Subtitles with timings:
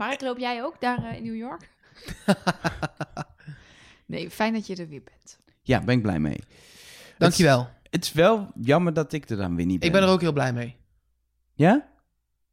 [0.00, 1.70] Mark, loop jij ook daar eh, in New York?
[4.06, 5.38] nee, fijn dat je er weer bent.
[5.62, 6.40] Ja, ben ik blij mee.
[7.18, 7.68] Dankjewel.
[7.90, 9.88] Het is wel jammer dat ik er dan weer niet ben.
[9.88, 10.76] Ik ben er ook heel blij mee.
[11.54, 11.88] Ja?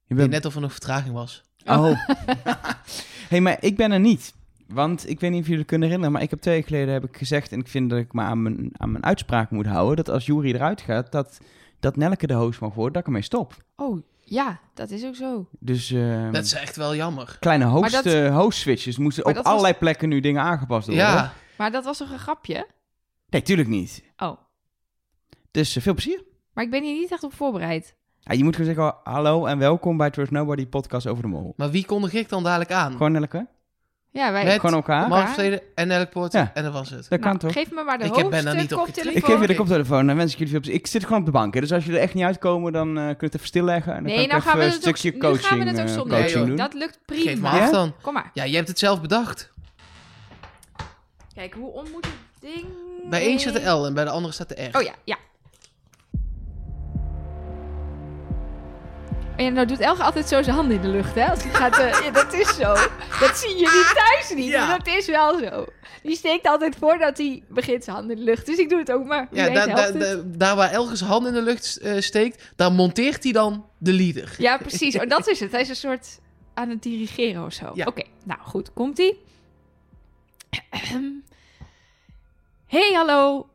[0.03, 0.29] Je bent...
[0.29, 1.43] net of er nog vertraging was.
[1.65, 2.07] Oh.
[3.29, 4.33] hey, maar ik ben er niet.
[4.67, 6.93] Want ik weet niet of jullie het kunnen herinneren, maar ik heb twee jaar geleden
[6.93, 9.65] heb ik gezegd, en ik vind dat ik me aan mijn, aan mijn uitspraak moet
[9.65, 11.37] houden, dat als Jury eruit gaat, dat,
[11.79, 13.55] dat Nelke de host mag worden, dat ik ermee stop.
[13.75, 15.47] Oh, ja, dat is ook zo.
[15.59, 17.37] Dus eh, Dat is echt wel jammer.
[17.39, 21.05] kleine host, dat- eh, host switches moeten op was- allerlei plekken nu dingen aangepast worden.
[21.05, 22.67] Ja, Maar dat was toch een grapje?
[23.29, 24.03] Nee, tuurlijk niet.
[24.17, 24.37] Oh,
[25.51, 26.23] Dus eh, veel plezier.
[26.53, 27.95] maar ik ben hier niet echt op voorbereid.
[28.19, 31.53] Ja, je moet gewoon zeggen, hallo en welkom bij Trust Nobody podcast over de mol.
[31.57, 32.91] maar wie kondig ik dan dadelijk aan?
[32.91, 33.47] Gewoon Nelke?
[34.11, 34.43] Ja, wij...
[34.43, 35.07] Met- Gewoon elkaar?
[35.07, 35.51] Mark en.
[36.31, 36.51] Ja.
[36.53, 36.99] En dat was het.
[37.09, 37.51] Dat Nou, kan toch?
[37.53, 38.87] Geef me maar de Ik heb- ben daar niet op.
[38.87, 40.79] Ik geef je de koptelefoon en wens ik jullie veel plezier.
[40.79, 42.87] Ik zit gewoon op de bank, hè, dus als jullie er echt niet uitkomen, dan
[42.97, 43.93] eh kun je het even stilleggen.
[43.93, 45.45] En dan Nee, kan ik nou even gaan we een het ook, stukje nu coaching,
[45.47, 46.11] gaan we het ook eh, zonder.
[46.17, 46.47] Nee, coaching joh.
[46.47, 46.55] doen.
[46.65, 47.49] Dat lukt Geef me prima.
[47.49, 47.71] af Ja?
[47.71, 47.93] dan.
[48.01, 48.29] Kom maar.
[48.33, 49.51] Ja, je hebt het zelf bedacht.
[51.35, 52.13] Kijk, hoe om moet het
[52.53, 52.65] ding...
[53.09, 54.77] Bij één staat de L en bij de andere staat de R.
[54.77, 55.17] Oh ja, ja.
[59.37, 61.25] En nou doet Elge altijd zo zijn handen in de lucht, hè?
[61.29, 62.73] Als hij gaat, eh, ja, dat is zo.
[63.19, 64.67] Dat zien jullie thuis niet, Ja.
[64.67, 65.65] maar dat is wel zo.
[66.03, 68.45] Die steekt altijd voordat hij begint zijn handen in de lucht.
[68.45, 69.27] Dus ik doe het ook maar.
[69.31, 69.65] Ja,
[70.25, 73.93] daar, waar Elge zijn hand in de lucht eh, steekt, daar monteert hij dan de
[73.93, 74.35] leader.
[74.37, 74.95] Ja, precies.
[74.99, 75.51] Oh, dat is het.
[75.51, 76.19] Hij is een soort
[76.53, 77.71] aan het dirigeren of zo.
[77.73, 77.85] Ja.
[77.85, 78.73] Oké, nou goed.
[78.73, 79.19] Komt-ie.
[82.67, 83.47] Hey, hallo.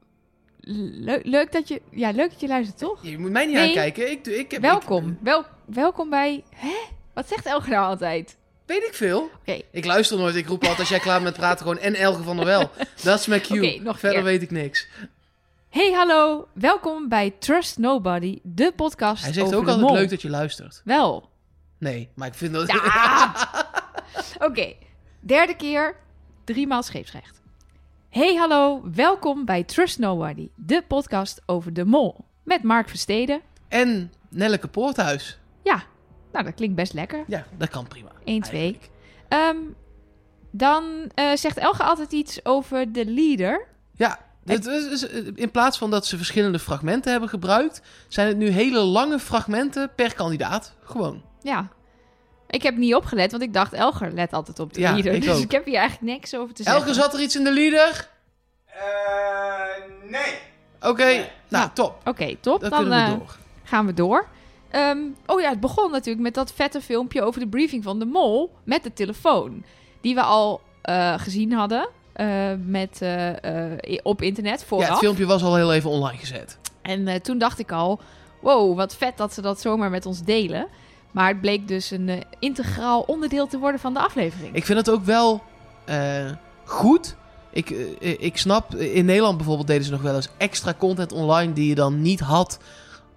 [0.65, 1.83] Le- leuk dat je...
[1.91, 2.99] Ja, leuk dat je luistert, toch?
[3.03, 3.67] Je moet mij niet Nee.
[3.69, 4.11] aankijken.
[4.11, 5.09] Ik, ik heb, Welkom.
[5.09, 6.45] ik- Wel, welkom bij...
[6.55, 6.75] Hè?
[7.15, 8.37] Wat zegt Elge nou altijd?
[8.67, 9.31] weet ik veel.
[9.71, 10.35] Ik luister nooit.
[10.35, 12.71] Ik roep altijd als jij klaar bent met praten gewoon en Elge van der Wel.
[13.03, 13.81] Dat is mijn cue.
[13.81, 14.27] Nog Verder keer.
[14.31, 14.89] weet ik niks.
[15.69, 16.49] Hey, hallo.
[16.53, 20.81] Welkom bij Trust Nobody, de podcast Hij zegt over ook altijd leuk dat je luistert.
[20.85, 21.31] Wel.
[21.79, 22.69] Nee, maar ik vind dat...
[22.69, 23.35] Ja.
[24.47, 24.73] Oké,
[25.21, 25.97] derde keer,
[26.45, 27.41] driemaal scheepsrecht.
[28.09, 28.83] Hey, hallo.
[28.95, 32.25] Welkom bij Trust Nobody, de podcast over de mol.
[32.45, 33.41] Met Mark Versteden.
[33.69, 35.39] En Nelleke Poorthuis.
[35.63, 35.83] Ja,
[36.33, 37.25] nou dat klinkt best lekker.
[37.27, 38.11] Ja, dat kan prima.
[38.25, 38.61] 1, 2.
[38.61, 38.91] eigenlijk.
[39.29, 39.57] Ehm,
[40.51, 40.85] dan
[41.15, 43.67] eh, zegt Elge altijd iets over de leader.
[43.95, 48.37] Ja, dit is, is- in plaats van dat ze verschillende fragmenten hebben gebruikt, zijn het
[48.37, 50.75] nu hele lange fragmenten per kandidaat.
[50.83, 51.23] Gewoon.
[51.41, 51.69] Ja.
[52.49, 55.13] Ik heb niet opgelet, want ik dacht Elger let altijd op de Ja, leader.
[55.13, 55.43] ik dus ook.
[55.43, 56.83] ik heb hier eigenlijk niks over te zeggen.
[56.83, 58.09] Elke zat er iets in de leader?
[60.09, 60.35] nee.
[60.81, 61.29] Oké, Nee.
[61.49, 62.01] nou top.
[62.09, 62.61] Oké, top.
[62.61, 63.37] Dan, Dan, we eh, door.
[63.65, 64.27] gaan we door.
[64.73, 68.05] Ehm, oh ja, het begon natuurlijk met dat vette filmpje over de briefing van de
[68.05, 69.65] mol met de telefoon.
[70.01, 74.89] Die we al eh, gezien hadden eh, met, eh, op internet Ja, vooraf.
[74.89, 76.59] het filmpje was al heel even online gezet.
[76.83, 78.01] En toen dacht ik al,
[78.41, 80.67] wow, wat vet dat ze dat zomaar met ons delen.
[81.11, 84.55] Maar het bleek dus een integraal onderdeel te worden van de aflevering.
[84.55, 85.43] Ik vind het ook wel
[86.65, 87.17] goed.
[87.51, 91.69] Ik, ik snap, in Nederland bijvoorbeeld deden ze nog wel eens extra content online die
[91.69, 92.59] je dan niet had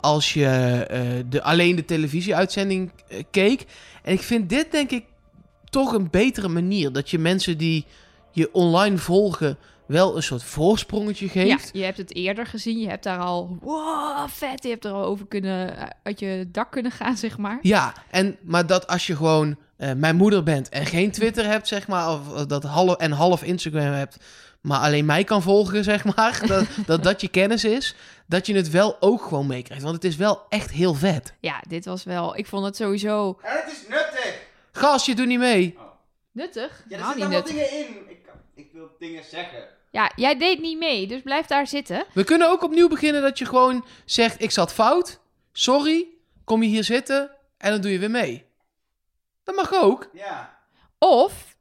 [0.06, 0.46] als je
[0.90, 3.66] eh, de, alleen de televisieuitzending eh, keek.
[4.04, 5.06] En ik vind dit denk ik
[5.70, 6.92] toch een betere manier.
[6.92, 7.86] Dat je mensen die
[8.32, 9.58] je online volgen
[9.88, 11.70] wel een soort voorsprongetje Ja, geeft.
[11.74, 12.80] je hebt het eerder gezien.
[12.80, 14.64] Je hebt daar al, wow, vet.
[14.64, 17.60] Je hebt er al over kunnen, uit je dak kunnen gaan, zeg maar.
[17.62, 21.68] Ja, en, maar dat als je gewoon eh, mijn moeder bent en geen Twitter hebt,
[21.68, 24.18] zeg maar, of eh, dat half, en half Instagram hebt,
[24.66, 27.96] maar alleen mij kan volgen, zeg maar, dat, dat dat je kennis is,
[28.28, 29.84] dat je het wel ook gewoon meekrijgt.
[29.84, 31.34] Want het is wel echt heel vet.
[31.40, 34.42] Ja, dit was wel, ik vond het sowieso En het is nuttig.
[34.72, 35.78] Gast, je doet niet mee.
[36.32, 36.84] nuttig.
[36.88, 38.10] Ja, er Nou, zitten allemaal dingen in.
[38.10, 39.68] Ik, ik wil dingen zeggen.
[39.92, 42.06] Ja, jij deed niet mee, dus blijf daar zitten.
[42.14, 45.20] We kunnen ook opnieuw beginnen dat je gewoon zegt, ik zat fout,
[45.52, 46.08] sorry,
[46.44, 48.46] kom je hier zitten en dan doe je weer mee.
[49.44, 50.10] Dat mag ook.
[50.14, 50.60] Ja.
[51.00, 51.56] Of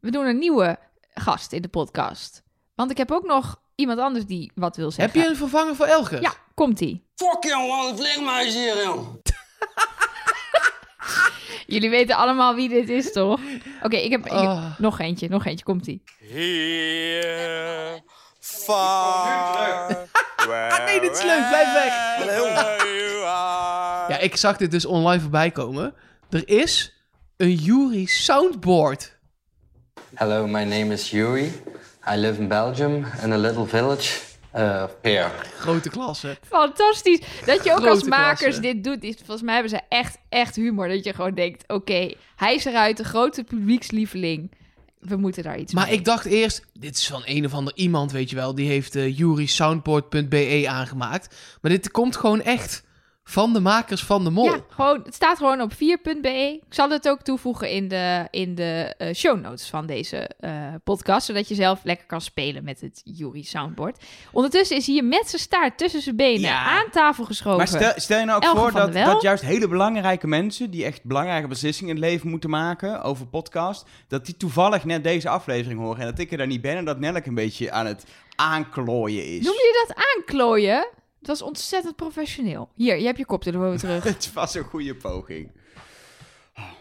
[0.00, 0.78] we doen een nieuwe
[1.14, 2.42] gast in de podcast.
[2.80, 5.20] Want ik heb ook nog iemand anders die wat wil Heb zeggen.
[5.20, 6.20] je een vervanger voor Elge?
[6.20, 7.04] Ja, komt-ie.
[7.14, 9.06] Fuck jongen, wat een vleermuis hier, joh.
[11.66, 13.40] Jullie weten allemaal wie dit is, toch?
[13.82, 14.78] Oké, ik heb ik heb- Oh.
[14.78, 16.02] nog eentje, nog eentje, komt-ie.
[16.28, 18.02] Here,
[18.38, 19.86] far,
[20.70, 21.92] Ah, nee, dit is leuk, blijf weg.
[24.08, 25.94] Ja, ik zag dit dus online voorbij komen.
[26.30, 26.94] Er is
[27.36, 29.18] een Yuri soundboard.
[30.14, 31.52] Hello, my name is Yuri.
[32.08, 34.20] I live in Belgium in a little village
[34.56, 35.30] uh, Peer.
[35.58, 36.36] Grote klasse.
[36.42, 37.20] Fantastisch.
[37.46, 38.60] Dat je ook als makers klasse.
[38.60, 39.04] dit doet.
[39.04, 40.88] Is, volgens mij hebben ze echt, echt humor.
[40.88, 44.50] Dat je gewoon denkt, oké, hij is eruit, de grote publiekslieveling.
[44.98, 45.94] We moeten daar iets Maar mee.
[45.94, 48.54] ik dacht eerst, dit is van een of ander iemand, weet je wel.
[48.54, 51.36] Die heeft uh, Yuri soundboard.be aangemaakt.
[51.60, 52.82] Maar dit komt gewoon echt
[53.30, 54.44] van de makers van de mol.
[54.44, 56.60] Ja, gewoon, het staat gewoon op 4.be.
[56.66, 60.52] Ik zal het ook toevoegen in de, in de eh, show notes van deze eh,
[60.84, 61.26] podcast.
[61.26, 64.04] Zodat je zelf lekker kan spelen met het Yuri soundboard.
[64.32, 66.64] Ondertussen is hier met zijn staart tussen zijn benen Ja.
[66.64, 67.58] aan tafel geschoven.
[67.58, 70.70] Maar stel, stel je nou ook voor dat, dat juist hele belangrijke mensen...
[70.70, 73.86] die echt belangrijke beslissingen in het leven moeten maken over podcast...
[74.08, 76.00] dat die toevallig net deze aflevering horen...
[76.00, 78.04] en dat ik er daar niet ben en dat Nelk een beetje aan het
[78.36, 79.44] aanklooien is.
[79.44, 80.88] Noem je dat aanklooien?
[81.20, 82.68] Het was ontzettend professioneel.
[82.74, 84.04] Hier, je hebt je koptelefoon weer terug.
[84.04, 85.50] Het was een goede poging.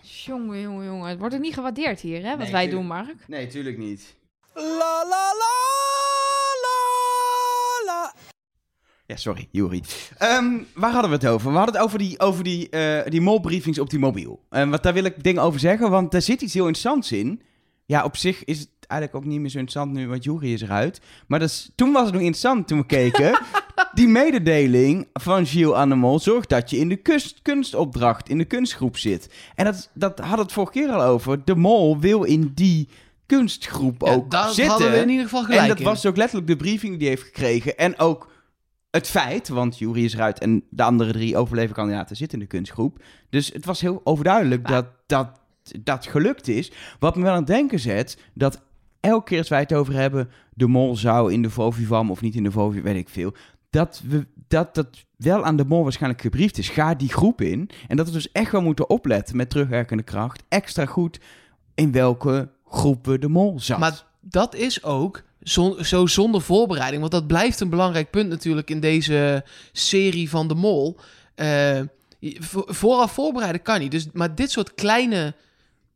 [0.01, 1.09] jongen, jongen, jongen.
[1.09, 2.29] Het wordt ook niet gewaardeerd hier, hè?
[2.29, 2.71] Wat Nee, wij tuurlijk.
[2.71, 3.15] doen, Mark.
[3.27, 4.15] Nee, tuurlijk niet.
[4.53, 5.55] La la la
[6.61, 8.13] la la.
[9.05, 9.83] Ja, sorry, Juri.
[10.17, 11.51] Ehm, waar hadden we het over?
[11.51, 14.43] We hadden het over die, over die, eh, die molbriefings op die mobiel.
[14.49, 17.41] En wat daar wil ik dingen over zeggen, want daar zit iets heel interessants in.
[17.85, 20.61] Ja, op zich is het eigenlijk ook niet meer zo interessant nu, want Juri is
[20.61, 21.01] eruit.
[21.27, 23.39] Maar dat is, toen was het nog interessant toen we keken.
[23.99, 28.37] die mededeling van Gilles aan de Mol zorgt dat je in de kunst, kunstopdracht, in
[28.37, 29.29] de kunstgroep zit.
[29.55, 31.45] En dat, dat had het vorige keer al over.
[31.45, 32.87] De Mol wil in die
[33.25, 34.67] kunstgroep Ja, ook daar zitten.
[34.67, 35.83] hadden we in ieder geval gelijk En dat in.
[35.83, 37.77] was ook letterlijk de briefing die hij heeft gekregen.
[37.77, 38.31] En ook
[38.91, 42.49] het feit, want Jury is eruit en de andere drie overleven kandidaten zitten in de
[42.51, 43.03] kunstgroep.
[43.29, 45.39] Dus het was heel overduidelijk dat, dat
[45.83, 46.71] dat gelukt is.
[46.99, 48.61] Wat me wel aan het denken zet, dat
[48.99, 52.35] elke keer als wij het over hebben, de mol zou in de Vovivam of niet
[52.35, 53.33] in de Vovivam, weet ik veel.
[53.69, 54.87] Dat, we, dat dat
[55.17, 56.69] wel aan de mol waarschijnlijk gebriefd is.
[56.69, 57.69] Ga die groep in.
[57.87, 60.43] En dat we dus echt wel moeten opletten met terugwerkende kracht.
[60.49, 61.19] Extra goed
[61.75, 63.79] in welke groep we de mol zat.
[63.79, 66.99] Maar dat is ook zo, zo zonder voorbereiding.
[66.99, 70.97] Want dat blijft een belangrijk punt natuurlijk in deze serie van de Mol.
[72.39, 73.91] Vo- vooraf voorbereiden kan niet.
[73.91, 75.33] Dus, maar dit soort kleine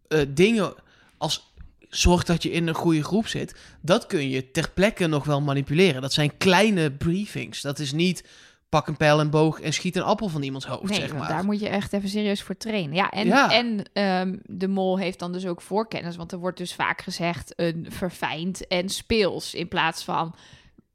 [0.07, 0.73] eh, dingen
[1.17, 1.52] als
[1.95, 5.41] zorg dat je in een goede groep zit, dat kun je ter plekke nog wel
[5.41, 6.01] manipuleren.
[6.01, 7.61] Dat zijn kleine briefings.
[7.61, 8.23] Dat is niet
[8.69, 11.27] pak een pijl en boog en schiet een appel van iemands hoofd, Nee, zeg maar.
[11.27, 12.95] daar moet je echt even serieus voor trainen.
[12.95, 13.51] Ja, en, Ja.
[13.51, 16.15] en ehm, de mol heeft dan dus ook voorkennis.
[16.15, 19.53] Want er wordt dus vaak gezegd een verfijnd en speels.
[19.53, 20.35] In plaats van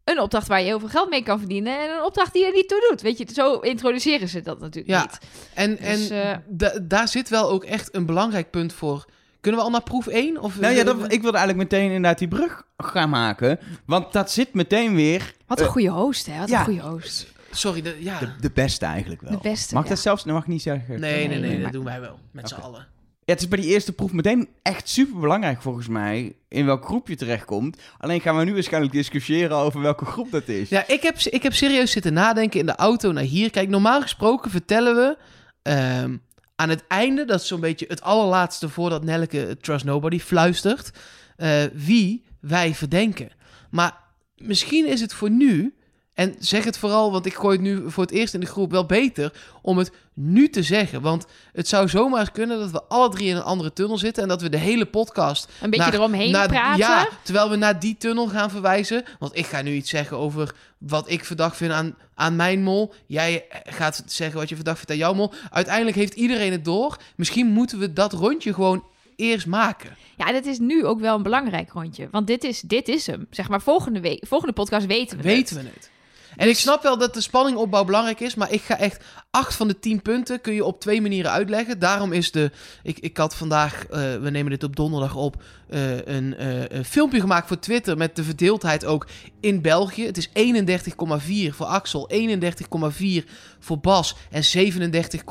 [0.05, 1.81] een opdracht waar je heel veel geld mee kan verdienen.
[1.81, 3.01] En een opdracht die er niet toe doet.
[3.01, 5.01] Weet je, zo introduceren ze dat natuurlijk Ja.
[5.03, 5.19] niet.
[5.55, 9.05] En, Dus, en eh, da- daar zit wel ook echt een belangrijk punt voor.
[9.49, 10.41] Kunnen we al naar proef 1?
[10.41, 13.59] Of Nou ja, dat, ik wilde eigenlijk meteen inderdaad die brug gaan maken.
[13.87, 15.35] Want dat zit meteen weer...
[15.47, 16.39] Wat een eh, goede host, hè?
[16.39, 16.59] Wat ja.
[16.59, 17.33] een goede host.
[17.51, 18.19] Sorry, de, ja.
[18.19, 19.31] de, de beste eigenlijk wel.
[19.31, 19.95] De beste, Mag ik ja.
[19.95, 20.25] dat zelfs?
[20.25, 21.01] Dat mag ik niet zeggen.
[21.01, 22.19] Nee, nee, nee, Nee, dat doen wij wel.
[22.31, 22.65] Met z'n Oké.
[22.65, 22.87] allen.
[23.25, 26.37] Ja, het is bij die eerste proef meteen echt super belangrijk volgens mij.
[26.49, 27.81] In welk groep je terechtkomt.
[27.99, 30.69] Alleen gaan we nu waarschijnlijk discussiëren over welke groep dat is.
[30.69, 33.51] Ja, ik heb, ik heb serieus zitten nadenken in de auto naar hier.
[33.51, 35.17] Kijk, normaal gesproken vertellen we
[35.63, 36.17] ehm,
[36.61, 40.91] aan het einde, dat is zo'n beetje het allerlaatste voordat Nelleke Trust Nobody fluistert,
[41.37, 43.31] eh, wie wij verdenken.
[43.71, 44.01] Maar
[44.37, 45.75] misschien is het voor nu,
[46.19, 48.71] en zeg het vooral, want ik gooi het nu voor het eerst in de groep
[48.71, 49.33] wel beter,
[49.63, 51.01] om het nu te zeggen.
[51.03, 54.29] Want het zou zomaar kunnen dat we alle drie in een andere tunnel zitten en
[54.29, 56.79] dat we de hele podcast Een beetje naar- eromheen naar- praten.
[56.79, 59.05] Ja, terwijl we naar die tunnel gaan verwijzen.
[59.19, 62.93] Want ik ga nu iets zeggen over wat ik verdacht vind aan, aan mijn mol.
[63.07, 65.33] Jij gaat zeggen wat je verdacht vindt aan jouw mol.
[65.51, 66.97] Uiteindelijk heeft iedereen het door.
[67.17, 68.85] Misschien moeten we dat rondje gewoon
[69.17, 69.97] eerst maken.
[70.17, 72.09] Ja, dat is nu ook wel een belangrijk rondje.
[72.11, 73.27] Want dit is, dit is hem.
[73.31, 75.65] Zeg maar, volgende, week, volgende podcast weten we Weten het.
[75.67, 75.91] we het.
[76.39, 79.69] En ik snap wel dat de spanningopbouw belangrijk is, maar ik ga echt acht van
[79.69, 81.79] de tien punten kun je op twee manieren uitleggen.
[81.79, 82.51] Daarom is de,
[82.83, 86.85] ik, ik had vandaag, eh, we nemen dit op donderdag op, eh, een, eh, een
[86.85, 89.07] filmpje gemaakt voor Twitter met de verdeeldheid ook
[89.41, 90.07] in België.
[90.07, 93.25] Het is 31,4 voor Axel, 31,4
[93.59, 95.25] voor Bas en 37,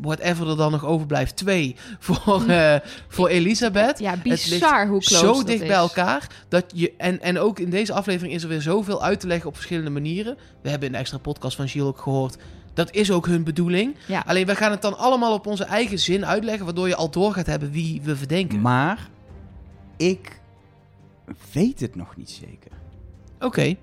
[0.00, 2.76] whatever er dan nog overblijft, 2 voor, eh,
[3.08, 3.98] voor Elisabeth.
[3.98, 5.68] Ja, bizar hoe close zo dat dicht is.
[5.68, 6.26] bij elkaar.
[6.48, 9.48] Dat je, en, en ook in deze aflevering is er weer zoveel uit te leggen
[9.48, 10.36] op verschillende manieren.
[10.62, 12.36] We hebben in de extra podcast van Gilles ook gehoord.
[12.74, 13.96] Dat is ook hun bedoeling.
[14.06, 14.22] Ja.
[14.26, 16.64] Alleen wij gaan het dan allemaal op onze eigen zin uitleggen.
[16.64, 18.60] Waardoor je al door gaat hebben wie we verdenken.
[18.60, 19.08] Maar
[19.96, 20.40] ik
[21.52, 22.70] weet het nog niet zeker.
[23.40, 23.76] Oké,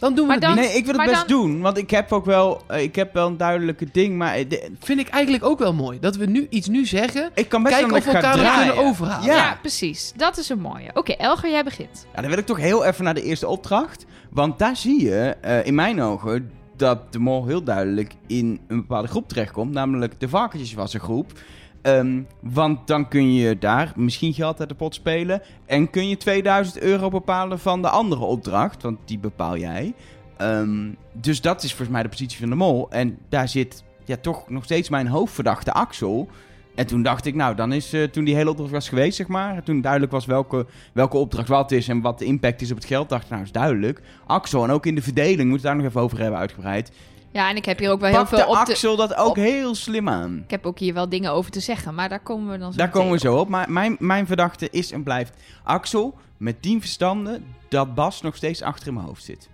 [0.00, 0.64] dan doen we Maar het dan- niet.
[0.64, 1.60] nee, ik wil het best dan- doen.
[1.60, 4.16] Want ik heb ook wel, eh, ik heb wel een duidelijke ding.
[4.16, 5.98] Maar eh, de- Vind ik eigenlijk ook wel mooi.
[6.00, 7.30] Dat we nu iets nu zeggen.
[7.34, 8.66] ik kan best Kijken wel of we elkaar nog draaien.
[8.72, 9.26] kunnen overhalen.
[9.26, 9.34] Ja.
[9.36, 10.12] Ja, precies.
[10.16, 10.90] Dat is een mooie.
[10.94, 12.06] Oké, Elger, jij begint.
[12.14, 14.04] Ja, dan wil ik toch heel even naar de eerste opdracht.
[14.30, 18.76] Want daar zie je, eh, in mijn ogen, dat de mol heel duidelijk in een
[18.80, 19.72] bepaalde groep terechtkomt.
[19.72, 21.32] Namelijk de varkentjeswassengroep.
[21.82, 25.42] Ehm want dan kun je daar misschien geld uit de pot spelen.
[25.66, 28.82] En kun je 2000 euro bepalen van de andere opdracht.
[28.82, 29.94] Want die bepaal jij.
[30.36, 32.90] Ehm, dus dat is volgens mij de positie van de mol.
[32.90, 36.28] En daar zit ja, toch nog steeds mijn hoofdverdachte Axel.
[36.74, 39.28] En toen dacht ik, nou, dan is eh, toen die hele opdracht was geweest, zeg
[39.28, 39.62] maar.
[39.62, 42.86] Toen duidelijk was welke, welke opdracht wat is en wat de impact is op het
[42.86, 43.08] geld.
[43.08, 44.00] Dacht ik, nou, is duidelijk.
[44.26, 46.92] Axel, en ook in de verdeling, moeten we daar nog even over hebben uitgebreid.
[47.32, 48.58] Ja, en ik heb hier ook wel heel Pakte veel op te...
[48.72, 50.40] Axel dat ook op- heel slim aan.
[50.44, 52.78] Ik heb ook hier wel dingen over te zeggen, maar daar komen we dan zo
[52.78, 53.48] Daar komen we zo op.
[53.48, 58.62] Maar mijn, mijn verdachte is en blijft Axel met tien verstanden dat Bas nog steeds
[58.62, 59.48] achter in mijn hoofd zit.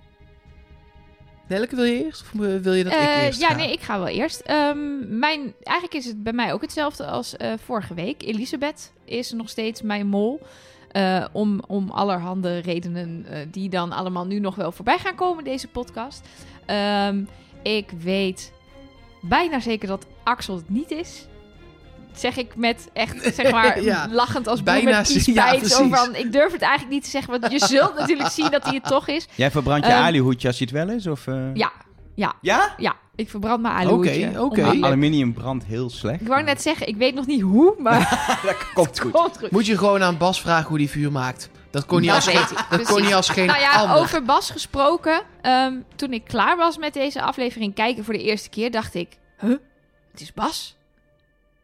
[1.49, 2.21] Nelke, wil je eerst?
[2.23, 2.31] Of
[2.63, 3.55] wil je dat ik Eh, eerst ja, ga?
[3.57, 4.41] nee, ik ga wel eerst.
[4.41, 8.23] Ehm, mijn, eigenlijk is het bij mij ook hetzelfde als eh, vorige week.
[8.23, 10.41] Elisabeth is nog steeds mijn mol.
[10.91, 15.45] Eh, om, om allerhande redenen eh, die dan allemaal nu nog wel voorbij gaan komen
[15.45, 16.29] deze podcast.
[16.67, 17.25] Ehm,
[17.67, 18.53] ik weet
[19.21, 21.27] bijna zeker dat Axel het niet is.
[22.15, 25.61] Zeg ik met echt, zeg maar, Ja, lachend als bijna met zie- kiespijn.
[25.91, 28.65] ja, van, ik durf het eigenlijk niet te zeggen, want je zult natuurlijk zien dat
[28.65, 29.27] hij het toch is.
[29.35, 31.07] Jij verbrandt je Ehm, alihoedje als je het wel is?
[31.07, 31.55] Of, eh?
[31.55, 31.73] Ja,
[32.15, 32.75] ja, Ja?
[32.79, 32.95] ja.
[33.17, 34.43] Ik verbrand mijn aluhoedje.
[34.43, 36.21] Oké, Aluminium brandt heel slecht.
[36.21, 37.99] Ik wou net zeggen, ik weet nog niet hoe, maar
[38.47, 39.11] dat komt goed.
[39.13, 39.51] komt goed.
[39.51, 41.51] Moet je gewoon aan Bas vragen hoe die vuur maakt.
[41.77, 43.03] Dat kon niet, Dat als, weet geen, dat kon precies.
[43.05, 43.97] niet als geen Nou ja, ander.
[43.97, 45.23] over Bas gesproken.
[45.43, 49.19] ehm, toen ik klaar was met deze aflevering kijken voor de eerste keer, dacht ik...
[49.41, 49.57] Huh?
[50.11, 50.77] Het is Bas?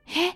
[0.05, 0.31] Hè?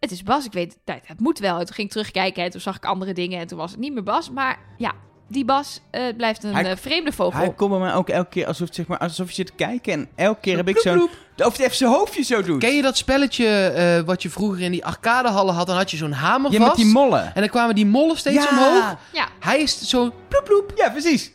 [0.00, 0.44] Het is Bas.
[0.44, 1.58] Ik weet, nou, het moet wel.
[1.58, 3.80] En toen ging ik terugkijken en toen zag ik andere dingen en toen was het
[3.80, 4.30] niet meer Bas.
[4.30, 4.92] Maar ja,
[5.28, 7.38] die Bas eh, blijft een Hij- eh, vreemde vogel.
[7.38, 9.92] Hij komt bij mij ook elke keer alsof, zeg maar, alsof je zit te kijken.
[9.92, 11.08] En elke keer heb ik zo'n...
[11.36, 12.60] Of hij even zijn hoofdje zo doet.
[12.60, 15.66] Ken je dat spelletje eh, wat je vroeger in die arcadehallen had?
[15.66, 16.68] Dan had je zo'n hamer Ja, vast.
[16.76, 17.34] met die mollen.
[17.34, 18.48] en dan kwamen die mollen steeds ja.
[18.50, 18.96] omhoog.
[19.12, 20.72] Ja, Hij is zo ploep ploep.
[20.76, 21.32] Ja, precies.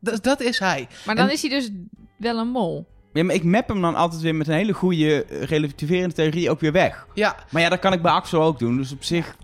[0.00, 0.88] Dat, dat is hij.
[1.04, 1.70] maar dan En- is hij dus
[2.16, 2.86] wel een mol.
[3.12, 6.60] Ja, maar ik map hem dan altijd weer met een hele goede relativerende theorie ook
[6.60, 7.06] weer weg.
[7.14, 8.76] Ja, Maar ja, dat kan ik bij Axel ook doen.
[8.76, 9.36] Dus op zich...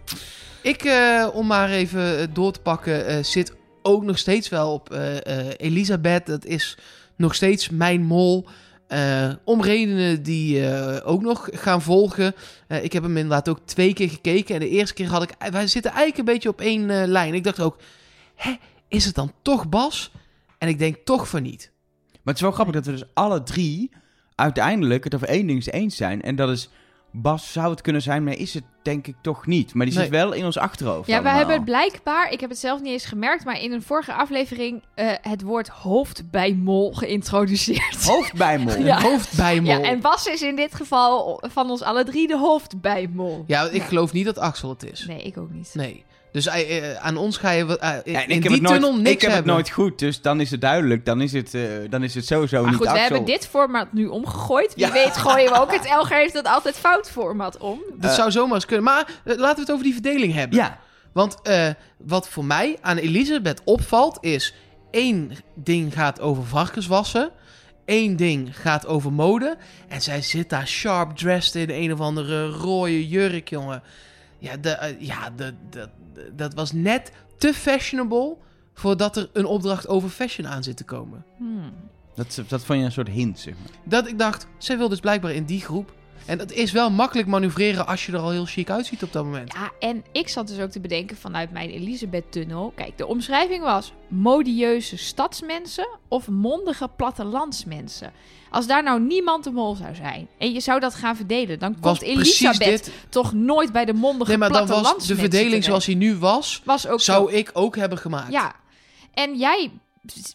[0.63, 4.93] ik, eh, om maar even door te pakken, eh, zit ook nog steeds wel op
[4.93, 6.27] eh, eh, Elisabeth.
[6.27, 6.79] Dat is
[7.17, 8.47] nog steeds mijn mol.
[8.89, 10.75] Eh, om redenen die
[11.05, 12.35] ook nog gaan volgen.
[12.69, 14.55] Ik heb hem inderdaad ook twee keer gekeken.
[14.55, 15.35] En de eerste keer had ik...
[15.51, 17.35] Wij zitten eigenlijk een beetje op één lijn.
[17.35, 17.77] Ik dacht ook...
[18.89, 20.12] Is het dan toch Bas?
[20.59, 21.71] En ik denk toch van niet.
[22.11, 23.91] Maar het is wel grappig dat we dus alle drie
[24.35, 26.23] uiteindelijk het over één ding eens zijn.
[26.23, 26.69] En dat is...
[27.12, 29.75] Bas zou het kunnen zijn, maar is het denk ik toch niet.
[29.75, 32.81] Maar die zit wel in ons achterhoofd Ja, we hebben blijkbaar, ik heb het zelf
[32.81, 38.04] niet eens gemerkt, maar in een vorige aflevering eh, het woord hoofdbijmol geïntroduceerd.
[38.04, 38.71] Hoofdbijmol.
[38.83, 39.00] Ja.
[39.00, 39.71] Hoofdbijmol.
[39.71, 43.45] Ja, en Bas is in dit geval van ons alle drie de hoofdbijmol.
[43.47, 45.07] Ja, ik geloof niet dat Axel het is.
[45.07, 45.71] Nee, ik ook niet.
[45.75, 46.04] Nee.
[46.33, 48.53] Dus eh, eh, aan ons ga je eh, in, Ja, en in ik heb, die
[48.53, 49.53] het nooit, tunnel niks ik heb het hebben.
[49.55, 51.05] nooit goed, dus dan is het duidelijk.
[51.07, 53.05] Dan is het, eh, dan is het sowieso Maar niet goed, we Axel.
[53.07, 54.75] hebben dit format nu omgegooid.
[54.75, 54.93] Wie Ja.
[54.93, 57.81] weet gooien we ook het Elger heeft dat altijd fout format om.
[57.95, 58.85] Dat zou zomaar eens kunnen.
[58.85, 60.59] Maar laten we het over die verdeling hebben.
[60.59, 60.79] Ja,
[61.12, 64.55] Want eh, wat voor mij aan Elisabeth opvalt is...
[64.91, 67.31] één ding gaat over varkenswassen.
[67.85, 69.57] één ding gaat over mode.
[69.89, 73.83] En zij zit daar sharp dressed in een of andere rode jurk, jongen.
[74.43, 78.37] Ja, de, eh, ja de, de, de- dat was net te fashionable...
[78.75, 81.25] voordat er een opdracht over fashion aan zit te komen.
[81.39, 81.73] Hmm.
[82.15, 83.71] dat, dat vond je een soort hint, zeg maar.
[83.85, 85.93] Dat ik dacht, zij wil dus blijkbaar in die groep.
[86.26, 89.25] En dat is wel makkelijk manoeuvreren als je er al heel chic uitziet op dat
[89.25, 89.52] moment.
[89.52, 92.73] Ja, en ik zat dus ook te bedenken vanuit mijn Elisabeth-tunnel.
[92.76, 98.12] Kijk, de omschrijving was modieuze stadsmensen of mondige plattelandsmensen.
[98.50, 101.76] Als daar nou niemand de mol zou zijn en je zou dat gaan verdelen, dan
[101.81, 102.93] was komt Elisabeth dit.
[103.09, 106.62] toch nooit bij de mondige Nee, maar dan was de verdeling zoals hij nu was,
[106.64, 107.12] was ook zo.
[107.12, 108.33] zou ik ook hebben gemaakt.
[108.33, 108.55] Ja,
[109.14, 109.71] en jij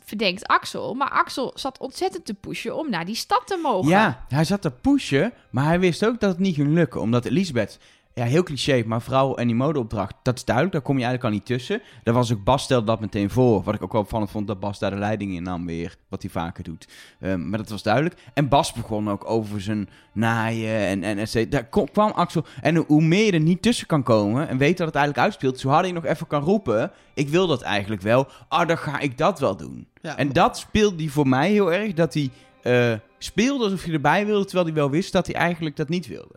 [0.05, 3.89] verdenkt Axel, maar Axel zat ontzettend te pushen om naar die stad te mogen.
[3.89, 7.01] Ja, hij zat te pushen, maar hij wist ook dat het niet ging lukken.
[7.01, 7.79] Omdat Elisabeth,
[8.17, 10.75] ja, heel cliché, maar vrouw en die modeopdracht, dat is duidelijk.
[10.75, 11.81] Daar kom je eigenlijk al niet tussen.
[12.03, 13.63] Daar was ook Bas stelde dat meteen voor.
[13.63, 15.95] Wat ik ook wel opvallend vond, dat Bas daar de leiding in nam weer.
[16.09, 16.87] Wat hij vaker doet.
[17.19, 18.15] Ehm, maar dat was duidelijk.
[18.33, 22.45] En Bas begon ook over zijn naaien en, en, en Daar kom- kwam Axel.
[22.61, 25.59] En hoe- meer je er niet tussen kan komen en weet dat het eigenlijk uitspeelt,
[25.59, 26.91] zo harder je nog even kan roepen.
[27.13, 28.27] Ik wil dat eigenlijk wel.
[28.47, 29.87] Ah, dan ga ik dat wel doen.
[30.01, 30.17] Ja.
[30.17, 31.93] En dat speelde hij voor mij heel erg.
[31.93, 32.29] Dat hij
[32.61, 36.07] eh, speelde alsof hij erbij wilde, terwijl hij wel wist dat hij eigenlijk dat niet
[36.07, 36.35] wilde.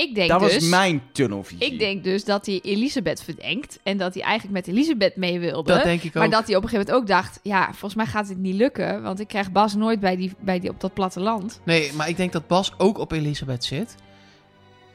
[0.00, 0.54] Ik denk dat dus...
[0.54, 1.72] was mijn tunnelvisie.
[1.72, 3.78] Ik denk dus dat hij Elisabeth verdenkt.
[3.82, 5.72] En dat hij eigenlijk met Elisabeth mee wilde.
[5.72, 6.14] Dat denk ik ook.
[6.14, 7.40] maar dat hij op een gegeven moment ook dacht...
[7.42, 9.02] Ja, volgens mij gaat dit niet lukken.
[9.02, 11.60] Want ik krijg Bas nooit bij die, bij die, op dat platteland.
[11.64, 13.94] Nee, maar ik denk dat Bas ook op Elisabeth zit.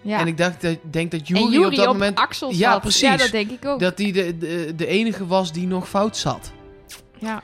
[0.02, 0.20] Ja.
[0.20, 2.18] En ik dacht, dat, denk dat Jury op dat moment...
[2.18, 2.82] Axel Ja, zat.
[2.82, 3.02] precies.
[3.02, 3.80] Ja, dat denk ik ook.
[3.80, 6.52] Dat hij de, de, de enige was die nog fout zat.
[7.20, 7.44] Ja.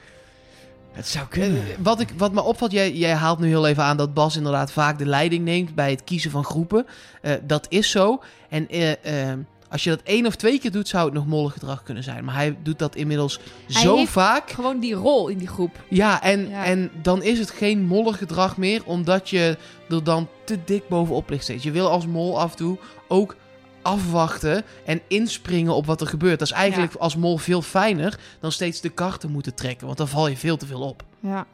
[0.91, 1.63] Het zou Eh, kunnen.
[1.79, 4.71] wat, ik, wat me opvalt, jij, jij haalt nu heel even aan dat Bas inderdaad
[4.71, 6.85] vaak de leiding neemt bij het kiezen van groepen.
[7.21, 8.21] Eh, dat is zo.
[8.49, 9.37] En eh, eh,
[9.69, 12.23] als je dat één of twee keer doet, zou het nog mollig gedrag kunnen zijn.
[12.25, 13.39] Maar hij doet dat inmiddels
[13.71, 14.49] Hij zo heeft- vaak.
[14.51, 15.79] Gewoon die rol in die groep.
[15.89, 16.63] Ja en, Ja.
[16.65, 19.57] en dan is het geen mollig gedrag meer, omdat je
[19.89, 21.63] er dan te dik bovenop ligt steeds.
[21.63, 23.35] Je wil als mol af en toe ook
[23.81, 26.39] afwachten en inspringen op wat er gebeurt.
[26.39, 30.07] Dat is eigenlijk als mol veel fijner dan steeds de karten moeten trekken, want dan
[30.07, 31.03] val je veel te veel op.
[31.19, 31.45] Ja.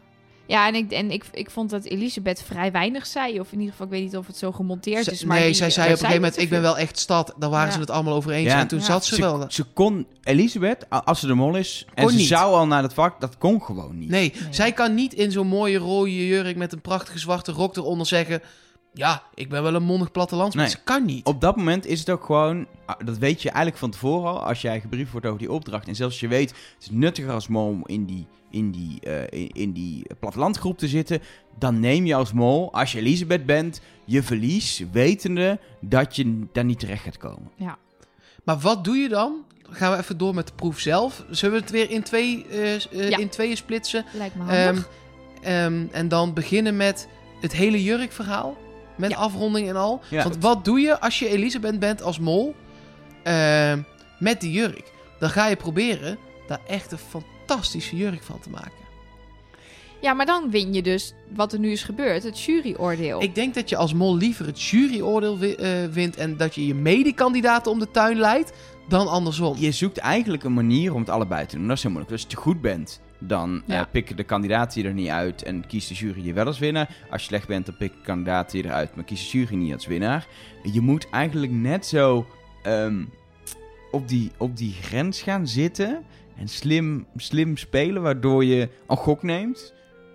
[0.45, 3.39] Ja, en, ik, en ik, ik vond dat Elisabeth vrij weinig zei.
[3.39, 5.23] Of in ieder geval, ik weet niet of het zo gemonteerd is.
[5.23, 7.33] Maar nee, die- zij zei op een gegeven moment, ik ben wel echt stad.
[7.37, 7.73] Daar waren Ja.
[7.73, 8.51] ze het allemaal over eens.
[8.51, 8.59] Ja.
[8.59, 8.85] En toen Ja.
[8.85, 9.45] zat ze, Ze, wel.
[9.47, 12.27] ze kon, Elisabeth, als ze de mol is, en ze niet.
[12.27, 14.09] zou al naar dat vak, dat kon gewoon niet.
[14.09, 18.07] Nee, zij kan niet in zo'n mooie rode jurk met een prachtige zwarte rok eronder
[18.07, 18.41] zeggen...
[18.93, 20.63] Ja, ik ben wel een mondig plattelandsman.
[20.63, 20.73] Nee.
[20.73, 21.25] Ze kan niet.
[21.25, 24.43] Op dat moment is het ook gewoon, ah, dat weet je eigenlijk van tevoren al,
[24.43, 25.87] als jij gebriefd wordt over die opdracht.
[25.87, 28.99] En zelfs als je weet, het is nuttiger als mol om in die, in die,
[29.01, 31.21] eh, in, in die plattelandgroep te zitten.
[31.59, 36.65] Dan neem je als mol, als je Elisabeth bent, je verlies, wetende dat je daar
[36.65, 37.51] niet terecht gaat komen.
[38.43, 39.45] Maar wat doe je dan?
[39.69, 41.23] Gaan we even door met de proef zelf.
[41.29, 43.17] Zullen we het weer in, twee, eh, eh, Ja.
[43.17, 44.05] in tweeën splitsen?
[44.13, 44.89] Lijkt me Ehm, handig.
[45.41, 47.07] ehm, en dan beginnen met
[47.41, 48.57] het hele jurkverhaal.
[48.97, 49.17] Met Ja.
[49.17, 50.01] afronding en al.
[50.09, 50.23] Ja.
[50.23, 52.55] Want wat doe je als je Elisabeth bent als mol?
[53.23, 53.81] ehm,
[54.19, 54.91] met die jurk.
[55.19, 58.85] Dan ga je proberen daar echt een fantastische jurk van te maken.
[60.01, 62.23] ja, maar dan win je dus wat er nu is gebeurd.
[62.23, 63.21] Het juryoordeel.
[63.21, 66.15] Ik denk dat je als mol liever het juryoordeel eh, wint...
[66.15, 68.51] en dat je je medekandidaten om de tuin leidt...
[68.87, 69.55] dan andersom.
[69.59, 71.67] Je zoekt eigenlijk een manier om het allebei te doen.
[71.67, 72.13] Dat is heel moeilijk.
[72.15, 73.85] Dus als je goed bent, dan eh, Ja.
[73.91, 76.97] pikken de kandidaten je er niet uit en kiest de jury je wel als winnaar.
[77.09, 79.73] Als je slecht bent, dan pikt de kandidaten je eruit, maar kiest de jury niet
[79.73, 80.27] als winnaar.
[80.63, 82.27] Je moet eigenlijk net zo
[82.63, 83.03] ehm,
[83.91, 86.03] op, die, op die grens gaan zitten
[86.37, 89.73] en slim, slim spelen, waardoor je een gok neemt,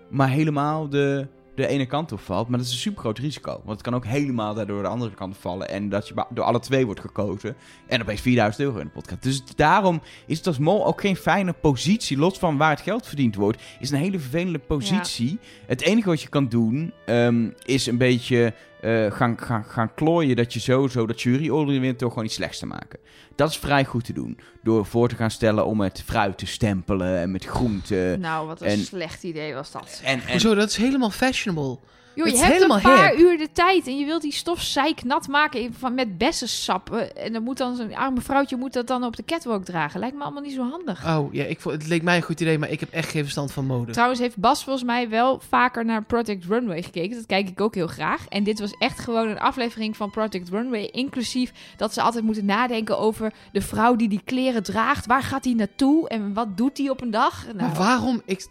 [0.09, 2.47] maar helemaal de, de ene kant op valt.
[2.47, 5.13] Maar dat is een super groot risico, want het kan ook helemaal daardoor de andere
[5.13, 7.55] kant vallen en dat je door alle twee wordt gekozen.
[7.87, 9.23] En opeens 4000 euro in de podcast.
[9.23, 12.17] Dus daarom is het als mol ook geen fijne positie.
[12.17, 15.39] Los van waar het geld verdiend wordt, is een hele vervelende positie.
[15.65, 20.35] Het enige wat je kan doen, ehm, is een beetje eh, gaan, gaan, gaan klooien
[20.35, 22.99] dat je sowieso dat juryoordeel wint door gewoon iets slechts te maken.
[23.35, 24.39] Dat is vrij goed te doen.
[24.63, 28.19] Door voor te gaan stellen om met fruit te stempelen en met groenten.
[28.19, 30.01] nou, wat een en- slecht idee was dat.
[30.03, 31.77] En, en, Hoezo, dat is helemaal fashionable.
[32.15, 33.19] Joh, je hebt een paar hip.
[33.19, 36.93] uur de tijd en je wilt die stof zeiknat maken van, met bessensap.
[36.93, 39.99] eh, En dan moet dan zo'n arme vrouwtje moet dat dan op de catwalk dragen.
[39.99, 41.05] Lijkt me allemaal niet zo handig.
[41.07, 43.21] Oh, ja, ik vond, het leek mij een goed idee, maar ik heb echt geen
[43.21, 43.91] verstand van mode.
[43.91, 47.15] Trouwens heeft Bas volgens mij wel vaker naar Project Runway gekeken.
[47.17, 48.27] Dat kijk ik ook heel graag.
[48.27, 50.83] En dit was echt gewoon een aflevering van Project Runway.
[50.91, 55.05] Inclusief dat ze altijd moeten nadenken over de vrouw die die kleren draagt.
[55.05, 57.45] Waar gaat die naartoe en wat doet die op een dag?
[57.45, 58.21] Nou, Maar waarom?
[58.25, 58.47] Ik,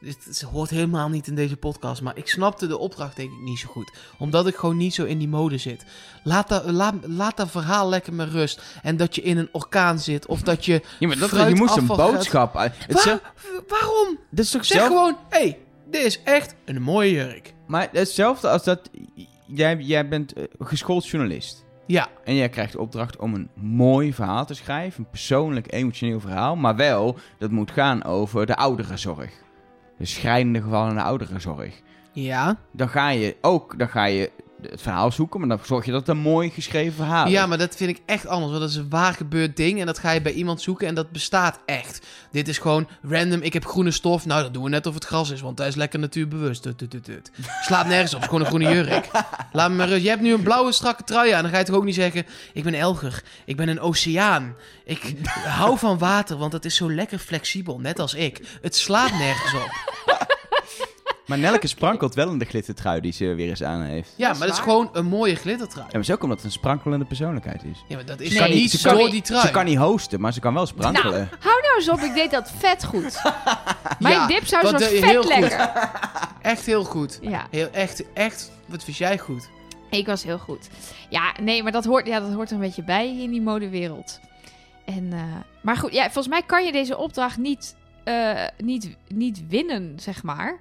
[0.00, 3.40] dit het hoort helemaal niet in deze podcast, maar ik snapte de opdracht denk ik
[3.40, 3.92] niet zo goed.
[4.18, 5.84] Omdat ik gewoon niet zo in die mode zit.
[6.24, 8.62] Laat dat, laat, laat dat verhaal lekker met rust.
[8.82, 10.82] En dat je in een orkaan zit, of dat je...
[10.98, 12.74] ja, maar dat, je moest een boodschap uit.
[12.88, 13.32] Waar-
[13.68, 14.18] waarom?
[14.30, 15.58] dat is toch Zeg zelf- gewoon, hé, hey,
[15.90, 17.54] dit is echt een mooie jurk.
[17.66, 18.90] Maar hetzelfde als dat
[19.46, 21.64] jij, jij bent eh, geschoold journalist.
[21.86, 25.04] Ja, En jij krijgt de opdracht om een mooi verhaal te schrijven.
[25.04, 26.56] Een persoonlijk, emotioneel verhaal.
[26.56, 29.30] Maar wel, dat moet gaan over de ouderenzorg.
[30.00, 31.80] De schrijnende gevallen in de ouderenzorg.
[32.12, 32.56] ja.
[32.72, 34.30] Dan ga je ook dan ga je
[34.70, 35.40] het verhaal zoeken.
[35.40, 37.32] Maar dan zorg je dat het een mooi geschreven verhaal is.
[37.32, 38.50] Ja, maar dat vind ik echt anders.
[38.50, 39.80] Want dat is een waar gebeurd ding.
[39.80, 40.86] En dat ga je bij iemand zoeken.
[40.86, 42.06] En dat bestaat echt.
[42.30, 43.40] Dit is gewoon random.
[43.40, 44.26] Ik heb groene stof.
[44.26, 45.40] Nou, dat doen we net of het gras is.
[45.40, 46.62] Want hij is lekker natuurbewust.
[46.62, 47.30] Tut, tut, tut.
[47.62, 48.22] Slaat nergens op.
[48.22, 49.10] Gewoon een groene jurk.
[49.52, 50.02] Laat me maar rust.
[50.02, 51.42] Je hebt nu een blauwe strakke trui aan.
[51.42, 52.26] Dan ga je toch ook niet zeggen...
[52.52, 53.22] Ik ben Elger.
[53.44, 54.54] Ik ben een oceaan.
[54.84, 56.36] Ik hou van water.
[56.36, 57.78] Want het is zo lekker flexibel.
[57.78, 58.58] Net als ik.
[58.62, 59.70] Het slaat nergens op.
[61.30, 64.12] Maar Nelke sprankelt wel in de glittertrui die ze weer eens aan heeft.
[64.16, 65.86] Ja, maar dat is gewoon een mooie glittertrui.
[65.86, 67.84] Ja, maar zo ook omdat het een sprankelende persoonlijkheid is.
[67.88, 69.46] Ja, maar dat is Nee, kan niet ze door kan die trui.
[69.46, 71.12] Ze kan niet hosten, maar ze kan wel sprankelen.
[71.12, 71.98] Nou, hou nou eens op.
[72.00, 73.22] Ik deed dat vet goed.
[73.98, 75.38] Mijn Ja, dipsaus dat was je vet heel goed.
[75.38, 75.70] lekker.
[76.42, 77.18] Echt heel goed.
[77.22, 78.50] Ja, Heel, echt, echt.
[78.66, 79.48] Wat vind jij goed?
[79.90, 80.68] ik was heel goed.
[81.08, 84.20] Ja, nee, maar dat hoort, ja, dat hoort er een beetje bij in die modewereld.
[84.84, 85.22] En, eh,
[85.62, 90.22] maar goed, ja, volgens mij kan je deze opdracht niet, eh, niet, niet winnen, zeg
[90.22, 90.58] maar.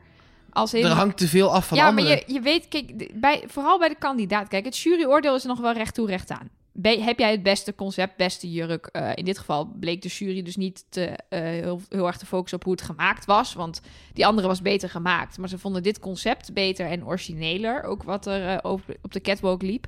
[0.59, 2.09] Als in, Er hangt te veel af van ja, anderen.
[2.09, 4.47] maar je, je weet, kijk, bij, vooral bij de kandidaat.
[4.47, 6.49] Kijk, het juryoordeel is nog wel recht toe, recht aan.
[6.71, 8.85] Be- heb jij het beste concept, beste jurk?
[8.85, 12.25] Eh, in dit geval bleek de jury dus niet te, eh, heel, heel erg te
[12.25, 13.53] focussen op hoe het gemaakt was.
[13.53, 13.81] Want
[14.13, 15.37] die andere was beter gemaakt.
[15.37, 17.83] Maar ze vonden dit concept beter en origineler.
[17.83, 19.87] Ook wat er eh, op, op de catwalk liep.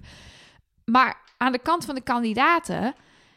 [0.85, 2.93] Maar aan de kant van de kandidaten...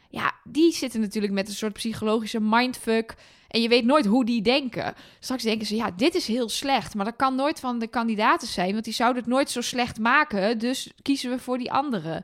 [0.09, 3.15] Ja, die zitten natuurlijk met een soort psychologische mindfuck.
[3.55, 4.93] En je weet nooit hoe die denken.
[5.19, 6.95] Straks denken ze, ja, dit is heel slecht.
[6.95, 8.71] Maar dat kan nooit van de kandidaten zijn.
[8.71, 10.59] Want die zouden het nooit zo slecht maken.
[10.59, 12.23] Dus kiezen we voor die andere.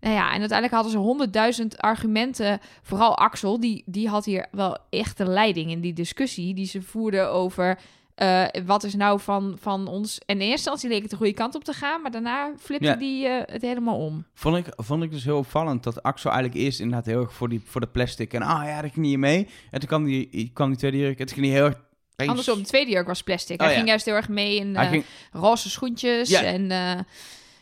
[0.00, 2.60] Nou ja, en uiteindelijk hadden ze honderdduizend argumenten.
[2.82, 6.54] Vooral Axel, die, die had hier wel echt leiding in die discussie.
[6.54, 7.78] Die ze voerden over...
[8.16, 10.18] eh, wat is nou van, van ons...
[10.18, 12.02] En in eerste instantie leek het de goede kant op te gaan...
[12.02, 12.94] maar daarna flipte Ja.
[12.94, 14.24] die eh, het helemaal om.
[14.34, 17.48] Vond ik, vond ik dus heel opvallend dat Axel eigenlijk eerst inderdaad heel erg voor,
[17.48, 19.48] die, voor de plastic en ah ja, dat ging niet mee.
[19.70, 21.84] En toen kwam die, kwam die tweede jurk toen ging hij heel erg
[22.16, 22.28] Eens.
[22.28, 23.60] Andersom, de tweede jurk was plastic.
[23.60, 23.76] Oh, Hij ja.
[23.76, 26.28] ging juist heel erg mee in eh, ging, roze schoentjes.
[26.28, 26.42] Ja.
[26.42, 26.98] En, eh,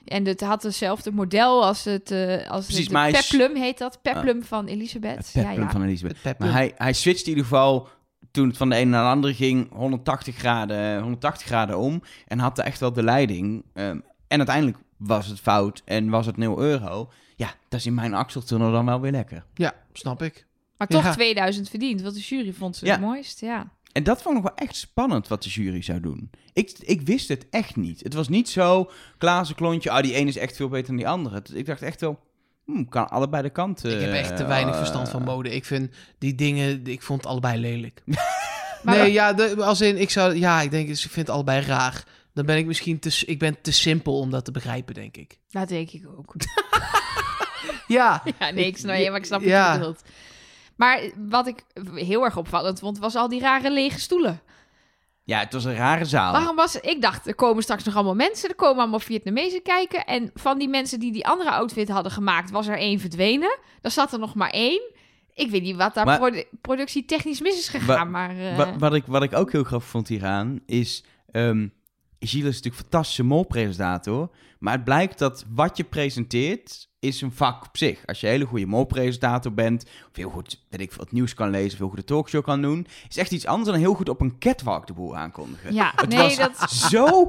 [0.04, 3.98] en het had hetzelfde model als het, eh als Precies, het peplum heet dat.
[4.02, 5.16] Peplum van Elisabeth.
[5.16, 5.70] het ja, peplum ja.
[5.70, 6.12] van Elisabeth.
[6.12, 6.48] Het peplum.
[6.48, 7.88] Maar hij, hij switchte in ieder geval
[8.34, 12.02] toen het van de ene naar de andere ging 180 graden, 180 graden om.
[12.26, 13.64] En had echt wel de leiding.
[13.74, 17.10] Ehm, en uiteindelijk was het fout en was het 0 euro.
[17.36, 19.44] Ja, dat is in mijn Axeltunnel dan wel weer lekker.
[19.54, 20.46] Ja, snap ik.
[20.76, 21.12] Maar toch Ja.
[21.12, 22.92] 2000 verdiend, want de jury vond ze Ja.
[22.92, 23.40] het mooist.
[23.40, 23.72] Ja.
[23.92, 26.30] En dat vond ik nog wel echt spannend wat de jury zou doen.
[26.52, 28.00] Ik, ik wist het echt niet.
[28.02, 31.08] Het was niet zo, Klaassen klontje, ah, die ene is echt veel beter dan die
[31.08, 31.42] andere.
[31.52, 32.18] Ik dacht echt wel,
[32.64, 33.94] hmm, kan allebei de kanten.
[33.94, 35.50] ik heb echt te eh, weinig eh, verstand van mode.
[35.54, 38.02] Ik vind die dingen, ik vond het allebei lelijk.
[38.82, 41.60] Maar- nee, ja, de, als in, ik zou, ja, ik denk, ik vind het allebei
[41.66, 42.04] raar.
[42.34, 45.38] Dan ben ik misschien te, ik ben te simpel om dat te begrijpen, denk ik.
[45.50, 46.34] Dat denk ik ook.
[47.86, 49.72] Ja, Ja, nee, ik snap, maar ik snap wat Ja.
[49.72, 50.02] je bedoelt.
[50.76, 51.62] Maar wat ik
[51.94, 54.40] heel erg opvallend vond, was al die rare lege stoelen.
[55.26, 56.32] Ja, het was een rare zaal.
[56.32, 60.04] Waarom was ik dacht, er komen straks nog allemaal mensen, er komen allemaal Vietnamezen kijken.
[60.04, 63.58] En van die mensen die die andere outfit hadden gemaakt, was er één verdwenen.
[63.82, 64.92] Er zat er nog maar één.
[65.34, 68.30] Ik weet niet wat daar Maar- produ- productietechnisch mis is gegaan, Wa- maar...
[68.38, 71.04] eh, Wa- wat, ik, wat ik ook heel grappig vond hieraan is...
[71.32, 71.66] ehm
[72.26, 74.30] Gilles is natuurlijk een fantastische molpresentator.
[74.58, 78.06] Maar het blijkt dat wat je presenteert is een vak op zich.
[78.06, 79.82] Als je een hele goede molpresentator bent...
[79.84, 81.72] of heel goed weet ik, het nieuws kan lezen...
[81.72, 82.86] of heel goed de talkshow kan doen...
[83.08, 85.74] is echt iets anders dan heel goed op een catwalk de boel aankondigen.
[85.74, 86.70] ja, Het nee, was dat...
[86.70, 87.26] zo...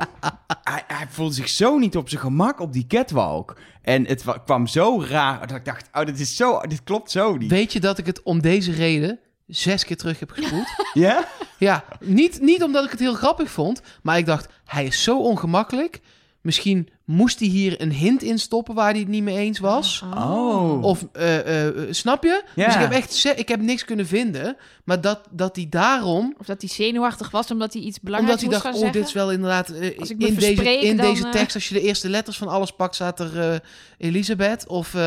[0.63, 3.57] hij, hij voelde zich zo niet op zijn gemak op die catwalk.
[3.81, 5.89] En het wa- kwam zo raar dat ik dacht...
[5.93, 7.49] oh, dit, is zo, dit klopt zo niet.
[7.49, 10.67] weet je dat ik het om deze reden zes keer terug heb gespoeld?
[10.93, 11.27] Ja?
[11.57, 15.19] ja, niet, niet omdat ik het heel grappig vond, maar ik dacht, hij is zo
[15.19, 15.99] ongemakkelijk.
[16.41, 20.03] Misschien moest hij hier een hint in stoppen waar hij het niet mee eens was.
[20.15, 20.83] Oh.
[20.83, 22.43] Of, eh, eh, snap je?
[22.55, 22.65] Ja.
[22.65, 24.57] Dus ik heb echt ik heb niks kunnen vinden.
[24.83, 28.61] Maar dat, dat hij daarom, Of dat hij zenuwachtig was omdat hij iets belangrijks omdat
[28.63, 29.69] hij dacht, oh, dit is wel inderdaad...
[29.69, 32.09] eh, Als ik me in deze, in dan, deze eh, tekst, als je de eerste
[32.09, 33.59] letters van alles pakt, staat er eh,
[33.97, 34.67] Elisabeth.
[34.67, 35.01] Of, eh,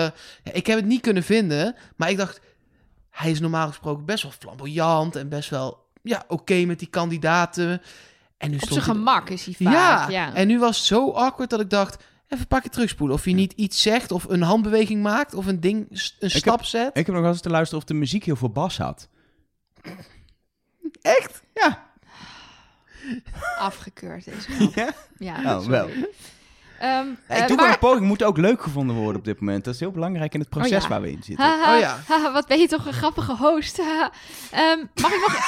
[0.45, 1.75] ja, ik heb het niet kunnen vinden.
[1.97, 2.41] Maar ik dacht,
[3.19, 5.17] hij is normaal gesproken best wel flamboyant.
[5.17, 7.83] En best wel, ja, oké met die kandidaten.
[8.37, 9.73] En nu Op stond zijn gemak is hij vaak.
[9.73, 11.95] Ja, Ja, en nu was het zo awkward dat ik dacht...
[12.29, 13.17] Even een pakje terugspoelen.
[13.17, 15.35] Of hij niet iets zegt, of een handbeweging maakt...
[15.35, 16.89] of een ding, een heb- stap zet.
[16.89, 19.09] Ik heb nog wel eens te luisteren of de muziek heel veel bas had.
[21.03, 21.43] Echt?
[21.55, 21.87] Ja.
[23.59, 24.75] Afgekeurd deze grap.
[24.75, 24.93] ja?
[25.19, 26.09] Ja, Oh, sorry.
[26.79, 28.07] Ehm, ik eh, doe maar- wel een poging.
[28.07, 29.65] moet ook leuk gevonden worden op dit moment.
[29.65, 30.89] Dat is heel belangrijk in het proces Oh ja.
[30.89, 31.45] waar we in zitten.
[31.45, 31.99] Haha, Oh ja.
[32.07, 33.79] haha, wat ben je toch een grappige host.
[33.79, 35.37] Ehm, mag ik nog...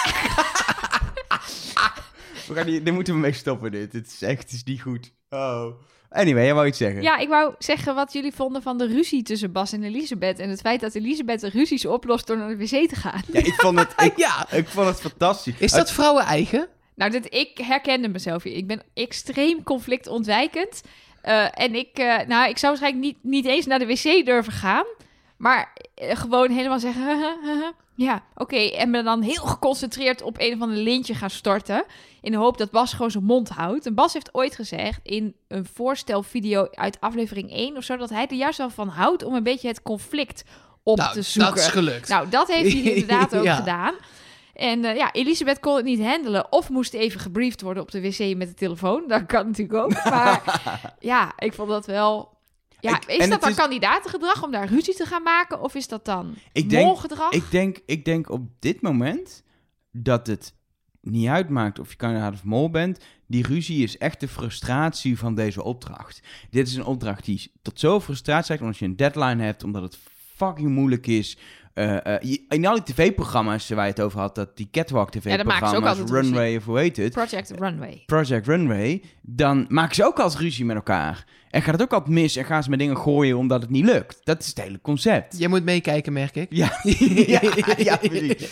[2.49, 3.93] We gaan hier, dit moeten we mee stoppen, dit.
[3.93, 5.13] Het is echt het is niet goed.
[5.29, 5.67] Oh.
[6.11, 7.03] Anyway, jij wou iets zeggen.
[7.03, 10.39] Ja, ik wou zeggen wat jullie vonden van de ruzie tussen Bas en Elisabeth.
[10.39, 13.23] En het feit dat Elisabeth de ruzies oplost door naar de wc te gaan.
[13.33, 14.47] Ja, ik vond het, ik, Ja.
[14.51, 15.55] ik vond het fantastisch.
[15.59, 16.69] Is dat vrouwen eigen?
[16.95, 18.57] Nou, dit, ik herkende mezelf hier.
[18.57, 20.81] Ik ben extreem conflictontwijkend.
[21.23, 24.53] Eh, en ik, eh, nou, ik zou waarschijnlijk niet, niet eens naar de wc durven
[24.53, 24.85] gaan.
[25.37, 27.37] Maar eh, gewoon helemaal zeggen...
[27.95, 28.57] ja, oké.
[28.57, 31.85] En me dan heel geconcentreerd op een of ander lintje gaan storten.
[32.21, 33.87] In de hoop dat Bas gewoon zijn mond houdt.
[33.87, 37.97] En Bas heeft ooit gezegd in een voorstelvideo uit aflevering 1 of zo...
[37.97, 40.45] dat hij er juist wel van houdt om een beetje het conflict
[40.83, 41.55] op nou, te zoeken.
[41.55, 42.09] dat is gelukt.
[42.09, 43.57] Nou, dat heeft hij inderdaad ook Ja.
[43.57, 43.95] gedaan.
[44.61, 46.53] En eh, ja, Elisabeth kon het niet handelen.
[46.53, 49.05] Of moest even gebriefd worden op de wc met de telefoon.
[49.09, 50.05] Dat kan natuurlijk ook.
[50.11, 50.43] Maar
[51.01, 52.39] ja, ik vond dat wel...
[52.81, 55.61] Ja, Ik- is dat dan is- kandidatengedrag om daar ruzie te gaan maken?
[55.61, 57.31] Of is dat dan Ik denk- molgedrag?
[57.33, 59.43] Ik denk, ik denk op dit moment
[59.93, 60.55] dat het
[61.01, 63.05] niet uitmaakt of je kandidaat of mol bent.
[63.27, 66.21] Die ruzie is echt de frustratie van deze opdracht.
[66.51, 69.83] Dit is een opdracht die tot zoveel frustratie leidt omdat je een deadline hebt, omdat
[69.83, 69.99] het
[70.37, 71.37] fucking moeilijk is.
[71.75, 76.15] Je- in al die tv-programma's waar je het over had, dat die catwalk tv-programma's, ruzie.
[76.15, 78.03] Runway of hoe heet het, Project Runway.
[78.07, 81.25] Project Runway, dan maken ze ook altijd ruzie met elkaar.
[81.51, 83.85] En gaat het ook altijd mis en gaan ze met dingen gooien omdat het niet
[83.85, 84.21] lukt.
[84.25, 85.39] Dat is het hele concept.
[85.39, 86.47] Jij moet meekijken, merk ik.
[86.51, 86.81] Ja,
[87.27, 87.41] ja,
[87.77, 88.51] ja, precies.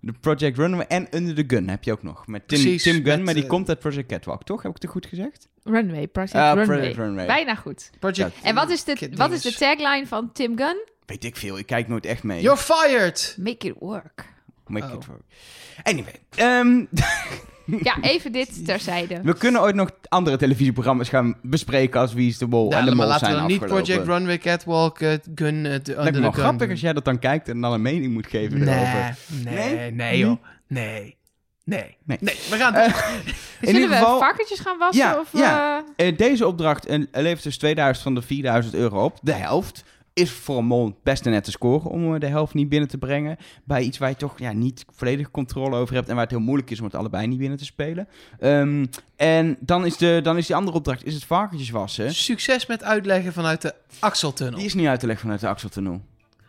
[0.00, 2.26] De Project Runway en Under the Gun heb je ook nog.
[2.26, 4.62] Met Tim, Precies, Tim Gunn, met, maar die eh, komt uit Project Catwalk, toch?
[4.62, 5.48] Heb ik het goed gezegd?
[5.64, 6.76] Runway, Project Ah, Runway.
[6.76, 7.26] Project Runway.
[7.26, 7.90] Bijna goed.
[7.98, 10.86] Project En wat is, de, wat is de tagline van Tim Gunn?
[11.08, 12.40] Weet ik veel, ik kijk nooit echt mee.
[12.42, 13.34] You're fired!
[13.38, 14.24] Make it work.
[14.66, 14.92] Make Oh.
[14.92, 15.22] it work.
[15.82, 16.84] Anyway, ehm,
[17.82, 19.20] Ja, even dit terzijde.
[19.22, 22.84] we kunnen ooit nog andere televisieprogramma's gaan bespreken als Wie is de Mol Ja, en
[22.84, 23.84] de maar Mol laten we zijn niet afgelopen.
[23.84, 27.48] Project Runway, Catwalk, eh, Gun, uh, Lijkt me wel grappig als jij dat dan kijkt
[27.48, 29.16] en dan een mening moet geven Nee, erover.
[29.44, 29.90] nee, Nee?
[29.92, 30.36] nee, joh.
[30.66, 31.16] Nee,
[31.64, 32.18] nee, Nee.
[32.20, 32.34] nee.
[32.50, 32.74] We gaan...
[32.74, 32.92] Eh, in
[33.60, 35.04] Zullen ieder we geval, varkentjes gaan wassen?
[35.04, 35.84] Ja, of, ja.
[36.16, 39.18] deze opdracht levert dus 2000 van de 4000 euro op.
[39.22, 39.84] De helft.
[40.18, 42.98] Is voor een mol best een nette score om eh, de helft niet binnen te
[42.98, 43.36] brengen.
[43.64, 46.40] Bij iets waar je toch ja, niet volledig controle over hebt en waar het heel
[46.40, 48.08] moeilijk is om het allebei niet binnen te spelen.
[48.38, 52.14] Ehm, en dan is, de, dan is die andere opdracht, is het varkentjes wassen.
[52.14, 54.56] Succes met uitleggen vanuit de Axeltunnel.
[54.56, 56.00] Die is niet uit te leggen vanuit de Axeltunnel.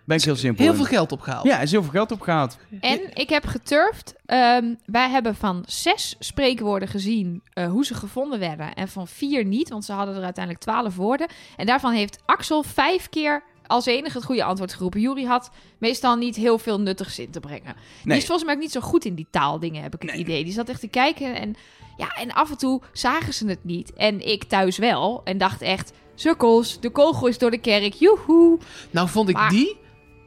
[0.09, 0.63] Ben ik heel simpel.
[0.63, 0.77] Heel in.
[0.77, 1.45] veel geld opgehaald.
[1.45, 2.57] Ja, is heel veel geld opgehaald.
[2.79, 4.13] En ik heb geturfd.
[4.25, 8.73] Ehm, wij hebben van zes spreekwoorden gezien eh, hoe ze gevonden werden.
[8.73, 11.27] En van vier niet, want ze hadden er uiteindelijk twaalf woorden.
[11.57, 15.01] En daarvan heeft Axel vijf keer als enige het goede antwoord geroepen.
[15.01, 17.73] Jury had meestal niet heel veel nuttigs in te brengen.
[17.75, 18.17] Die Nee.
[18.17, 20.19] is volgens mij ook niet zo goed in die taaldingen, heb ik het Nee.
[20.19, 20.43] idee.
[20.43, 21.55] Die zat echt te kijken en,
[21.97, 23.93] ja, en af en toe zagen ze het niet.
[23.93, 25.21] En ik thuis wel.
[25.23, 28.57] En dacht echt, sukkels, de kogel is door de kerk, joehoe.
[28.91, 29.77] Nou vond ik Maar- die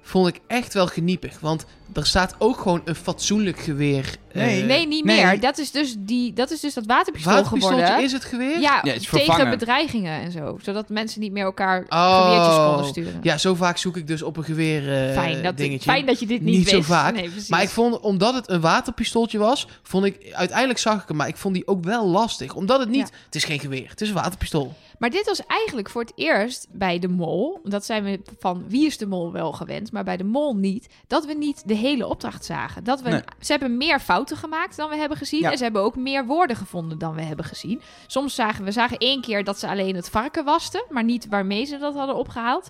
[0.03, 1.41] vond ik echt wel geniepig.
[1.41, 4.17] Want er staat ook gewoon een fatsoenlijk geweer.
[4.33, 4.61] Nee.
[4.61, 5.25] eh, nee, niet nee.
[5.25, 5.41] meer.
[5.41, 8.05] Dat is, dus die, dat is dus dat waterpistool Waterpistooltje geworden.
[8.05, 8.61] is het geweer?
[8.61, 9.51] Ja, Ja, het is tegen vervangen.
[9.59, 10.59] bedreigingen en zo.
[10.63, 12.23] Zodat mensen niet meer elkaar Oh.
[12.23, 13.21] geweertjes konden sturen.
[13.23, 15.91] Ja, zo vaak zoek ik dus op een geweer eh, fijn, dat, dingetje.
[15.91, 17.15] fijn dat je dit niet, Niet zo vaak.
[17.15, 17.31] Nee.
[17.49, 21.29] Maar ik vond, omdat het een waterpistooltje was, vond ik, uiteindelijk zag ik hem, maar
[21.29, 22.55] ik vond die ook wel lastig.
[22.55, 23.17] Omdat het niet, Ja.
[23.25, 24.75] het is geen geweer, het is een waterpistool.
[24.99, 27.61] Maar dit was eigenlijk voor het eerst bij de mol.
[27.65, 30.87] Dat zijn we van wie is de mol wel gewend, maar bij de mol niet.
[31.07, 32.85] Dat we niet de hele opdracht zagen.
[32.85, 33.21] Dat we, Nee.
[33.40, 35.40] Ze hebben meer fouten gemaakt dan we hebben gezien.
[35.40, 35.51] Ja.
[35.51, 37.81] En ze hebben ook meer woorden gevonden dan we hebben gezien.
[38.07, 41.64] Soms zagen we zagen één keer dat ze alleen het varken wasten, maar niet waarmee
[41.64, 42.68] ze dat hadden opgehaald.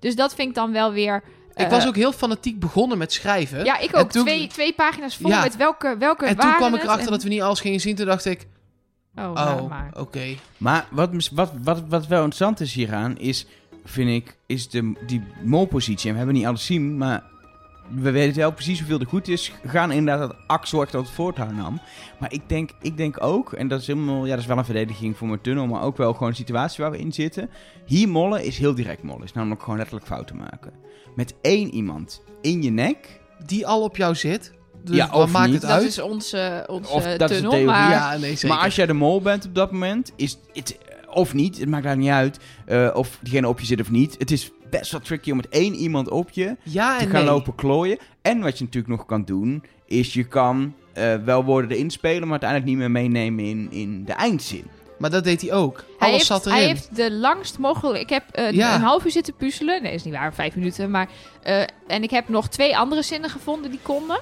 [0.00, 1.22] Dus dat vind ik dan wel weer.
[1.54, 3.64] ik eh, was ook heel fanatiek begonnen met schrijven.
[3.64, 4.10] Ja, ik En ook.
[4.10, 5.42] toen- twee, twee pagina's vol Ja.
[5.42, 7.96] met welke, welke en toen kwam ik erachter en- dat we niet alles gingen zien.
[7.96, 8.46] Toen dacht ik,
[9.16, 9.90] Oh, oh, nou maar.
[9.98, 10.36] oké.
[10.56, 13.46] Maar wat, wat, wat, wat wel interessant is hieraan, is,
[13.84, 16.06] vind ik, is de, die molpositie.
[16.06, 17.22] En we hebben niet alles zien, maar
[17.88, 19.52] we weten wel precies hoeveel er goed is.
[19.66, 21.80] Gaan inderdaad dat Axel echt dat het voortouw nam.
[22.18, 24.64] Maar ik denk, ik denk ook, en dat is helemaal, ja, dat is wel een
[24.64, 27.50] verdediging voor mijn tunnel, maar ook wel gewoon de situatie waar we in zitten.
[27.86, 29.24] Hier mollen is heel direct mollen.
[29.24, 30.72] Is namelijk gewoon letterlijk fouten maken.
[31.14, 33.20] Met één iemand in je nek.
[33.46, 34.52] Die al op jou zit.
[34.84, 35.54] Dus Ja, wat of maakt niet.
[35.54, 35.86] het Dat uit?
[35.86, 37.50] is onze, onze Of dat is de tunnel.
[37.50, 38.48] theorie, maar ja, nee, zeker.
[38.48, 40.78] Maar als jij de mol bent op dat moment, is het,
[41.10, 44.14] of niet, het maakt daar niet uit, eh, of diegene op je zit of niet.
[44.18, 47.24] Het is best wel tricky om met één iemand op je ja te gaan nee.
[47.24, 47.98] lopen klooien.
[48.22, 52.22] En wat je natuurlijk nog kan doen, is je kan eh, wel woorden erin spelen,
[52.22, 54.64] maar uiteindelijk niet meer meenemen in, in de eindzin.
[54.98, 55.76] Maar dat deed hij ook.
[55.76, 56.58] hij, Alles heeft, zat erin.
[56.58, 58.02] hij heeft de langst mogelijk...
[58.02, 58.74] Ik heb eh, Ja.
[58.74, 59.82] een half uur zitten puzzelen.
[59.82, 60.34] Nee, is niet waar.
[60.34, 60.90] Vijf minuten.
[60.90, 61.08] Maar,
[61.42, 64.20] eh, en ik heb nog twee andere zinnen gevonden die konden.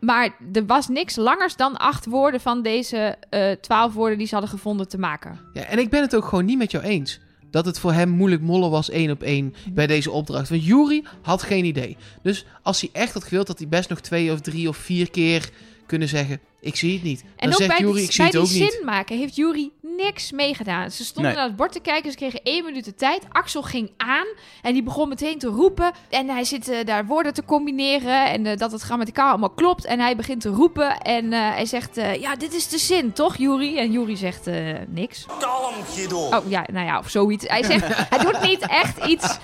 [0.00, 4.34] Maar er was niks langers dan acht woorden van deze eh, twaalf woorden die ze
[4.34, 5.40] hadden gevonden te maken.
[5.52, 7.20] Ja, en ik ben het ook gewoon niet met jou eens.
[7.52, 10.48] Dat het voor hem moeilijk mollen was één op één bij deze opdracht.
[10.48, 11.96] Want Jury had geen idee.
[12.22, 15.10] Dus als hij echt had gewild, had hij best nog twee of drie of vier
[15.10, 15.50] keer
[15.86, 16.40] kunnen zeggen...
[16.62, 17.20] Ik zie het niet.
[17.20, 18.72] Dan En ook zegt bij Jury, die, ik zie bij het ook die niet.
[18.72, 20.90] zin maken heeft Jury niks meegedaan.
[20.90, 21.40] Ze stonden Nee.
[21.40, 23.22] naar het bord te kijken, ze kregen één minuut de tijd.
[23.28, 24.26] Axel ging aan
[24.62, 25.92] en die begon meteen te roepen.
[26.10, 29.84] En hij zit eh, daar woorden te combineren en eh, dat het grammaticaal allemaal klopt.
[29.84, 33.12] En hij begint te roepen en eh, hij zegt, eh, ja, dit is de zin,
[33.12, 33.78] toch Jury?
[33.78, 35.26] En Jury zegt eh, niks.
[35.38, 36.18] Kalm, Guido.
[36.18, 37.44] Oh ja, nou ja, of zoiets.
[37.48, 39.26] Hij zegt, hij doet niet echt iets.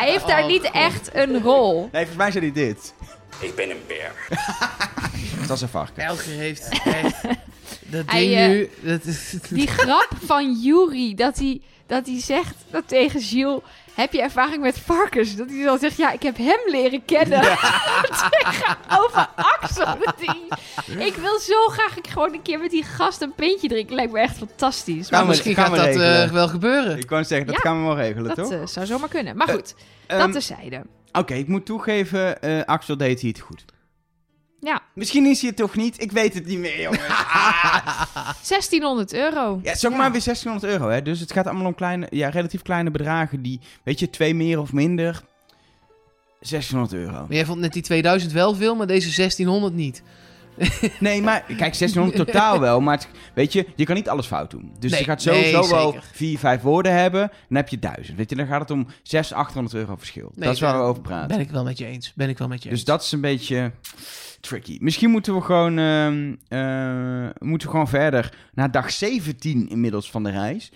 [0.00, 1.78] hij heeft Oh, daar niet echt een rol.
[1.80, 2.94] Nee, volgens mij zei hij dit.
[3.40, 4.12] Ik ben een beer.
[5.48, 6.02] Dat is een varken.
[6.02, 7.22] Elger heeft echt...
[7.86, 8.70] Dat Hij, ding eh, nu...
[8.80, 13.60] Dat is, Die grap van Yuri, dat hij, dat hij zegt dat tegen Gilles...
[13.94, 15.36] Heb je ervaring met varkens?
[15.36, 17.40] Dat hij dan zegt, ja, ik heb hem leren kennen.
[18.30, 19.84] Tegenover Axel.
[19.84, 23.68] Dat hij- ik wil zo graag ik gewoon een keer met die gast een pintje
[23.68, 23.94] drinken.
[23.94, 25.08] Lijkt me echt fantastisch.
[25.08, 26.98] nou, we- misschien gaat dat eh, wel gebeuren.
[26.98, 28.52] Ik wou zeggen, dat Ja, gaan we wel regelen, dat toch?
[28.52, 29.36] eh, zou zomaar kunnen.
[29.36, 29.74] Maar goed,
[30.06, 30.82] Ehm, dat terzijde.
[31.12, 33.64] Oké, ik moet toegeven, eh, Axel deed hij het goed.
[34.60, 37.02] Ja, Misschien is hij het toch niet, ik weet het niet meer, jongens.
[37.32, 38.14] Ah.
[38.48, 39.58] 1600 euro.
[39.62, 41.02] Ja, het is ook maar weer 1600 euro, hè.
[41.02, 44.60] Dus het gaat allemaal om kleine, ja, relatief kleine bedragen die, weet je, twee meer
[44.60, 45.22] of minder,
[46.40, 47.12] 1600 euro.
[47.12, 50.02] Maar jij vond net die 2000 wel veel, maar deze 1600 niet.
[51.00, 54.50] Nee, maar kijk, 1600 totaal wel, maar het- weet je, je kan niet alles fout
[54.50, 54.72] doen.
[54.78, 55.96] Dus Nee, je gaat sowieso nee, wel.
[56.12, 58.16] 4, 5 woorden hebben, dan heb je 1000.
[58.16, 60.32] Weet je, dan gaat het om 600, 800 euro verschil.
[60.34, 61.28] Nee, dat is waar ben- we over praten.
[61.28, 62.12] Ben ik wel met je eens.
[62.14, 62.78] Ben ik wel met je eens.
[62.78, 63.72] Dus dat is een beetje
[64.40, 64.78] tricky.
[64.80, 70.22] Misschien moeten we gewoon, ehm, eh, moeten we gewoon verder naar dag 17 inmiddels van
[70.22, 70.72] de reis.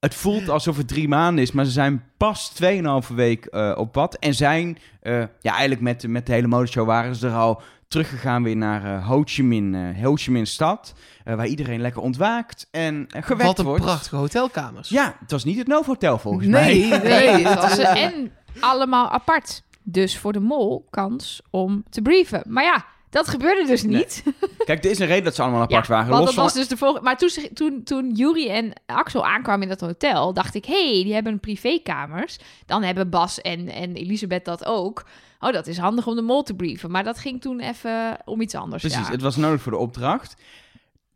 [0.00, 3.92] Het voelt alsof het drie maanden is, maar ze zijn pas 2,5 week eh, op
[3.92, 4.14] pad.
[4.14, 7.62] En zijn, eh, ja, eigenlijk met, de- met de hele modeshow waren ze er al
[7.88, 10.94] teruggegaan weer naar Ho Chi Minh, eh, Ho Chi Minh stad.
[11.24, 13.82] eh, waar iedereen lekker ontwaakt en gewekt Wat een wordt.
[13.84, 14.88] prachtige hotelkamers.
[14.88, 16.98] Ja, het was niet het Novotel volgens Nee, mij.
[16.98, 17.10] nee.
[17.34, 19.62] Nee, het was en allemaal apart.
[19.86, 22.42] Dus voor de mol kans om te brieven.
[22.46, 24.22] Maar ja, dat gebeurde dus niet.
[24.64, 26.08] Kijk, er is een reden dat ze allemaal apart waren.
[26.08, 26.44] want Los dat van...
[26.44, 27.04] was dus de volgende.
[27.04, 31.14] Maar toen, toen, toen en Axel aankwamen in dat hotel, dacht ik, hé, hey, die
[31.14, 32.38] hebben privékamers.
[32.66, 35.06] Dan hebben Bas en, en Elisabeth dat ook.
[35.40, 36.90] Oh, dat is handig om de mol te brieven.
[36.90, 38.82] Maar dat ging toen even om iets anders.
[38.82, 39.12] Precies, ja.
[39.12, 40.36] het was nodig voor de opdracht.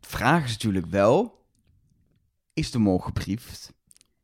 [0.01, 1.43] Vraag is natuurlijk wel,
[2.53, 3.73] is de mol gebriefd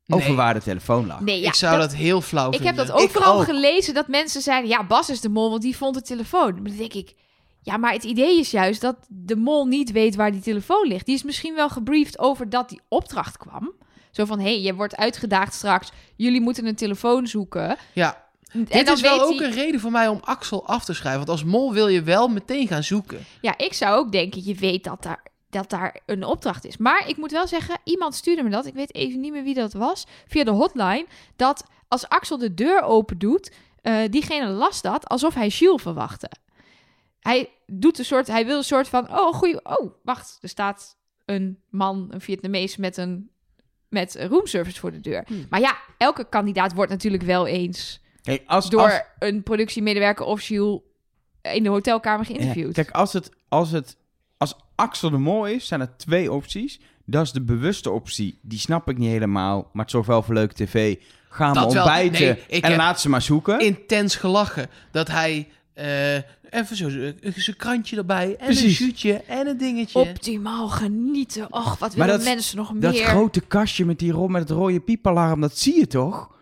[0.08, 0.36] over Nee.
[0.38, 1.20] waar de telefoon lag?
[1.20, 2.76] Nee, ja, ik zou dat- dat, heel flauw Ik vinden.
[2.76, 3.44] heb dat ook Ik vooral ook.
[3.44, 6.54] gelezen dat mensen zeiden: ja, Bas is de mol, want die vond de telefoon.
[6.54, 7.14] Maar dan denk ik:
[7.62, 11.06] ja, maar het idee is juist dat de mol niet weet waar die telefoon ligt.
[11.06, 13.72] Die is misschien wel gebriefd over dat die opdracht kwam.
[14.12, 15.92] Zo van: hé, hey, je wordt uitgedaagd straks.
[16.16, 17.78] Jullie moeten een telefoon zoeken.
[17.94, 20.86] Ja, En dit dan is wel ook hij- een reden voor mij om Axel af
[20.86, 21.18] te schrijven.
[21.26, 23.26] Want als mol wil je wel meteen gaan zoeken.
[23.42, 25.24] Ja, ik zou ook denken: je weet dat daar,
[25.56, 26.78] dat daar een opdracht is.
[26.78, 28.66] Maar ik moet wel zeggen: iemand stuurde me dat.
[28.66, 30.06] Ik weet even niet meer wie dat was.
[30.28, 31.06] Via de hotline.
[31.36, 36.30] Dat als Axel de deur open doet, eh, diegene last dat alsof hij Jules verwachtte.
[37.20, 40.98] Hij doet een soort, hij wil een soort van, oh, goeie, oh, wacht, er staat
[41.26, 43.30] een man, een Vietnamees met een
[43.90, 45.24] met roomservice voor de deur.
[45.28, 45.46] Hmm.
[45.50, 50.42] Maar ja, elke kandidaat wordt natuurlijk wel eens Kijk, als, door als- een productiemedewerker of
[50.42, 50.80] Jules
[51.42, 52.74] in de hotelkamer Ja, geïnterviewd.
[52.74, 53.98] kijk, als het, als het
[54.76, 56.80] Axel de Mol is, zijn er twee opties.
[57.06, 58.38] Dat is de bewuste optie.
[58.42, 60.96] Die snap ik niet helemaal, maar het zorgt wel voor leuke tv.
[61.30, 61.84] Ga maar Dat wel.
[61.84, 63.60] ontbijten Nee, en laat ze maar zoeken.
[63.60, 64.68] Intens gelachen.
[64.92, 66.16] Dat hij eh,
[66.50, 68.36] even zo eh, zijn krantje erbij.
[68.40, 68.64] En Precies.
[68.80, 70.00] een shootje en een dingetje.
[70.00, 71.54] Optimaal genieten.
[71.54, 73.06] Och, wat willen dat- mensen nog Dat meer?
[73.06, 76.34] grote kastje met, die ro met het rode piepalarm, dat zie je toch?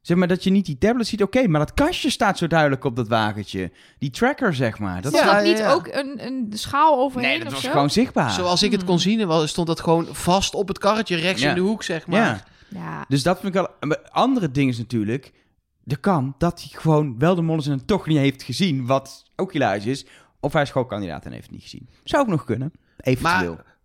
[0.00, 2.84] Zeg maar dat je niet die tablet ziet, oké, maar dat kastje staat zo duidelijk
[2.84, 3.72] op dat wagentje.
[3.98, 5.02] Die tracker, zeg maar.
[5.02, 5.72] Dat Was Ja, dat niet ja.
[5.72, 7.70] ook een, een schaal overheen nee, dat of was zo?
[7.70, 8.30] gewoon zichtbaar.
[8.30, 11.48] Zoals ik het kon zien, was- stond dat gewoon vast op het karretje rechts Ja.
[11.48, 12.20] in de hoek, zeg maar.
[12.20, 12.44] Ja.
[12.80, 13.96] Ja, Dus dat vind ik wel...
[14.10, 15.32] Andere ding is natuurlijk...
[15.82, 19.52] De kan dat hij gewoon wel de molens en toch niet heeft gezien, wat ook
[19.52, 20.06] hilarisch is.
[20.40, 21.88] Of hij is gewoon kandidaat en heeft het niet gezien.
[22.04, 22.72] Zou ook nog kunnen.
[22.98, 23.54] Eventueel.
[23.54, 23.76] Maar-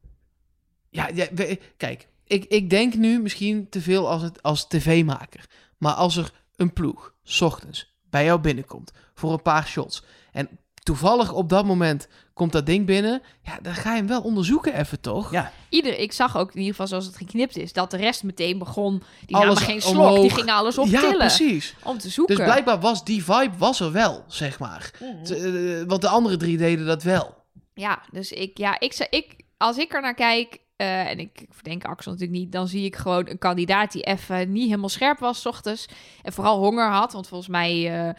[0.90, 5.46] Ja, ja, we- kijk, ik, ik denk nu misschien te veel als, het, als tv-maker.
[5.78, 10.04] Maar als er een ploeg, s ochtends, bij jou binnenkomt voor een paar shots.
[10.32, 10.50] En
[10.84, 13.22] toevallig op dat moment komt dat ding binnen.
[13.44, 15.32] Ja, dan ga je hem wel onderzoeken even, toch?
[15.32, 15.52] Ja.
[15.70, 18.58] ieder, ik zag ook in ieder geval zoals het geknipt is, dat de rest meteen
[18.58, 19.04] begon.
[19.26, 20.22] Die Alles namen geen slok, omhoog.
[20.22, 21.76] die gingen alles Ja, optillen precies.
[21.84, 22.36] om te zoeken.
[22.36, 24.92] Dus blijkbaar was die vibe was er wel, zeg maar.
[25.00, 25.24] Mhm.
[25.24, 27.36] T- eh, want de andere drie deden dat wel.
[27.74, 31.86] Ja, dus ik, ja, ik, ik, als ik er naar kijk, eh, en ik verdenk
[31.86, 35.42] Axel natuurlijk niet, dan zie ik gewoon een kandidaat die even niet helemaal scherp was
[35.42, 35.86] 's ochtends.
[36.22, 38.16] En vooral honger had, want volgens mij eh, eh,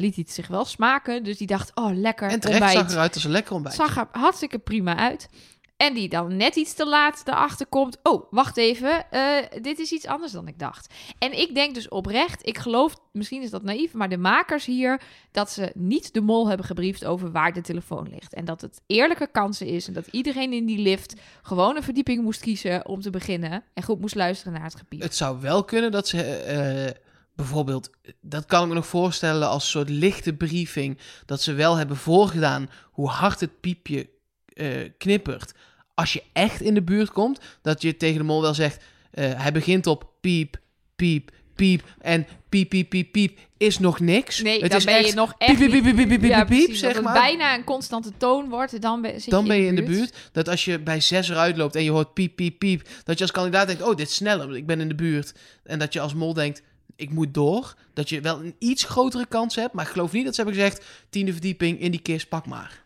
[0.00, 1.24] liet hij het zich wel smaken.
[1.24, 2.78] Dus die dacht, oh lekker, En terecht ontbijt.
[2.78, 3.74] zag eruit als een lekker ontbijt.
[3.76, 5.28] zag er hartstikke prima uit.
[5.76, 7.98] En die dan net iets te laat erachter komt.
[8.02, 9.10] Oh, wacht even.
[9.10, 10.94] eh, dit is iets anders dan ik dacht.
[11.18, 15.00] En ik denk dus oprecht, ik geloof, misschien is dat naïef, maar de makers hier,
[15.30, 18.34] dat ze niet de mol hebben gebriefd over waar de telefoon ligt.
[18.34, 22.22] En dat het eerlijke kansen is en dat iedereen in die lift gewoon een verdieping
[22.22, 23.64] moest kiezen om te beginnen.
[23.74, 25.02] En goed moest luisteren naar het gebied.
[25.02, 27.02] Het zou wel kunnen dat ze eh,
[27.36, 31.96] bijvoorbeeld, dat kan ik me nog voorstellen als soort lichte briefing, dat ze wel hebben
[31.96, 34.12] voorgedaan hoe hard het piepje
[34.54, 35.52] eh, knippert.
[35.94, 39.40] Als je echt in de buurt komt, dat je tegen de mol wel zegt, eh,
[39.42, 40.56] hij begint op piep,
[40.96, 44.42] piep, piep en piep, piep, piep, piep is nog niks.
[44.42, 46.44] Nee, het dan is ben je nog piep, echt piep, piep, piep, piep, piep, Ja,
[46.44, 47.12] piep, dat zeg het maar.
[47.12, 50.16] bijna een constante toon wordt, dan ben, zit Dan je ben je in de buurt.
[50.32, 53.22] Dat als je bij zes eruit loopt en je hoort piep, piep, piep, dat je
[53.24, 55.34] als kandidaat denkt, oh, dit is sneller, ik ben in de buurt.
[55.64, 56.62] En dat je als mol denkt,
[56.96, 57.74] ik moet door.
[57.94, 60.60] Dat je wel een iets grotere kans hebt, maar ik geloof niet dat ze hebben
[60.60, 62.83] gezegd, tiende verdieping in die kist, pak maar.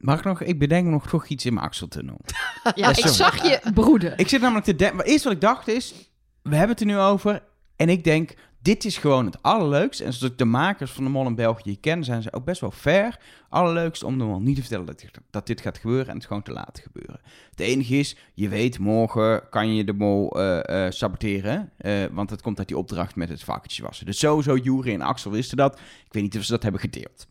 [0.00, 0.40] Mag ik nog?
[0.42, 2.20] Ik bedenk nog toch iets in mijn Axeltunnel.
[2.74, 3.12] Ja, ik sorry.
[3.12, 4.18] zag je broeden.
[4.18, 5.04] Ik zit namelijk te denken...
[5.04, 5.94] Eerst wat ik dacht is...
[6.42, 7.42] We hebben het er nu over.
[7.76, 8.34] En ik denk...
[8.62, 10.04] Dit is gewoon het allerleukste.
[10.04, 12.04] En zoals ik de makers van de Mol in België ken...
[12.04, 13.18] zijn ze ook best wel fair.
[13.48, 16.08] Allerleukste om de Mol niet te vertellen dat, dit- dat dit gaat gebeuren...
[16.08, 17.20] en het gewoon te laten gebeuren.
[17.50, 18.16] Het enige is...
[18.34, 21.72] Je weet, morgen kan je de Mol eh, eh, saboteren.
[21.76, 24.06] eh, want het komt uit die opdracht met het vakje wassen.
[24.06, 25.78] Dus sowieso Jury en Axel wisten dat.
[25.78, 27.26] Ik weet niet of ze dat hebben gedeeld.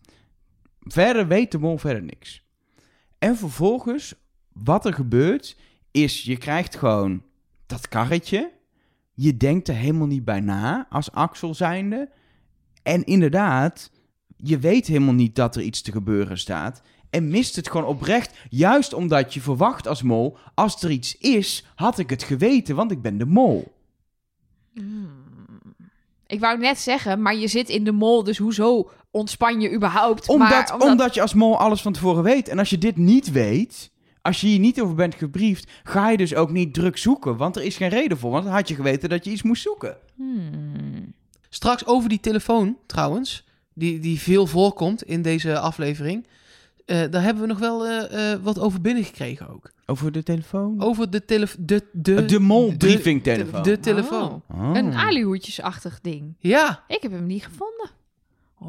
[0.82, 2.46] Verder weet de Mol verder niks.
[3.20, 4.14] En vervolgens...
[4.54, 5.58] Wat er gebeurt...
[5.92, 7.24] is je krijgt gewoon
[7.66, 8.52] dat karretje.
[9.14, 12.10] Je denkt er helemaal niet bij na als Axel zijnde.
[12.84, 13.92] En inderdaad,
[14.36, 16.82] je weet helemaal niet dat er iets te gebeuren staat.
[17.10, 18.38] En mist het gewoon oprecht.
[18.50, 22.92] Juist omdat je verwacht als mol, als er iets is, had ik het geweten, want
[22.92, 23.76] ik ben de mol.
[26.28, 30.30] Ik wou net zeggen, maar je zit in de mol, dus hoezo ontspan je überhaupt?
[30.30, 31.14] Omdat, maar, omdat...
[31.14, 32.48] je als mol alles van tevoren weet.
[32.48, 33.92] En als je dit niet weet,
[34.22, 37.38] als je hier niet over bent gebriefd, ga je dus ook niet druk zoeken.
[37.38, 39.62] Want er is geen reden voor, want dan had je geweten dat je iets moest
[39.62, 39.98] zoeken.
[40.16, 41.14] Hmm.
[41.50, 46.28] Straks over die telefoon, trouwens, die, die veel voorkomt in deze aflevering.
[46.86, 49.72] eh, daar hebben we nog wel eh, eh, wat over binnengekregen ook.
[49.86, 50.82] Over de telefoon?
[50.82, 51.64] Over de telefoon.
[51.66, 53.64] De, de, de mol de- briefing telefoon.
[53.64, 54.44] De, de telefoon.
[54.52, 54.76] Oh, Oh.
[54.76, 56.36] Een alihoedjesachtig ding.
[56.40, 57.90] Ja, Ik heb hem niet gevonden.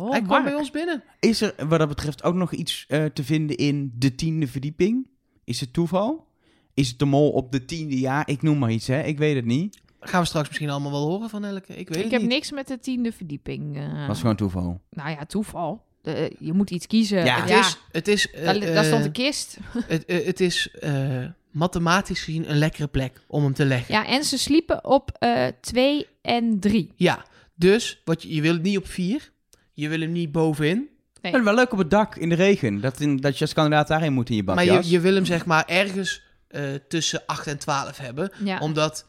[0.00, 0.44] Oh, hij kwam Mark.
[0.44, 1.02] bij ons binnen.
[1.20, 5.06] Is er wat dat betreft ook nog iets eh, te vinden in de tiende verdieping?
[5.44, 6.26] Is het toeval?
[6.74, 8.28] Is het de mol op de tiende jaar?
[8.28, 9.02] Ik noem maar iets, hè?
[9.02, 9.78] Ik weet het niet.
[10.00, 11.76] Gaan we straks misschien allemaal wel horen van Elke.
[11.76, 12.30] Ik weet Ik het heb niet.
[12.30, 13.76] niks met de tiende verdieping.
[13.76, 14.80] eh, was gewoon toeval.
[14.90, 15.84] Nou ja, toeval.
[16.02, 17.24] De- je moet iets kiezen.
[17.24, 17.40] Ja.
[17.40, 17.78] Het Ja, is...
[17.92, 19.58] Het is eh, daar, daar stond eh, een kist.
[19.86, 23.94] het, eh, het is eh, mathematisch gezien een lekkere plek om hem te leggen.
[23.94, 26.92] Ja, en ze sliepen op eh 2 en 3.
[26.96, 27.24] Ja,
[27.54, 29.32] dus wat je, je wil het niet op vier.
[29.80, 30.88] Je wil hem niet bovenin.
[31.22, 31.32] Nee.
[31.32, 32.80] En wel leuk op het dak in de regen.
[32.80, 34.86] Dat, in, dat je als kandidaat daarheen moet in je Maar badjas.
[34.86, 38.30] je, je wil hem zeg maar ergens eh, tussen 8 en 12 hebben.
[38.44, 38.58] Ja.
[38.58, 39.06] Omdat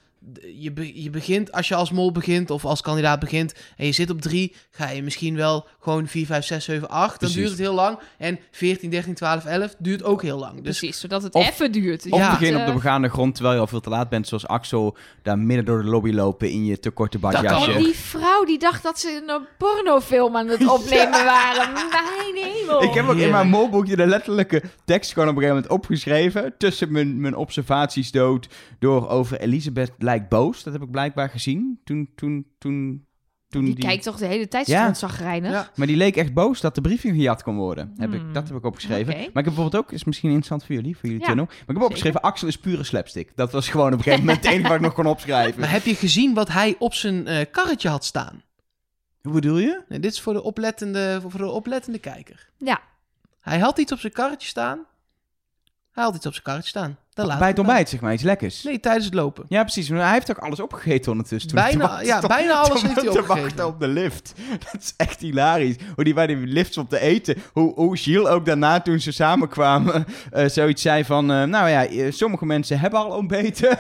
[0.56, 3.92] je, be- je begint, als je als mol begint of als kandidaat begint en je
[3.92, 7.10] zit op 3, ga je misschien wel gewoon 4, 5, 6, 7, 8.
[7.10, 7.36] Dan Precies.
[7.36, 8.00] duurt het heel lang.
[8.18, 10.54] En 14, 13, 12, 11 duurt ook heel lang.
[10.64, 12.12] Dus Precies, zodat het Of- even duurt.
[12.12, 12.30] Of Ja.
[12.32, 14.98] begin op de eh, begaande grond terwijl je al veel te laat bent, zoals Axel,
[15.24, 17.70] daar midden door de lobby lopen in je te korte kan badjasje.
[17.70, 17.76] ook.
[17.78, 21.74] En die vrouw die dacht dat ze een pornofilm aan het opnemen waren.
[21.74, 22.84] Mijn hemel.
[22.84, 26.58] Ik heb ook in mijn molboekje de letterlijke tekst gewoon op een gegeven moment opgeschreven.
[26.58, 28.48] Tussen mijn, mijn observaties dood
[28.80, 30.64] door over Elisabeth lijkt boos.
[30.64, 31.80] Dat heb ik blijkbaar gezien.
[31.84, 33.08] Toen, toen, toen,
[33.50, 33.84] toen Die die...
[33.86, 34.78] kijkt toch de hele tijd Ja.
[34.80, 35.52] strontzagrijnig?
[35.52, 35.70] Ja.
[35.76, 37.94] Maar die leek echt boos dat de briefing gejat kon worden.
[37.98, 38.34] Heb ik, Hmm.
[38.34, 39.14] dat heb ik opgeschreven.
[39.14, 41.46] Maar ik heb bijvoorbeeld ook, is misschien interessant voor jullie, voor jullie Ja, channel.
[41.46, 43.32] Maar ik heb opgeschreven, Axel is pure slapstick.
[43.36, 45.60] Dat was gewoon op een gegeven moment het enige wat ik nog kon opschrijven.
[45.60, 48.42] Maar heb je gezien wat hij op zijn eh, karretje had staan?
[49.22, 49.82] Hoe bedoel je?
[49.90, 52.50] Nee, dit is voor de oplettende, voor de oplettende kijker.
[52.58, 52.82] Ja.
[53.40, 54.80] Hij had iets op zijn karretje staan.
[55.92, 56.98] Hij had iets op zijn karretje staan.
[57.28, 58.64] Bij het ontbijt, zeg maar, iets lekkers.
[58.64, 59.46] Nee, tijdens het lopen.
[59.48, 59.90] Ja, precies.
[59.90, 61.50] Maar hij heeft ook alles opgegeten ondertussen.
[61.52, 63.42] Toen Bijna- ja, bijna alles heeft hij te opgegeten.
[63.44, 64.34] wachten op de lift.
[64.72, 65.76] Dat is echt hilarisch.
[65.96, 67.36] Hoe die bij de lift op te eten.
[67.54, 71.32] Hoe, hoe Gilles ook daarna, toen ze samenkwamen, eh, zoiets zei van...
[71.32, 73.80] eh, nou ja, eh, sommige mensen hebben al ontbeten.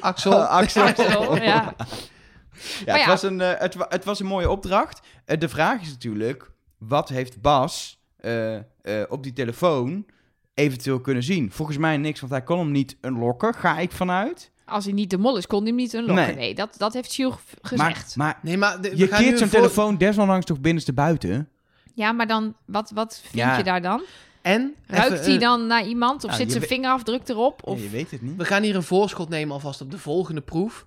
[0.00, 0.42] Axel.
[0.60, 0.82] Axel.
[0.82, 1.42] Axel, ja.
[1.42, 3.06] Ja, het, ja.
[3.06, 5.00] Was een, het, wa- het was een mooie opdracht.
[5.38, 8.62] De vraag is natuurlijk, wat heeft Bas eh, eh,
[9.08, 10.06] op die telefoon
[10.54, 11.50] eventueel kunnen zien?
[11.52, 14.50] Volgens mij niks, want hij kon hem niet unlocken, ga ik vanuit.
[14.64, 16.14] Als hij niet de mol is, kon hij hem niet unlocken.
[16.26, 16.34] Nee.
[16.34, 17.36] Nee, dat, dat heeft Gilles g-
[17.76, 18.16] Maar, gezegd.
[18.16, 21.48] maar Nee, maar de- je keert zo'n een voor- telefoon desondanks toch binnenste buiten?
[21.94, 23.56] Ja, maar dan, wat, wat vind Ja.
[23.56, 24.02] je daar dan?
[24.42, 26.24] En Ruikt even, hij eh, dan naar iemand?
[26.24, 27.60] Of Nou, zit zijn vingerafdruk erop?
[27.64, 27.78] Of...
[27.78, 28.36] Ja, je weet het niet.
[28.36, 30.84] We gaan hier een voorschot nemen alvast op de volgende proef.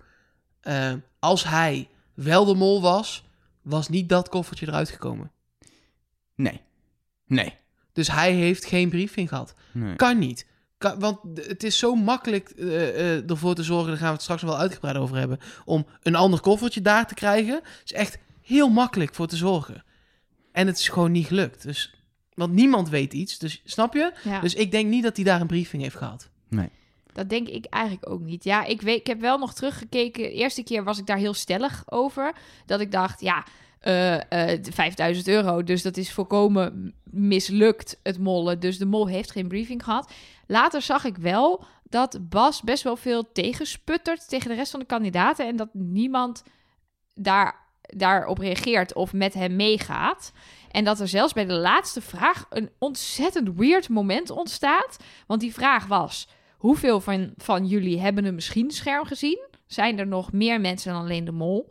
[0.61, 3.25] Eh, als hij wel de mol was,
[3.61, 5.31] was niet dat koffertje eruit gekomen.
[6.35, 6.61] Nee.
[7.25, 7.53] Nee.
[7.93, 9.53] Dus hij heeft geen briefing gehad.
[9.71, 9.95] nee.
[9.95, 10.45] Kan niet.
[10.77, 14.21] Kan, want het is zo makkelijk eh, eh, ervoor te zorgen, daar gaan we het
[14.21, 17.55] straks nog wel uitgebreid over hebben, om een ander koffertje daar te krijgen.
[17.55, 19.83] Het is echt heel makkelijk voor te zorgen.
[20.51, 21.63] En het is gewoon niet gelukt.
[21.63, 21.95] Dus,
[22.33, 24.13] want niemand weet iets, dus snap je?
[24.23, 26.29] Ja, Dus ik denk niet dat hij daar een briefing heeft gehad.
[27.13, 28.43] dat denk ik eigenlijk ook niet.
[28.43, 30.23] Ja, ik, weet, ik heb wel nog teruggekeken.
[30.23, 32.33] De eerste keer was ik daar heel stellig over.
[32.65, 33.45] Dat ik dacht, ja,
[33.83, 35.63] eh eh, 5000 euro.
[35.63, 38.59] Dus dat is volkomen mislukt, het mollen.
[38.59, 40.11] Dus de mol heeft geen briefing gehad.
[40.47, 44.85] Later zag ik wel dat Bas best wel veel tegensputtert tegen de rest van de
[44.85, 45.47] kandidaten.
[45.47, 46.43] En dat niemand
[47.15, 50.31] daar, daarop reageert of met hem meegaat.
[50.71, 54.97] En dat er zelfs bij de laatste vraag een ontzettend weird moment ontstaat.
[55.27, 56.27] Want die vraag was:
[56.57, 59.47] hoeveel van, van jullie hebben een misschien scherm gezien?
[59.65, 61.67] Zijn er nog meer mensen dan alleen de mol?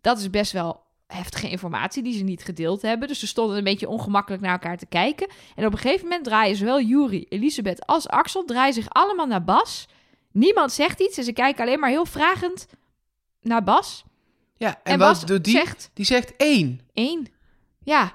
[0.00, 0.83] Dat is best wel
[1.14, 3.08] heftige informatie die ze niet gedeeld hebben.
[3.08, 5.28] Dus ze stonden een beetje ongemakkelijk naar elkaar te kijken.
[5.54, 9.44] En op een gegeven moment draaien zowel Juri, Elisabeth als Axel draaien zich allemaal naar
[9.44, 9.88] Bas.
[10.32, 12.66] Niemand zegt iets en ze kijken alleen maar heel vragend
[13.42, 14.04] naar Bas.
[14.56, 15.56] Ja, en, En, wat Bas doet die?
[15.56, 16.80] zegt Die zegt één.
[16.92, 17.26] één.
[17.82, 18.12] Ja,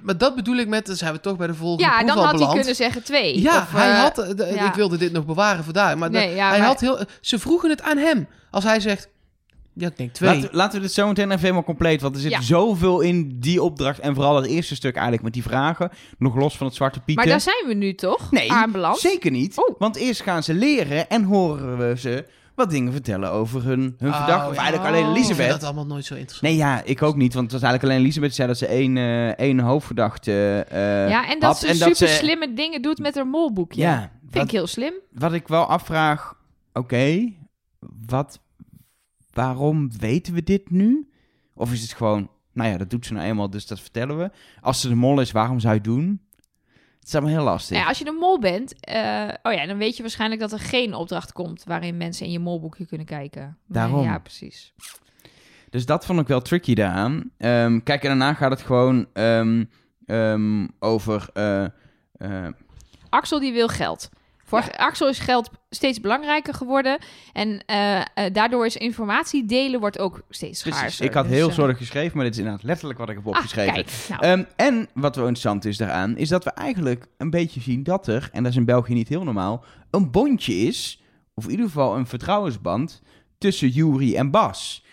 [0.00, 2.38] Maar dat bedoel ik met, dan zijn we toch bij de volgende ja dan had
[2.40, 3.40] hij kunnen zeggen twee.
[3.40, 4.18] Ja, Of, hij eh, had.
[4.18, 4.66] eh, de- ja.
[4.68, 5.98] Ik wilde dit nog bewaren voor daar.
[5.98, 6.98] Maar de- Nee, ja, hij maar- had heel.
[7.20, 8.28] Ze vroegen het aan hem.
[8.50, 9.08] Als hij zegt.
[9.76, 10.34] Ja, ik denk twee.
[10.34, 12.40] Laten, laten we dit zo meteen even helemaal compleet, want er zit Ja.
[12.40, 13.98] zoveel in die opdracht.
[13.98, 17.14] En vooral het eerste stuk eigenlijk met die vragen, nog los van het Zwarte Pieten.
[17.14, 18.30] Maar daar zijn we nu toch?
[18.30, 18.98] Nee, Aanbeland.
[18.98, 19.58] zeker niet.
[19.58, 19.74] Oh.
[19.78, 24.10] Want eerst gaan ze leren en horen we ze wat dingen vertellen over hun, hun
[24.10, 24.48] Oh, verdachte.
[24.50, 24.60] Of ja.
[24.62, 25.10] eigenlijk alleen Oh.
[25.10, 25.60] Ik vind Elisabeth.
[25.60, 26.52] dat allemaal nooit zo interessant.
[26.52, 27.34] Nee, ja, ik ook niet.
[27.34, 31.28] Want het was eigenlijk alleen Elisabeth zei dat ze één, eh, één hoofdverdachte eh ja,
[31.28, 31.58] en dat had.
[31.58, 33.80] ze en super dat ze, slimme dingen doet met haar molboekje.
[33.80, 34.92] Ja, Vind wat, ik heel slim.
[35.12, 36.34] wat ik wel afvraag...
[36.72, 37.32] Oké,
[38.06, 38.38] wat...
[39.34, 41.08] Waarom weten we dit nu?
[41.54, 42.30] Of is het gewoon...
[42.52, 44.30] Nou ja, dat doet ze nou eenmaal, dus dat vertellen we.
[44.60, 46.20] Als ze de mol is, waarom zou je het doen?
[46.98, 47.70] Het is allemaal heel lastig.
[47.70, 50.52] Nou ja, als je een mol bent, eh, oh ja, dan weet je waarschijnlijk dat
[50.52, 53.58] er geen opdracht komt waarin mensen in je molboekje kunnen kijken.
[53.66, 54.04] Daarom.
[54.04, 54.72] ja, precies.
[55.70, 57.30] Dus dat vond ik wel tricky daaraan.
[57.36, 59.64] Ehm, kijk, en daarna gaat het gewoon ehm,
[60.06, 61.28] ehm, over...
[61.32, 61.64] eh,
[62.18, 62.46] Eh,
[63.08, 64.10] Axel die wil geld.
[64.44, 66.98] Voor Axel is geld steeds belangrijker geworden.
[67.32, 70.78] En eh, eh, daardoor is informatie delen wordt ook steeds precies.
[70.78, 71.04] schaarser.
[71.04, 73.26] Ik had Dus, heel eh, zorgelijk geschreven, maar dit is inderdaad letterlijk wat ik heb
[73.26, 73.74] ah, opgeschreven.
[73.74, 77.60] kijk, nou, Ehm, en wat wel interessant is daaraan, is dat we eigenlijk een beetje
[77.60, 81.02] zien dat er, en dat is in België niet heel normaal, een bondje is,
[81.34, 83.02] of in ieder geval een vertrouwensband,
[83.38, 84.84] tussen Jury en Bas.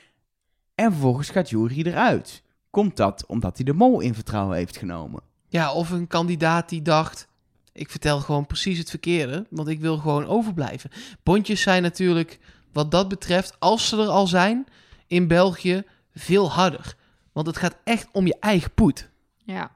[0.76, 2.44] En vervolgens gaat Jury eruit.
[2.70, 5.22] Komt dat omdat hij de mol in vertrouwen heeft genomen?
[5.48, 7.30] Ja, of een kandidaat die dacht...
[7.74, 10.90] ik vertel gewoon precies het verkeerde, want ik wil gewoon overblijven.
[11.24, 12.40] Bondjes zijn natuurlijk,
[12.72, 14.68] wat dat betreft, als ze er al zijn,
[15.08, 16.96] in België veel harder.
[17.32, 19.10] Want het gaat echt om je eigen poet.
[19.44, 19.72] Ja.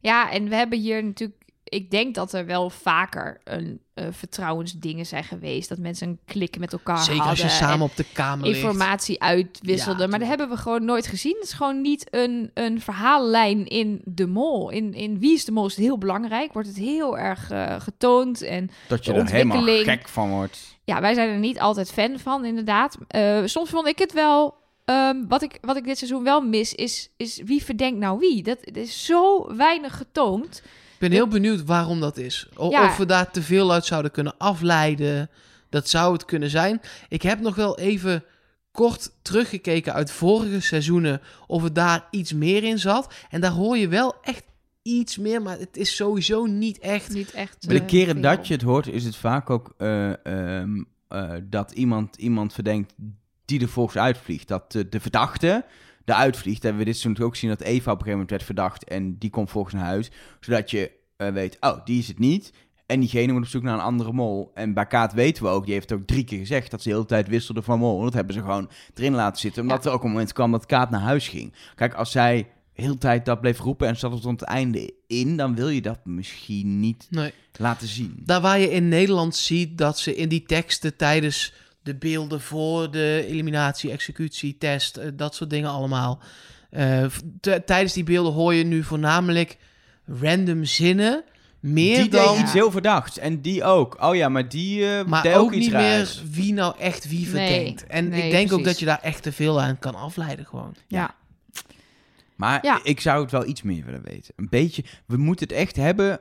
[0.00, 1.38] ja, en we hebben hier natuurlijk...
[1.64, 5.68] Ik denk dat er wel vaker een eh, vertrouwensdingen zijn geweest.
[5.68, 7.44] Dat mensen een klik met elkaar Zeker als hadden.
[7.46, 8.56] je samen en op de kamer ligt.
[8.58, 10.02] informatie uitwisselden.
[10.02, 11.34] Ja, maar dat hebben we gewoon nooit gezien.
[11.34, 14.70] Het is gewoon niet een, een verhaallijn in De Mol.
[14.70, 16.52] In, in Wie is de Mol is het heel belangrijk.
[16.52, 18.42] Wordt het heel erg eh, getoond.
[18.42, 19.98] En Dat je er helemaal ontwikkeling.
[20.00, 20.78] gek van wordt.
[20.84, 22.96] ja, wij zijn er niet altijd fan van, inderdaad.
[23.08, 24.54] Eh, soms vond ik het wel...
[24.84, 28.42] ehm, wat, ik, wat ik dit seizoen wel mis, is, is wie verdenkt nou wie?
[28.42, 30.62] Dat, dat is zo weinig getoond.
[31.00, 32.48] Ik ben heel benieuwd waarom dat is.
[32.54, 32.84] O- Ja.
[32.84, 35.30] Of we daar te veel uit zouden kunnen afleiden.
[35.68, 36.80] Dat zou het kunnen zijn.
[37.08, 38.24] Ik heb nog wel even
[38.72, 43.14] kort teruggekeken uit vorige seizoenen of er daar iets meer in zat.
[43.30, 44.44] En daar hoor je wel echt
[44.82, 47.12] iets meer, maar het is sowieso niet echt.
[47.12, 47.68] Niet echt.
[47.68, 48.22] De eh, keren veel.
[48.22, 52.94] dat je het hoort, is het vaak ook eh, ehm, eh, dat iemand, iemand verdenkt
[53.44, 54.48] die er volgens uitvliegt.
[54.48, 55.64] Dat de verdachte
[56.10, 56.62] de uitvliegt.
[56.62, 59.18] Hebben we dit seizoen ook gezien dat Eva op een gegeven moment werd verdacht en
[59.18, 60.10] die komt volgens naar huis.
[60.40, 62.52] Zodat je eh, weet, oh, die is het niet.
[62.86, 64.50] En diegene moet op zoek naar een andere mol.
[64.54, 66.94] En bij Kaat weten we ook, die heeft ook drie keer gezegd dat ze de
[66.94, 68.02] hele tijd wisselde van mol.
[68.02, 69.62] Dat hebben ze gewoon erin laten zitten.
[69.62, 71.52] Omdat er ook een moment kwam dat Kaat naar huis ging.
[71.74, 74.94] Kijk, als zij de hele tijd dat bleef roepen en zat het tot het einde
[75.06, 77.32] in, dan wil je dat misschien niet Nee.
[77.58, 78.20] laten zien.
[78.24, 81.52] Daar waar je in Nederland ziet dat ze in die teksten tijdens
[81.82, 86.18] de beelden voor de eliminatie, executie, test, eh, dat soort dingen allemaal.
[86.70, 87.04] eh,
[87.64, 89.56] tijdens die beelden hoor je nu voornamelijk
[90.20, 91.24] random zinnen.
[91.60, 92.32] Meer die dan.
[92.34, 93.18] deed iets heel verdachts.
[93.18, 93.96] En die ook.
[94.02, 96.22] Oh ja, maar die eh Maar deed ook, ook iets niet raars.
[96.22, 97.86] meer wie nou echt wie Nee, verdenkt.
[97.86, 100.74] En nee, ik denk ook dat je daar echt te veel aan kan afleiden gewoon.
[100.88, 101.14] Ja.
[102.36, 102.80] Maar Ja.
[102.82, 104.34] ik zou het wel iets meer willen weten.
[104.36, 104.84] Een beetje.
[105.06, 106.20] We moeten het echt hebben.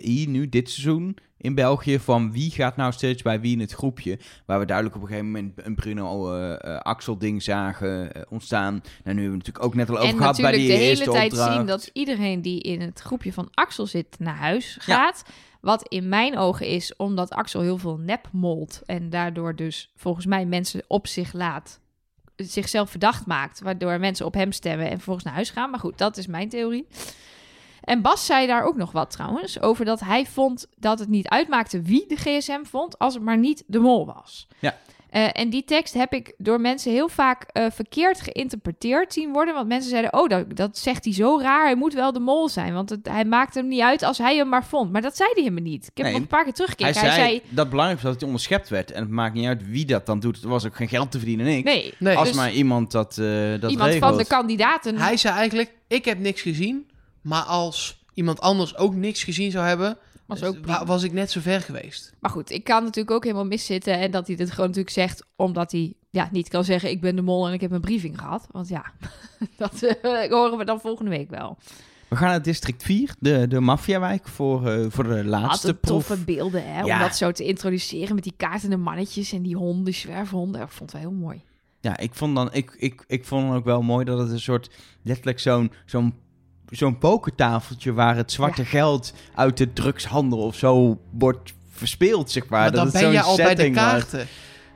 [0.00, 1.98] Hier nu, dit seizoen in België.
[1.98, 4.18] Van wie gaat nou steeds bij wie in het groepje.
[4.46, 8.22] Waar we duidelijk op een gegeven moment een Bruno eh, eh, Axel ding zagen eh,
[8.28, 8.72] ontstaan.
[8.72, 8.82] Nou,
[9.16, 11.12] nu hebben we natuurlijk ook net al over En gehad bij natuurlijk die de hele
[11.12, 11.54] tijd opdracht.
[11.54, 15.22] zien dat iedereen die in het groepje van Axel zit naar huis gaat.
[15.60, 18.82] Wat in mijn ogen is omdat Axel heel veel nep molt.
[18.86, 21.80] En daardoor dus volgens mij mensen op zich laat.
[22.36, 23.60] Zichzelf verdacht maakt.
[23.60, 25.70] Waardoor mensen op hem stemmen en vervolgens naar huis gaan.
[25.70, 26.86] Maar goed, dat is mijn theorie.
[27.84, 29.60] En Bas zei daar ook nog wat trouwens.
[29.60, 32.98] Over dat hij vond dat het niet uitmaakte wie de gsm vond.
[32.98, 34.48] Als het maar niet de mol was.
[34.58, 34.76] Ja.
[35.10, 39.54] Eh, en die tekst heb ik door mensen heel vaak eh, verkeerd geïnterpreteerd zien worden.
[39.54, 41.64] Want mensen zeiden, oh, dat, dat zegt hij zo raar.
[41.64, 42.74] Hij moet wel de mol zijn.
[42.74, 44.92] Want het, hij maakt hem niet uit als hij hem maar vond.
[44.92, 45.82] Maar dat zei hij helemaal niet.
[45.86, 46.12] Ik heb Nee.
[46.14, 47.00] hem een paar keer teruggekeken.
[47.00, 48.90] Hij zei, dat het belangrijk was dat hij onderschept werd.
[48.90, 50.42] En het maakt niet uit wie dat dan doet.
[50.42, 51.62] Er was ook geen geld te verdienen, niks.
[51.64, 51.94] nee.
[51.98, 52.16] Nee.
[52.16, 53.26] Als dus maar iemand dat, eh
[53.60, 54.08] dat iemand regelt.
[54.10, 54.96] van de kandidaten...
[54.98, 56.86] Hij zei eigenlijk, ik heb niks gezien.
[57.20, 59.96] Maar als iemand anders ook niks gezien zou hebben,
[60.26, 60.84] was ook wa- prima.
[60.84, 62.12] was ik net zo ver geweest.
[62.20, 63.98] Maar goed, ik kan natuurlijk ook helemaal miszitten.
[63.98, 66.90] En dat hij dit gewoon natuurlijk zegt, omdat hij ja, niet kan zeggen...
[66.90, 68.46] ik ben de mol en ik heb een briefing gehad.
[68.50, 68.84] Want ja,
[69.56, 71.58] dat eh, horen we dan volgende week wel.
[72.08, 76.06] We gaan naar district 4, de, de maffiawijk, voor, eh, voor de laatste Wat proef.
[76.06, 76.80] toffe beelden, hè?
[76.80, 76.94] Ja.
[76.94, 79.32] Om dat zo te introduceren met die kaartende mannetjes...
[79.32, 80.60] en die honden, die zwerfhonden.
[80.62, 81.42] Ik vond het wel heel mooi.
[81.80, 84.40] Ja, ik vond dan, ik, ik, ik vond dan ook wel mooi dat het een
[84.40, 84.70] soort,
[85.02, 86.14] letterlijk zo'n, zo'n,
[86.70, 88.68] zo'n pokertafeltje waar het zwarte Ja.
[88.68, 92.60] geld uit de drugshandel of zo wordt verspeeld, zeg maar.
[92.60, 94.26] Maar dat dan het ben zo'n je al bij de kaarten.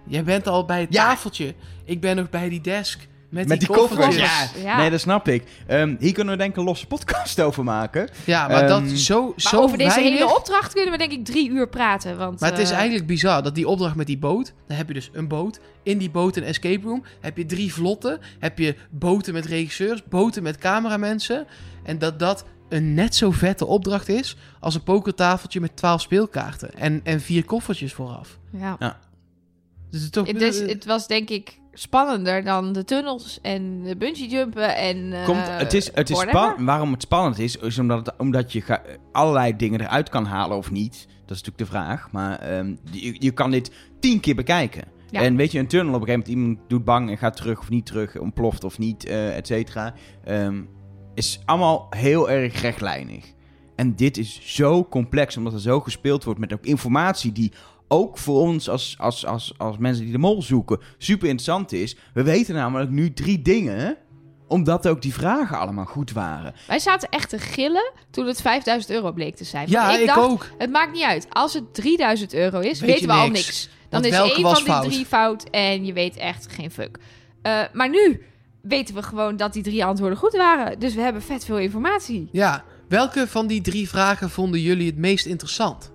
[0.06, 1.04] Jij bent al bij het Ja.
[1.04, 1.54] tafeltje.
[1.84, 3.06] Ik ben nog bij die desk.
[3.30, 4.50] Met, Met die, die koffers, koffertjes.
[4.62, 4.70] ja.
[4.70, 4.76] Ja.
[4.76, 5.44] Nee, dat snap ik.
[5.66, 8.08] Ehm, hier kunnen we denk ik een losse podcast over maken.
[8.24, 11.24] Ja, maar dat Ehm, zo, Maar zo over deze hele opdracht kunnen we denk ik
[11.24, 12.16] drie uur praten.
[12.18, 14.52] Want, Maar het is eh, eigenlijk bizar dat die opdracht met die boot.
[14.66, 15.60] Dan heb je dus een boot.
[15.82, 17.04] In die boot een escape room.
[17.20, 18.20] Heb je drie vlotten.
[18.38, 20.02] Heb je boten met regisseurs.
[20.08, 21.46] Boten met cameramensen.
[21.84, 24.36] En dat dat een net zo vette opdracht is.
[24.60, 26.74] als een pokertafeltje met 12 speelkaarten.
[26.74, 28.38] En, en vier koffertjes vooraf.
[28.52, 28.98] Ja.
[29.90, 33.96] Dus het, toch, Het, is, het was denk ik spannender dan de tunnels en de
[33.96, 37.78] bungee jumpen en eh, Komt, het is, het is span- waarom het spannend is, is
[37.78, 38.82] omdat, het, omdat je ga-
[39.12, 40.92] allerlei dingen eruit kan halen of niet.
[41.26, 42.10] Dat is natuurlijk de vraag.
[42.12, 43.70] Maar ehm, je, je kan dit
[44.00, 44.84] tien keer bekijken.
[45.10, 45.20] Ja.
[45.22, 47.58] En weet je, een tunnel op een gegeven moment, iemand doet bang en gaat terug
[47.58, 49.94] of niet terug, ontploft of niet, eh et cetera.
[50.24, 50.62] Ehm,
[51.14, 53.24] is allemaal heel erg rechtlijnig.
[53.76, 57.52] En dit is zo complex, omdat er zo gespeeld wordt met ook informatie die
[57.88, 61.96] ook voor ons als, als, als, als mensen die de mol zoeken super interessant is.
[62.14, 63.96] We weten namelijk nu drie dingen,
[64.48, 66.54] omdat ook die vragen allemaal goed waren.
[66.66, 69.70] Wij zaten echt te gillen toen het 5000 euro bleek te zijn.
[69.70, 70.46] Ja, Want ik, dacht, ook.
[70.58, 71.26] Het maakt niet uit.
[71.30, 73.46] Als het 3000 euro is, Weet weten je we al niks.
[73.46, 73.68] niks.
[73.88, 74.84] Dan Want is één van die fout?
[74.84, 76.98] drie fout en je weet echt geen fuck.
[77.42, 78.22] Eh, maar nu
[78.68, 80.78] weten we gewoon dat die drie antwoorden goed waren.
[80.78, 82.28] Dus we hebben vet veel informatie.
[82.32, 85.92] Ja, welke van die drie vragen vonden jullie het meest interessant?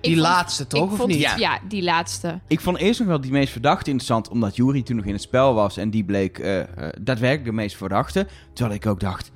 [0.00, 1.34] Die Ik vond- laatste toch, ik of vond- niet?
[1.38, 1.58] Ja.
[1.68, 2.40] die laatste.
[2.48, 5.22] Ik vond eerst nog wel die meest verdachte interessant, omdat Jury toen nog in het
[5.22, 6.66] spel was en die bleek eh, eh,
[7.00, 8.26] daadwerkelijk de meest verdachte.
[8.52, 9.30] Terwijl ik ook dacht,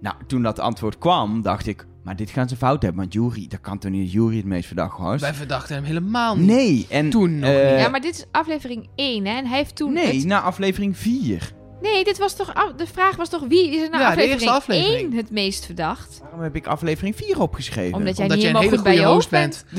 [0.00, 3.46] nou, toen dat antwoord kwam, dacht ik, maar dit gaan ze fout hebben, want Jury,
[3.48, 5.20] dat kan toch niet dat Jury het meest verdacht was?
[5.20, 6.46] Wij verdachten hem helemaal niet.
[6.46, 7.10] Nee, en...
[7.10, 7.80] Toen nog eh, niet.
[7.80, 9.36] ja, maar dit is aflevering 1, hè?
[9.36, 9.92] En hij heeft toen...
[9.92, 11.52] Nee, het- na aflevering 4.
[11.92, 12.54] Nee, dit was toch...
[12.54, 15.10] af- De vraag was toch wie is er Ja, de aflevering, aflevering.
[15.10, 16.18] 1 het meest verdacht?
[16.22, 17.94] Waarom heb ik aflevering 4 opgeschreven?
[17.98, 19.64] Omdat jij Omdat niet helemaal goed bij goede je host hoofd bent.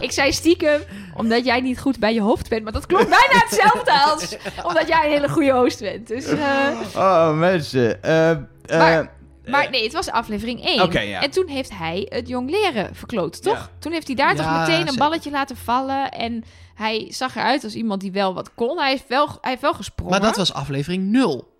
[0.00, 0.80] Ik zei stiekem,
[1.16, 2.62] omdat jij niet goed bij je hoofd bent.
[2.62, 6.06] Maar dat klopt bijna hetzelfde als omdat jij een hele goede host bent.
[6.06, 8.02] Dus, eh, Oh, mensen.
[8.02, 8.38] eh, eh,
[8.78, 9.10] Maar-
[9.46, 10.82] maar nee, het was aflevering 1.
[10.82, 11.22] Oké, ja.
[11.22, 13.56] En toen heeft hij het jong leren verkloot, toch?
[13.56, 13.68] Ja.
[13.78, 14.98] Toen heeft hij daar toch meteen een zeker.
[14.98, 16.10] balletje laten vallen.
[16.10, 16.44] En
[16.74, 18.78] hij zag eruit als iemand die wel wat kon.
[18.78, 20.12] Hij heeft wel, hij heeft wel gesprongen.
[20.12, 21.52] Maar dat was aflevering 0.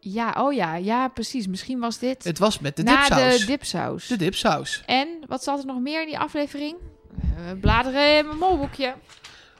[0.00, 1.46] Ja, oh ja, ja, precies.
[1.46, 3.38] Misschien was dit Het was met de na dipsaus.
[3.40, 4.06] de dipsaus.
[4.06, 4.82] de dipsaus.
[4.86, 6.76] En wat zat er nog meer in die aflevering?
[7.20, 8.94] Eh, bladeren in mijn molboekje.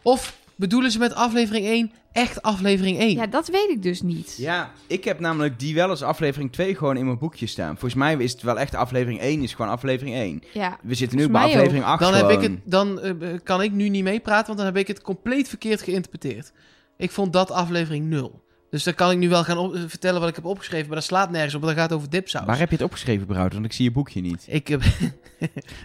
[0.03, 3.10] Of bedoelen ze met aflevering 1 echt aflevering 1?
[3.14, 4.34] Ja, dat weet ik dus niet.
[4.38, 7.70] Ja, ik heb namelijk die wel als aflevering 2 gewoon in mijn boekje staan.
[7.72, 10.42] Volgens mij is het wel echt aflevering 1 is gewoon aflevering 1.
[10.52, 13.12] Ja, We zitten nu bij aflevering 8 dan heb ik het, dan eh,
[13.44, 16.52] kan ik nu niet meepraten, want dan heb ik het compleet verkeerd geïnterpreteerd.
[16.96, 18.42] Ik vond dat aflevering 0.
[18.70, 20.96] Dus dan kan ik nu wel gaan op- eh, vertellen wat ik heb opgeschreven, maar
[20.96, 22.46] dat slaat nergens op, want dat gaat over dipsaus.
[22.46, 23.52] Waar heb je het opgeschreven, Brout?
[23.52, 24.44] Want ik zie je boekje niet.
[24.48, 24.82] Ik heb...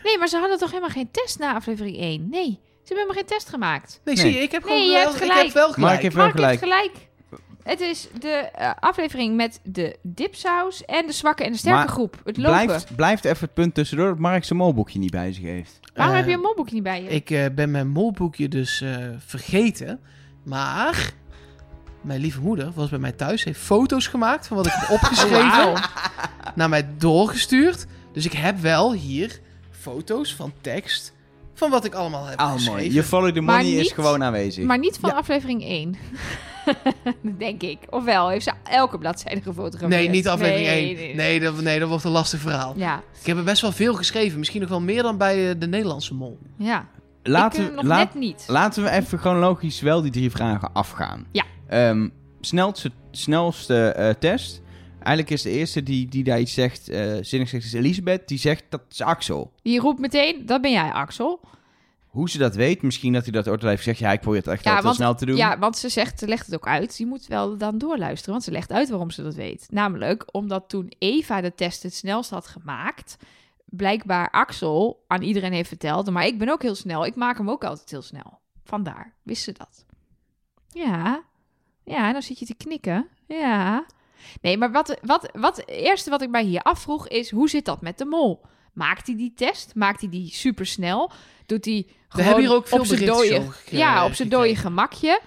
[0.03, 2.27] Nee, maar ze hadden toch helemaal geen test na aflevering 1?
[2.29, 4.01] Nee, ze hebben helemaal geen test gemaakt.
[4.03, 4.25] Nee, Nee.
[4.25, 5.45] zie je, ik heb Nee, gewoon je wel, hebt ik gelijk.
[5.45, 5.77] heb wel gelijk.
[5.91, 6.91] Mark heeft wel Mark heeft gelijk.
[7.63, 11.87] Het is de eh, aflevering met de dipsaus en de zwakke en de sterke Maar
[11.87, 12.21] groep.
[12.25, 12.65] Het lopen.
[12.65, 15.79] Blijft, blijft even het punt tussendoor dat Mark zijn molboekje niet bij zich heeft.
[15.93, 17.09] Waarom Eh, heb je een molboekje niet bij je?
[17.09, 19.99] Ik eh, ben mijn molboekje dus eh, vergeten.
[20.43, 21.11] Maar
[22.01, 23.43] mijn lieve moeder was bij mij thuis.
[23.43, 25.73] Heeft foto's gemaakt van wat ik heb opgeschreven.
[26.55, 27.85] Naar mij doorgestuurd.
[28.13, 29.39] Dus ik heb wel hier
[29.71, 31.15] foto's van tekst.
[31.57, 32.73] Van wat ik allemaal heb Ah, geschreven.
[32.81, 32.93] mooi.
[32.93, 34.65] Je follow the money is gewoon aanwezig.
[34.65, 35.15] Maar niet van Ja.
[35.15, 35.95] aflevering 1.
[37.37, 37.77] Denk ik.
[37.89, 40.01] Ofwel, heeft ze elke bladzijde gefotografeerd?
[40.01, 40.95] Nee, niet aflevering Nee, 1.
[40.95, 41.39] nee, Nee, nee.
[41.39, 42.73] dat, nee, dat wordt een lastig verhaal.
[42.75, 44.37] Ja, Ik heb er best wel veel geschreven.
[44.39, 46.39] Misschien nog wel meer dan bij eh, de Nederlandse mol.
[46.57, 46.85] ja.
[47.23, 48.43] laten, ik eh, we, nog laat- net niet.
[48.47, 51.25] laten we even chronologisch wel die drie vragen afgaan.
[51.31, 51.43] Ja.
[51.67, 52.09] Ehm,
[52.41, 54.61] snelste snelste eh, test.
[55.07, 58.27] Eigenlijk is de eerste die, die daar iets zegt, eh zinnig zegt, is Elisabeth.
[58.27, 59.51] Die zegt dat is Axel.
[59.61, 61.39] Die roept meteen, dat ben jij, Axel.
[62.07, 63.99] Hoe ze dat weet, misschien dat hij dat ooit al heeft gezegd.
[63.99, 65.35] Ja, ik probeer het echt Ja, want- snel te doen.
[65.35, 66.97] Ja, want ze zegt, ze legt het ook uit.
[66.97, 69.67] Je moet wel dan doorluisteren, want ze legt uit waarom ze dat weet.
[69.71, 73.17] Namelijk omdat toen Eva de test het snelst had gemaakt,
[73.65, 77.05] blijkbaar Axel aan iedereen heeft verteld, maar ik ben ook heel snel.
[77.05, 78.39] Ik maak hem ook altijd heel snel.
[78.63, 79.85] Vandaar, wist ze dat?
[80.69, 81.23] Ja,
[81.83, 83.07] ja, dan zit je te knikken.
[83.27, 83.85] Ja.
[84.41, 87.65] Nee, maar wat, wat, wat, het eerste wat ik mij hier afvroeg is, hoe zit
[87.65, 88.41] dat met de mol?
[88.73, 89.75] Maakt hij die test?
[89.75, 91.11] Maakt hij die supersnel?
[91.45, 94.55] Doet hij We gewoon hebben hier ook veel op zijn dode, Ja, op zijn dode
[94.55, 95.21] gemakje.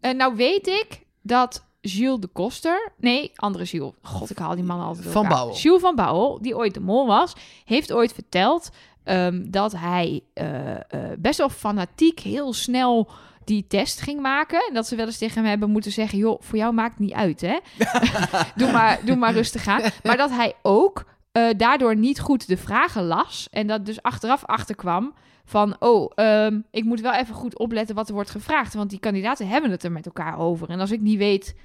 [0.00, 2.92] En nou weet ik dat Jules de Koster...
[2.96, 3.92] Nee, andere Jules.
[4.02, 5.28] God, ik haal die man altijd door Van.
[5.28, 5.56] Bouwel.
[5.56, 7.32] Jules van Bouwel, die ooit de mol was...
[7.64, 8.70] heeft ooit verteld
[9.04, 10.82] ehm, dat hij eh, eh,
[11.18, 13.10] best wel fanatiek heel snel
[13.44, 14.64] die test ging maken.
[14.68, 16.18] En dat ze wel eens tegen hem hebben moeten zeggen...
[16.18, 17.58] joh, voor jou maakt het niet uit, hè?
[18.56, 19.82] doe, maar, doe maar rustig aan.
[20.02, 23.48] Maar dat hij ook eh, daardoor niet goed de vragen las...
[23.50, 25.14] en dat dus achteraf achterkwam
[25.44, 25.76] van...
[25.78, 28.74] oh, ehm, ik moet wel even goed opletten wat er wordt gevraagd...
[28.74, 30.68] want die kandidaten hebben het er met elkaar over.
[30.68, 31.56] En als ik niet weet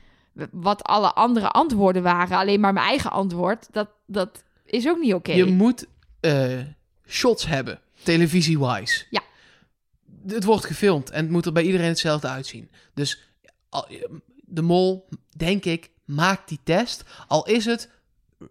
[0.52, 2.38] wat alle andere antwoorden waren...
[2.38, 3.68] alleen maar mijn eigen antwoord...
[3.72, 5.32] dat, dat is ook niet oké.
[5.32, 5.88] Je moet
[6.20, 6.60] eh,
[7.08, 9.06] shots hebben, televisie-wise.
[9.10, 9.22] Ja.
[10.28, 12.70] Het wordt gefilmd en het moet er bij iedereen hetzelfde uitzien.
[12.94, 13.22] Dus
[13.70, 13.88] al-
[14.46, 15.08] de mol,
[15.38, 17.04] denk ik, maakt die test.
[17.28, 17.90] Al is het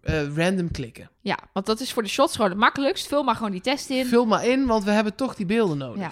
[0.01, 1.09] eh, random klikken.
[1.21, 3.07] Ja, want dat is voor de shots gewoon het makkelijkst.
[3.07, 4.05] Vul maar gewoon die test in.
[4.05, 6.01] Vul maar in, want we hebben toch die beelden nodig.
[6.01, 6.11] Ja.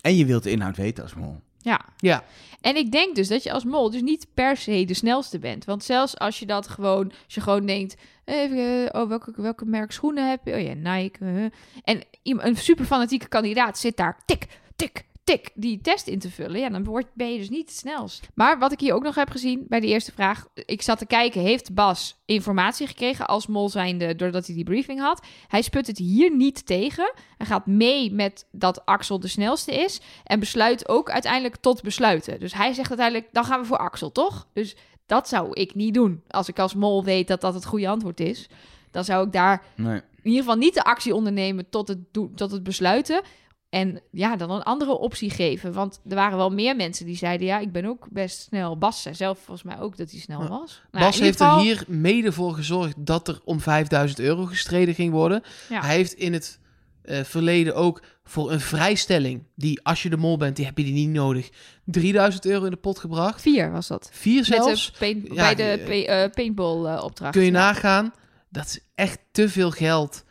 [0.00, 1.40] En je wilt de inhoud weten als mol.
[1.58, 1.80] Ja.
[1.96, 2.24] Ja.
[2.60, 5.64] En ik denk dus dat je als mol dus niet per se de snelste bent.
[5.64, 9.64] Want zelfs als je dat gewoon, als je gewoon denkt, even, eh, oh, welke, welke
[9.64, 10.52] merk schoenen heb je?
[10.52, 11.24] Oh ja, Nike.
[11.24, 11.44] eh.
[11.84, 14.46] En een super fanatieke kandidaat zit daar, tik,
[14.80, 17.78] tik, tik, die test in te vullen, ja, dan word, ben je dus niet het
[17.78, 18.28] snelst.
[18.34, 21.06] Maar wat ik hier ook nog heb gezien bij de eerste vraag, ik zat te
[21.06, 25.26] kijken, heeft Bas informatie gekregen als mol zijnde doordat hij die briefing had?
[25.48, 27.12] Hij sput het hier niet tegen.
[27.36, 32.40] Hij gaat mee met dat Axel de snelste is en besluit ook uiteindelijk tot besluiten.
[32.40, 34.46] Dus hij zegt uiteindelijk, dan gaan we voor Axel, toch?
[34.52, 34.76] Dus
[35.06, 36.22] dat zou ik niet doen.
[36.28, 38.48] Als ik als mol weet dat dat het goede antwoord is,
[38.90, 39.96] dan zou ik daar Nee.
[39.96, 41.98] in ieder geval niet de actie ondernemen tot het,
[42.34, 43.22] tot het besluiten.
[43.70, 45.72] En ja, dan een andere optie geven.
[45.72, 47.46] Want er waren wel meer mensen die zeiden...
[47.46, 48.78] ja, ik ben ook best snel.
[48.78, 50.48] Bas zei zelf volgens mij ook dat hij snel Ja.
[50.48, 50.82] was.
[50.90, 54.94] Nou, Bas heeft geval- er hier mede voor gezorgd dat er om 5000 euro gestreden
[54.94, 55.42] ging worden.
[55.68, 55.80] Ja.
[55.80, 56.58] Hij heeft in het
[57.02, 60.84] eh, verleden ook voor een vrijstelling, die als je de mol bent, die heb je
[60.84, 61.48] die niet nodig,
[61.84, 63.40] 3000 euro in de pot gebracht.
[63.40, 64.08] Vier was dat.
[64.12, 64.92] Vier zelfs.
[64.92, 67.32] de paint, Ja, bij de eh, pa- eh, paintball eh, opdracht.
[67.32, 67.58] Kun je Ja.
[67.58, 68.12] nagaan,
[68.48, 70.24] dat is echt te veel geld.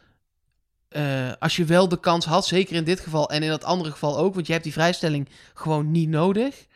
[0.90, 3.92] Eh, als je wel de kans had, zeker in dit geval en in dat andere
[3.92, 6.68] geval ook, want je hebt die vrijstelling gewoon niet nodig.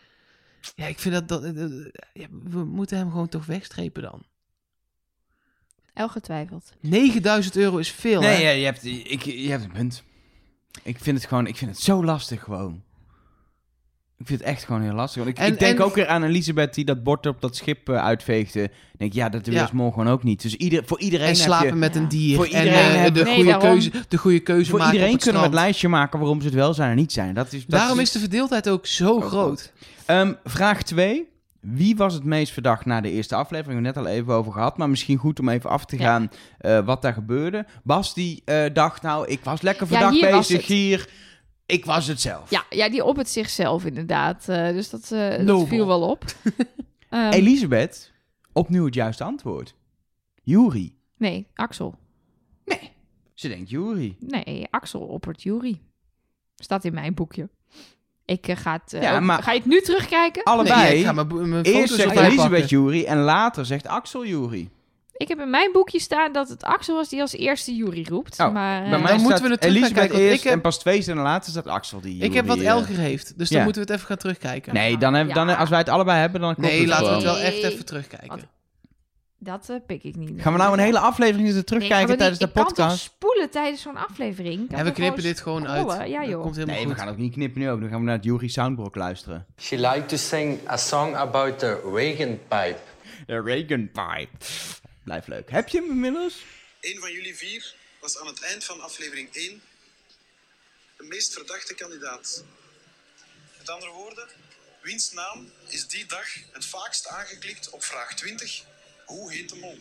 [0.75, 4.23] Ja, ik vind dat, dat eh, eh, ja, we moeten hem gewoon toch wegstrepen dan.
[5.93, 6.73] El getwijfeld.
[6.79, 8.41] 9000 euro is veel, Nee, hè?
[8.41, 10.03] ja, je, hebt, ik, je hebt een punt.
[10.83, 12.83] Ik vind het gewoon, ik vind het zo lastig gewoon.
[14.23, 15.23] Ik vind het echt gewoon heel lastig.
[15.23, 17.55] Want ik, En- ik denk en- ook weer aan Elisabeth die dat bord op dat
[17.55, 18.63] schip eh, uitveegde.
[18.63, 19.69] Ik denk, ja, dat je Ja.
[19.73, 20.41] mol gewoon ook niet.
[20.41, 22.35] Dus ieder, voor iedereen En heb slapen je, met een dier.
[22.35, 23.69] Voor en iedereen eh, heb- de, Nee, goede daarom.
[23.69, 26.39] keuze, de goede keuze voor maken iedereen op het kunnen we het lijstje maken waarom
[26.39, 27.33] ze het wel zijn en niet zijn.
[27.33, 29.71] Dat is, dat Daarom is de verdeeldheid ook zo Zo groot.
[30.05, 31.27] Ehm, vraag 2.
[31.59, 33.79] Wie was het meest verdacht na de eerste aflevering?
[33.79, 34.77] We hebben het net al even over gehad.
[34.77, 36.03] Maar misschien goed om even af te Ja.
[36.03, 37.65] gaan eh, wat daar gebeurde.
[37.83, 40.75] Bas die eh, dacht, nou, ik was lekker Ja, verdacht hier was bezig het.
[40.75, 41.09] hier.
[41.65, 42.49] Ik was het zelf.
[42.49, 44.49] Ja, ja, die op het zichzelf inderdaad.
[44.49, 46.23] Eh, dus dat, eh, dat viel wel op.
[47.09, 48.11] Ehm, Elisabeth,
[48.53, 49.75] opnieuw het juiste antwoord.
[50.43, 50.95] Jury.
[51.17, 51.95] nee, Axel.
[52.65, 52.91] Nee,
[53.33, 54.15] ze denkt Jury.
[54.19, 55.81] Nee, Axel oppert Jury.
[56.55, 57.49] Staat in mijn boekje.
[58.25, 58.91] Ik eh, ga het...
[59.01, 60.43] Ja, ook- maar- Ga je het nu terugkijken?
[60.43, 60.81] Allebei.
[60.89, 62.67] Nee, ik ga mijn, Eerst foto's zegt Elisabeth pakken.
[62.67, 64.69] Jury en later zegt Axel Jury.
[65.17, 68.39] Ik heb in mijn boekje staan dat het Axel was die als eerste Jury roept.
[68.39, 70.37] Oh, maar, eh, Bij mij dan staat moeten we het terug gaan Elisabeth kijken, eerst
[70.37, 72.73] ik heb- en pas twee zinnen later staat Axel die Ik heb wat Jury, eh,
[72.73, 74.73] Elger heeft, dus dan moeten we het even gaan terugkijken.
[74.73, 77.13] Nee, dan heb, dan, als wij het allebei hebben, dan klopt Nee, het laten we
[77.13, 78.27] het wel echt even terugkijken.
[78.27, 78.45] Want-
[79.37, 80.41] Dat eh, pik ik niet.
[80.41, 82.99] Gaan we nou een hele aflevering zitten Nee, terugkijken tijdens de ik kan toch podcast?
[83.03, 84.71] spoelen tijdens zo'n aflevering?
[84.71, 86.09] En we knippen dit gewoon uit.
[86.09, 86.41] Ja, Dat joh.
[86.41, 87.79] komt helemaal Nee, we gaan ook niet knippen nu ook.
[87.79, 89.45] Dan gaan we naar het Jury Soundboard luisteren.
[89.57, 92.77] She liked to sing a song about the Reagan pipe.
[93.25, 94.45] De Reagan Pipe.
[95.03, 95.51] Blijf leuk.
[95.51, 96.35] Heb je hem inmiddels?
[96.81, 99.61] Een van jullie vier was aan het eind van aflevering 1
[100.97, 102.43] de meest verdachte kandidaat.
[103.57, 104.27] Met andere woorden,
[104.81, 108.63] wiens naam is die dag het vaakst aangeklikt op vraag 20?
[109.05, 109.79] Hoe heet de mol?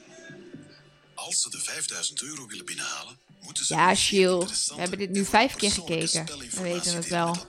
[1.14, 3.75] Als ze de 5000 euro willen binnenhalen, moeten ze...
[3.75, 6.27] Ja, Giel, we hebben dit nu vijf keer gekeken.
[6.27, 7.47] We weten het wel.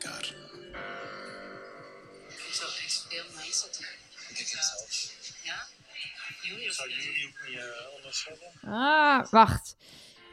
[8.66, 9.76] Ah, wacht.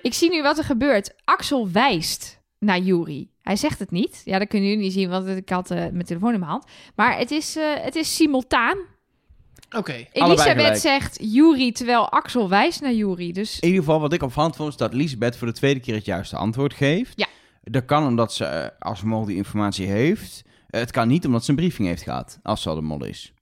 [0.02, 1.14] Ik zie nu wat er gebeurt.
[1.24, 3.28] Axel wijst naar Jury.
[3.42, 4.22] Hij zegt het niet.
[4.24, 6.64] Ja, dat kunnen jullie niet zien, want ik had eh, mijn telefoon in mijn hand.
[6.94, 8.78] Maar het is, eh, het is simultaan.
[9.76, 10.06] Oké.
[10.12, 13.32] Elisabeth zegt Jury, terwijl Axel wijst naar Jury.
[13.32, 15.94] Dus In ieder geval, wat ik opvallend vond, is dat Elisabeth voor de tweede keer
[15.94, 17.12] het juiste antwoord geeft.
[17.16, 17.26] Ja.
[17.62, 20.42] Dat kan omdat ze eh, als mol die informatie heeft.
[20.66, 23.32] Het kan niet omdat ze een briefing heeft gehad, als ze al de mol is.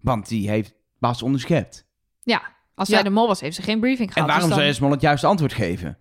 [0.00, 1.86] Want die heeft Bas onderschept.
[2.22, 2.94] ja, als Ja.
[2.94, 4.28] zij de mol was, heeft ze geen briefing En gehad.
[4.28, 5.98] waarom dus zou je als mol het juiste antwoord geven?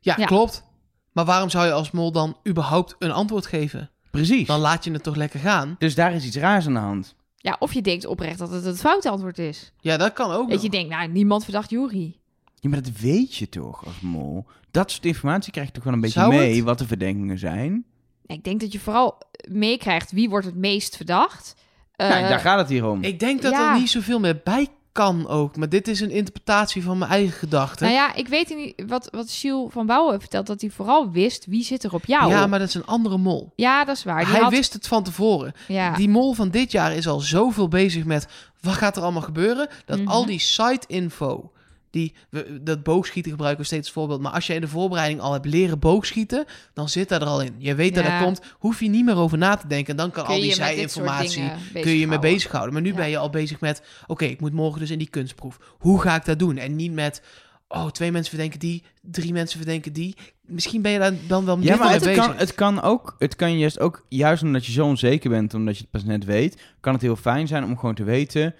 [0.00, 0.26] Ja, Ja.
[0.26, 0.66] klopt.
[1.12, 3.90] Maar waarom zou je als mol dan überhaupt een antwoord geven?
[4.10, 4.46] Precies.
[4.46, 5.74] Dan laat je het toch lekker gaan?
[5.78, 7.14] Dus daar is iets raars aan de hand.
[7.36, 9.72] Ja, of je denkt oprecht dat het het foute antwoord is.
[9.80, 10.62] Ja, dat kan ook Dat nog.
[10.62, 12.16] je denkt, nou, niemand verdacht Jury.
[12.54, 14.46] Ja, maar dat weet je toch als mol?
[14.70, 16.64] Dat soort informatie krijg je toch wel een beetje Zou mee, het?
[16.64, 17.84] wat de verdenkingen zijn.
[18.26, 19.18] Ik denk dat je vooral
[19.48, 21.54] meekrijgt wie wordt het meest verdacht.
[21.96, 23.02] Eh, ja, daar gaat het hier om.
[23.02, 23.72] Ik denk dat Ja.
[23.72, 24.68] er niet zoveel meer bij
[24.98, 25.56] kan ook.
[25.56, 27.86] Maar dit is een interpretatie van mijn eigen gedachten.
[27.86, 31.10] Nou ja, ik weet niet wat, wat Giel van Bouwen heeft verteld, dat hij vooral
[31.10, 32.30] wist wie zit er op jou.
[32.30, 33.52] ja, maar dat is een andere mol.
[33.56, 34.18] Ja, dat is waar.
[34.24, 35.52] Die Hij had- wist het van tevoren.
[35.68, 35.94] Ja.
[35.96, 38.26] Die mol van dit jaar is al zoveel bezig met
[38.60, 39.68] wat gaat er allemaal gebeuren.
[39.86, 40.08] Dat Mhm.
[40.08, 41.50] al die site info,
[41.98, 44.20] die, we, dat boogschieten gebruiken we steeds als voorbeeld.
[44.20, 46.44] Maar als je in de voorbereiding al hebt leren boogschieten,
[46.74, 47.54] dan zit dat er al in.
[47.58, 48.10] Je weet dat Ja.
[48.18, 49.96] dat komt, hoef je niet meer over na te denken.
[49.96, 52.72] Dan kan Kun al die zijinformatie, kun je je mee bezighouden.
[52.72, 52.94] Maar nu Ja.
[52.96, 55.58] ben je al bezig met, oké, ik moet morgen dus in die kunstproef.
[55.78, 56.56] Hoe ga ik dat doen?
[56.56, 57.22] En niet met,
[57.68, 60.14] oh, twee mensen verdenken die, drie mensen verdenken die.
[60.42, 62.24] Misschien ben je daar dan wel Ja, minder maar mee het bezig.
[62.26, 65.74] kan, het kan ook, het kan juist ook, juist omdat je zo onzeker bent, omdat
[65.76, 68.54] je het pas net weet, kan het heel fijn zijn om gewoon te weten,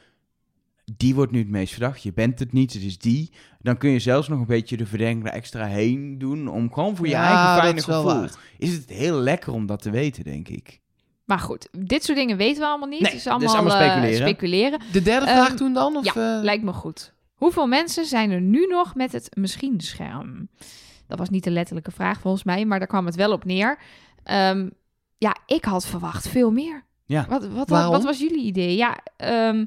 [0.97, 2.03] die wordt nu het meest verdacht.
[2.03, 3.32] Je bent het niet, het is die.
[3.61, 6.97] Dan kun je zelfs nog een beetje de verdenking er extra heen doen, om gewoon
[6.97, 8.05] voor je Ja, eigen fijne is gevoel.
[8.05, 8.30] waar.
[8.59, 10.80] Is het heel lekker om dat te weten, denk ik.
[11.24, 13.01] Maar goed, dit soort dingen weten we allemaal niet.
[13.01, 14.28] Nee, het is allemaal, is allemaal eh, speculeren.
[14.28, 14.80] speculeren.
[14.93, 15.97] De derde Ehm, vraag toen dan?
[15.97, 16.43] Of, ja, eh?
[16.43, 17.12] lijkt me goed.
[17.34, 20.49] Hoeveel mensen zijn er nu nog met het misschien-scherm?
[21.07, 23.78] Dat was niet de letterlijke vraag volgens mij, maar daar kwam het wel op neer.
[24.22, 24.68] Ehm,
[25.18, 26.84] ja, ik had verwacht veel meer.
[27.07, 27.26] Ja.
[27.28, 27.93] Wat, wat, wat, Waarom?
[27.93, 28.76] wat was jullie idee?
[28.76, 29.64] Ja, ehm,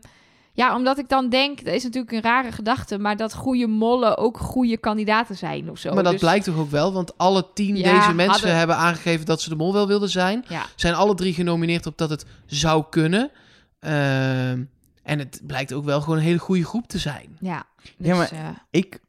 [0.54, 4.18] ja, omdat ik dan denk, dat is natuurlijk een rare gedachte, maar dat goede mollen
[4.18, 5.94] ook goede kandidaten zijn of zo.
[5.94, 8.76] maar dat Dus- blijkt toch ook wel, want alle tien Ja, deze mensen hadden- hebben
[8.76, 10.46] aangegeven dat ze de mol wel wilden zijn.
[10.48, 13.32] Ja, Zijn alle drie genomineerd op dat het zou kunnen.
[13.80, 14.64] Ehm,
[15.04, 17.38] en het blijkt ook wel gewoon een hele goede groep te zijn.
[17.40, 17.64] ja.
[17.98, 19.00] Dus, Ja, maar- eh, Ik,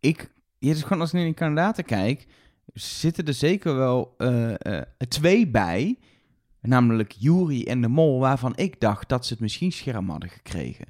[0.00, 2.26] ik, ja, dus gewoon als ik naar die kandidaten kijk,
[2.74, 5.98] zitten er zeker wel eh, eh, twee bij.
[6.62, 10.86] Namelijk Jury en de Mol, waarvan ik dacht dat ze het misschien scherm hadden gekregen.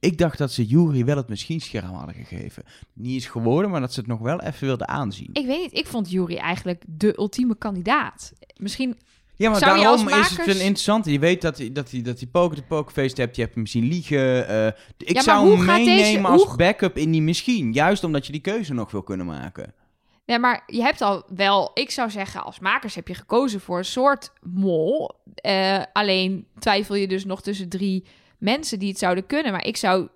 [0.00, 2.62] Ik dacht dat ze Jury wel het misschien scherm hadden gegeven.
[2.92, 5.28] Niet is geworden, maar dat ze het nog wel even wilden aanzien.
[5.32, 8.32] ik weet niet, ik vond Jury eigenlijk de ultieme kandidaat.
[8.56, 8.96] Misschien
[9.36, 11.12] Ja, maar Zou daarom is het een interessante.
[11.12, 13.36] Je weet dat hij dat hij dat hij poker de pokerfeest hebt.
[13.36, 14.48] Je hebt hem zien liegen.
[14.48, 14.66] eh,
[14.98, 17.72] ik zou hem deze- meenemen als hoe- backup in die misschien.
[17.72, 19.74] Juist omdat je die keuze nog wil kunnen maken.
[20.32, 23.78] Ja, maar je hebt al wel, ik zou zeggen, als makers heb je gekozen voor
[23.78, 25.10] een soort mol.
[25.34, 28.04] Eh, alleen twijfel je dus nog tussen drie
[28.38, 29.52] mensen die het zouden kunnen.
[29.52, 30.08] Maar ik zou,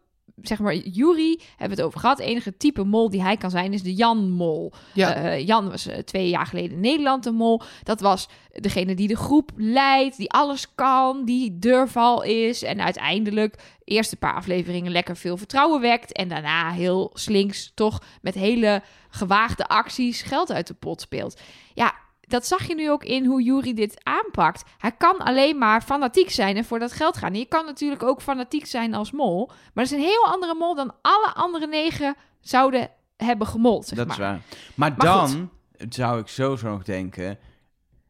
[0.43, 2.19] zeg maar, Jury hebben we het over gehad.
[2.19, 4.73] Het enige type mol die hij kan zijn is de Jan-mol.
[4.95, 7.63] Ja, Eh, Jan was eh, twee jaar geleden in Nederland de mol.
[7.83, 12.63] Dat was degene die de groep leidt, die alles kan, die deurval is.
[12.63, 16.13] En uiteindelijk eerste paar afleveringen lekker veel vertrouwen wekt.
[16.13, 21.41] En daarna heel slinks toch met hele gewaagde acties geld uit de pot speelt.
[21.75, 21.95] Ja,
[22.27, 24.65] dat zag je nu ook in hoe Jury dit aanpakt.
[24.79, 27.33] Hij kan alleen maar fanatiek zijn en voor dat geld gaan.
[27.33, 29.47] En je kan natuurlijk ook fanatiek zijn als mol.
[29.47, 33.99] Maar dat is een heel andere mol dan alle andere negen zouden hebben gemold, zeg
[33.99, 34.17] dat maar.
[34.17, 34.41] is waar.
[34.75, 35.51] Maar, Maar dan
[35.89, 37.39] zou ik sowieso nog denken...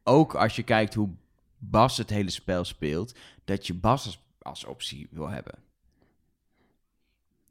[0.08, 1.10] Ook als je kijkt hoe
[1.58, 3.14] Bas het hele spel speelt...
[3.44, 5.65] dat je Bas als, als optie wil hebben.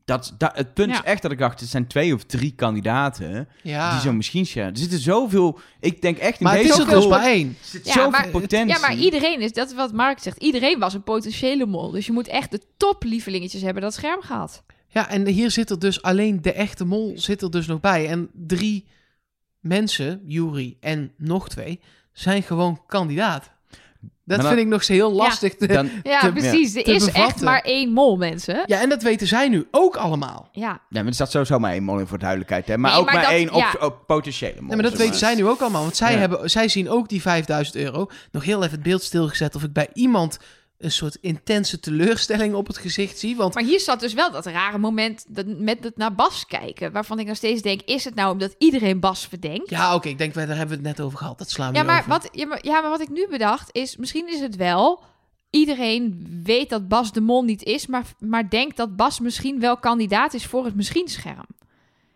[0.05, 0.95] Dat, dat, het punt Ja.
[0.95, 1.61] is echt dat ik dacht...
[1.61, 3.47] er zijn twee of drie kandidaten...
[3.61, 3.91] ja.
[3.91, 4.69] die zo misschien share.
[4.71, 5.59] Er zitten zoveel...
[5.79, 7.47] Ik denk echt in maar het is er dus maar één.
[7.47, 8.67] er zit Ja, zoveel maar- potentie.
[8.75, 11.91] Ja, maar iedereen is, dat is wat Mark zegt, iedereen was een potentiële mol.
[11.91, 14.63] Dus je moet echt de toplievelingetjes hebben dat scherm gaat.
[14.87, 18.07] Ja, en hier zit er dus alleen de echte mol zit er dus nog bij.
[18.09, 18.87] En drie
[19.59, 21.79] mensen, Jury en nog twee,
[22.13, 23.51] zijn gewoon kandidaat.
[24.27, 25.55] Dat dan- vind ik nog zo heel lastig.
[25.55, 26.73] te- Dan, Ja, precies.
[26.73, 28.63] te Er is echt maar één mol, mensen.
[28.65, 30.49] Ja, en dat weten zij nu ook allemaal.
[30.51, 32.67] Ja, ja, maar er staat sowieso maar één mol in voor de duidelijkheid.
[32.67, 32.77] Hè?
[32.77, 33.85] Maar Nee, ook maar maar, dat- één op, ja.
[33.85, 34.67] op potentiële mol.
[34.67, 35.81] Nee, maar dat weten zij nu ook allemaal.
[35.81, 36.17] Want zij, Ja.
[36.17, 38.07] hebben, zij zien ook die 5000 euro.
[38.31, 40.37] Nog heel even het beeld stilgezet of ik bij iemand
[40.77, 43.35] een soort intense teleurstelling op het gezicht zie.
[43.35, 46.91] Want maar hier zat dus wel dat rare moment dat, met het naar Bas kijken.
[46.91, 49.69] Waarvan ik nog steeds denk, is het nou omdat iedereen Bas verdenkt?
[49.69, 51.37] ja, oké, ik denk, daar hebben we het net over gehad.
[51.37, 52.09] Dat slaan we Ja, maar over.
[52.09, 55.03] wat, ja, maar, ja, maar wat ik nu bedacht is, misschien is het wel...
[55.49, 59.77] Iedereen weet dat Bas de mol niet is, maar, maar denkt dat Bas misschien wel
[59.77, 61.45] kandidaat is voor het misschien-scherm.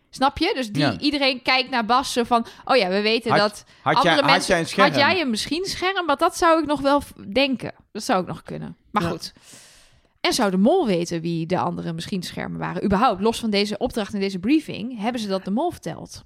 [0.10, 0.52] Snap je?
[0.56, 0.98] Dus die, Ja.
[1.00, 2.46] iedereen kijkt naar Bas zo van...
[2.66, 4.50] Oh ja, we weten Had- dat Had andere jij, had mensen...
[4.54, 4.88] jij een scherm?
[4.92, 6.06] Had jij een misschien-scherm?
[6.06, 7.02] Want dat zou ik nog wel
[7.34, 7.74] denken.
[7.92, 8.78] Dat zou ik nog kunnen.
[8.92, 9.10] Maar Ja.
[9.10, 9.34] goed.
[10.22, 12.84] En zou de mol weten wie de andere misschien-schermen waren?
[12.84, 15.00] Überhaupt, los van deze opdracht en deze briefing...
[15.00, 16.24] hebben ze dat de mol verteld?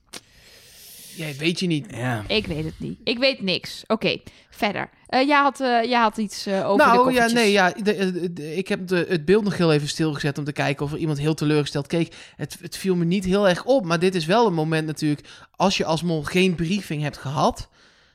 [1.16, 1.86] Ja, weet je niet.
[1.96, 2.24] Ja.
[2.28, 3.00] Ik weet het niet.
[3.04, 3.84] Ik weet niks.
[3.88, 4.18] Oké,
[4.50, 4.90] verder.
[5.08, 7.34] Eh, jij, had, eh, jij had iets eh, over de nou ja, koffertjes.
[7.34, 10.44] nee, ja, de- de- de- ik heb de, het beeld nog heel even stilgezet om
[10.44, 12.16] te kijken of er iemand heel teleurgesteld keek.
[12.36, 15.28] Het, het viel me niet heel erg op, maar dit is wel een moment natuurlijk,
[15.56, 17.70] als je als mol geen briefing hebt gehad,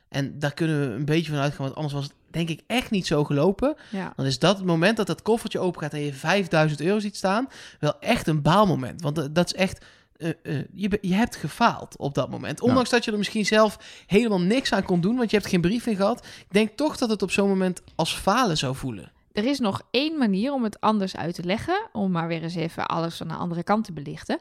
[0.08, 2.90] en daar kunnen we een beetje van uitgaan, want anders was het denk ik echt
[2.90, 4.12] niet zo gelopen, Ja.
[4.16, 7.16] dan is dat het moment dat dat koffertje open gaat en je 5000 euro ziet
[7.16, 7.48] staan,
[7.80, 9.02] wel echt een baalmoment.
[9.02, 9.84] Want dat- dat is echt,
[10.18, 12.60] eh, eh, je, je hebt gefaald op dat moment.
[12.60, 15.60] Ondanks dat je er misschien zelf helemaal niks aan kon doen, want je hebt geen
[15.60, 16.26] briefing gehad.
[16.26, 19.12] Ik denk toch dat het op zo'n moment als falen zou voelen.
[19.32, 21.88] Er is nog één manier om het anders uit te leggen.
[21.92, 24.38] Om maar weer eens even alles van de andere kant te belichten.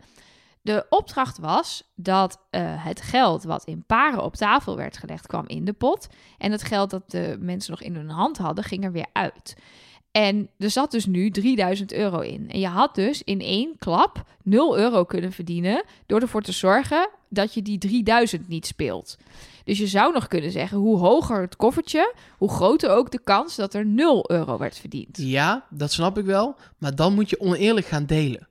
[0.61, 5.47] De opdracht was dat eh, het geld wat in paren op tafel werd gelegd, kwam
[5.47, 6.07] in de pot.
[6.37, 9.55] En het geld dat de mensen nog in hun hand hadden, ging er weer uit.
[10.11, 12.49] En er zat dus nu 3000 euro in.
[12.49, 15.83] En je had dus in één klap 0 euro kunnen verdienen.
[16.05, 19.17] door ervoor te zorgen dat je die 3000 niet speelt.
[19.63, 23.55] Dus je zou nog kunnen zeggen: hoe hoger het koffertje, hoe groter ook de kans
[23.55, 25.17] dat er 0 euro werd verdiend.
[25.17, 26.55] Ja, dat snap ik wel.
[26.77, 28.47] Maar dan moet je oneerlijk gaan delen.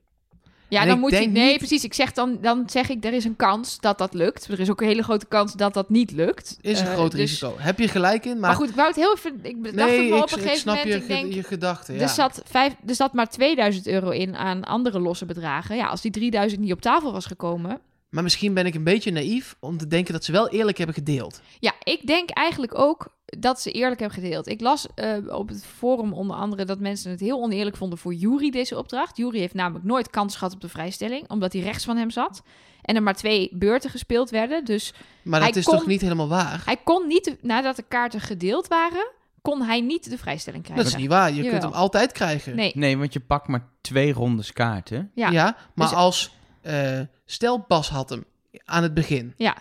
[0.69, 1.17] Ja, En dan moet je.
[1.17, 1.83] Nee, niet- precies.
[1.83, 4.47] Ik zeg dan, dan zeg ik: er is een kans dat dat lukt.
[4.47, 6.57] Er is ook een hele grote kans dat dat niet lukt.
[6.61, 7.53] Is een Eh, groot dus- risico.
[7.57, 8.39] Heb je gelijk in, maar...
[8.49, 9.39] Maar, goed, ik wou het heel even.
[9.41, 10.93] Ik dacht nee, het op een ik gegeven snap moment.
[10.93, 11.93] je, ik denk, je gedachten.
[11.95, 12.01] Ja.
[12.01, 15.75] er, zat vijf, er zat maar 2000 euro in aan andere losse bedragen.
[15.75, 17.79] Ja, als die 3000 niet op tafel was gekomen.
[18.09, 20.95] Maar misschien ben ik een beetje naïef om te denken dat ze wel eerlijk hebben
[20.95, 21.41] gedeeld.
[21.59, 24.47] Ja, ik denk eigenlijk ook dat ze eerlijk hebben gedeeld.
[24.47, 28.13] Ik las eh, op het forum onder andere dat mensen het heel oneerlijk vonden voor
[28.13, 29.17] Jury deze opdracht.
[29.17, 32.41] Jury heeft namelijk nooit kans gehad op de vrijstelling, omdat hij rechts van hem zat.
[32.81, 34.65] En er maar twee beurten gespeeld werden.
[34.65, 34.93] Dus
[35.23, 36.61] Maar dat Hij is kon- toch niet helemaal waar?
[36.65, 39.07] hij kon niet, nadat de kaarten gedeeld waren,
[39.41, 40.85] kon hij niet de vrijstelling krijgen.
[40.85, 41.29] Dat is niet waar.
[41.29, 41.51] Je Jawel.
[41.51, 42.55] kunt hem altijd krijgen.
[42.55, 45.11] Nee, Nee, want je pakt maar twee rondes kaarten.
[45.15, 45.29] ja.
[45.29, 46.35] Ja, maar Dus- als...
[46.61, 48.25] eh, stel, Bas had hem
[48.65, 49.33] aan het begin.
[49.37, 49.57] Ja.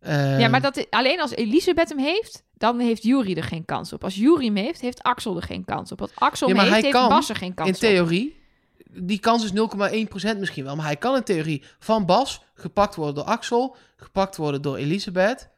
[0.00, 3.92] Eh, ja, maar dat, alleen als Elisabeth hem heeft, dan heeft Jury er geen kans
[3.92, 4.04] op.
[4.04, 6.00] Als Jury hem heeft, heeft Axel er geen kans op.
[6.00, 7.80] Als Axel Ja, hem maar heeft, hij heeft kan Bas er geen kans in op.
[7.80, 8.36] theorie...
[9.00, 9.50] Die kans is
[10.32, 10.76] 0,1% misschien wel.
[10.76, 13.76] Maar hij kan in theorie van Bas gepakt worden door Axel.
[13.96, 15.48] Gepakt worden door Elisabeth.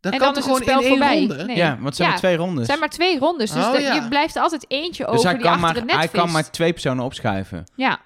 [0.00, 1.18] Dat En kan dan het gewoon in spel één voorbij.
[1.18, 1.44] ronde?
[1.44, 1.56] Nee.
[1.56, 2.56] Ja, want het zijn Ja, maar twee rondes.
[2.58, 3.94] Het zijn maar twee rondes, dus Oh, de- ja.
[3.94, 6.08] je blijft er altijd eentje dus over hij die kan, achter maar, de net hij
[6.08, 7.64] kan maar twee personen opschuiven.
[7.76, 8.00] Ja,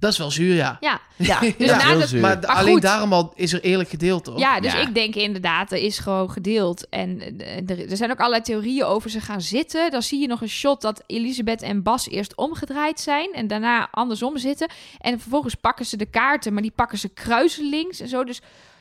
[0.00, 0.76] Dat is wel zuur, ja.
[0.80, 1.00] ja.
[1.16, 1.40] ja.
[1.58, 2.20] Dus Ja, na heel de- zuur.
[2.20, 2.82] Maar, Maar alleen goed.
[2.82, 4.38] daarom al is er eerlijk gedeeld, toch?
[4.38, 4.78] Ja, dus Ja.
[4.78, 6.88] ik denk inderdaad, er is gewoon gedeeld.
[6.88, 9.90] En eh, er, er zijn ook allerlei theorieën over ze gaan zitten.
[9.90, 13.32] Dan zie je nog een shot dat Elisabeth en Bas eerst omgedraaid zijn.
[13.32, 14.68] En daarna andersom zitten.
[14.98, 18.24] En vervolgens pakken ze de kaarten, maar die pakken ze kruiselings en zo.
[18.24, 18.40] Dus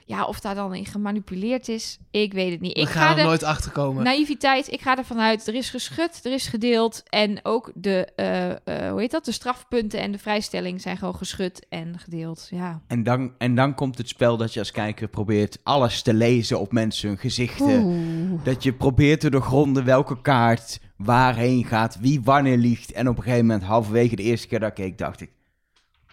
[0.10, 2.74] ja, of daar dan in gemanipuleerd is, ik weet het niet.
[2.74, 4.03] We ik gaan ga er nooit achter komen.
[4.03, 7.03] naïviteit, ik ga ervan uit, er is geschud, er is gedeeld.
[7.10, 11.16] En ook de, eh, eh, hoe heet dat, de strafpunten en de vrijstelling zijn gewoon
[11.16, 12.47] geschud en gedeeld.
[12.49, 12.82] Ja.
[12.88, 16.60] En dan, en dan komt het spel dat je als kijker probeert alles te lezen
[16.60, 18.39] op mensen hun gezichten.
[18.43, 22.91] Dat je probeert te doorgronden welke kaart waarheen gaat, wie wanneer liegt.
[22.91, 25.30] En op een gegeven moment, halverwege de eerste keer dat ik keek, dacht ik...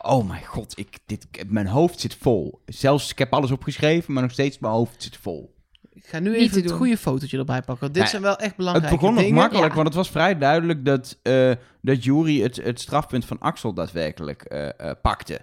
[0.07, 2.61] Oh mijn god, ik, dit, mijn hoofd zit vol.
[2.67, 5.55] Zelfs, ik heb alles opgeschreven, maar nog steeds mijn hoofd zit vol.
[5.93, 6.77] Ik ga nu Niet even het doen.
[6.77, 7.81] goede fotootje erbij pakken.
[7.81, 9.35] want Dit Ja, zijn wel echt Het belangrijke begon nog dingen.
[9.39, 9.75] makkelijk, ja.
[9.75, 11.53] want het was vrij duidelijk dat, eh
[11.83, 15.41] dat Jury het, het strafpunt van Axel daadwerkelijk eh, eh, pakte.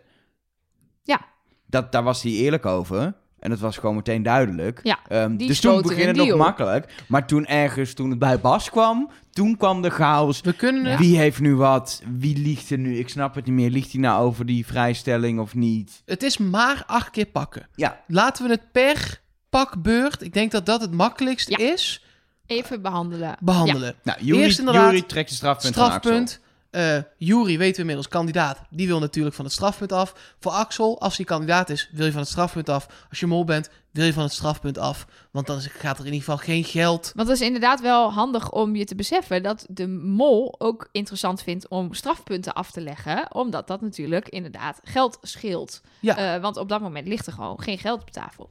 [1.03, 1.25] Ja.
[1.67, 3.13] Dat, daar was hij eerlijk over.
[3.43, 4.79] En dat was gewoon meteen duidelijk.
[4.83, 6.93] Ja, Ehm, die dus toen een het nog makkelijk.
[7.07, 10.41] Maar toen ergens, toen het bij Bas kwam, toen kwam de chaos.
[10.41, 12.01] We kunnen Wie heeft nu wat?
[12.17, 12.97] Wie liegt er nu?
[12.97, 13.69] Ik snap het niet meer.
[13.69, 16.01] Liegt hij nou over die vrijstelling of niet?
[16.05, 17.67] het is maar acht keer pakken.
[17.75, 21.57] Ja, Laten we het per pakbeurt, ik denk dat dat het makkelijkst Ja.
[21.57, 22.03] is,
[22.45, 23.35] Even behandelen.
[23.39, 23.95] behandelen.
[24.03, 25.99] nou, Jury, Eerst inderdaad Jury trekt de strafpunt van Axel.
[25.99, 26.39] Strafpunt.
[26.73, 28.61] Eh Jury weten we inmiddels, kandidaat.
[28.69, 30.35] Die wil natuurlijk van het strafpunt af.
[30.39, 32.87] Voor Axel, als hij kandidaat is, wil je van het strafpunt af.
[33.09, 35.07] Als je mol bent, wil je van het strafpunt af.
[35.31, 37.11] Want dan gaat er in ieder geval geen geld.
[37.15, 41.43] Want het is inderdaad wel handig om je te beseffen dat de mol ook interessant
[41.43, 43.33] vindt om strafpunten af te leggen.
[43.33, 45.81] Omdat dat natuurlijk inderdaad geld scheelt.
[45.99, 46.17] Ja.
[46.17, 48.49] Eh, want op dat moment ligt er gewoon geen geld op tafel.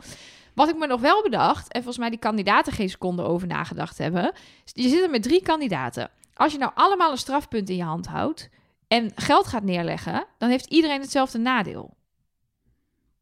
[0.55, 3.99] Wat ik me nog wel bedacht, en volgens mij die kandidaten geen seconde over nagedacht
[3.99, 4.33] hebben.
[4.65, 6.11] Je zit er met drie kandidaten.
[6.35, 8.49] Als je nou allemaal een strafpunt in je hand houdt
[8.89, 11.95] en geld gaat neerleggen, dan heeft iedereen hetzelfde nadeel.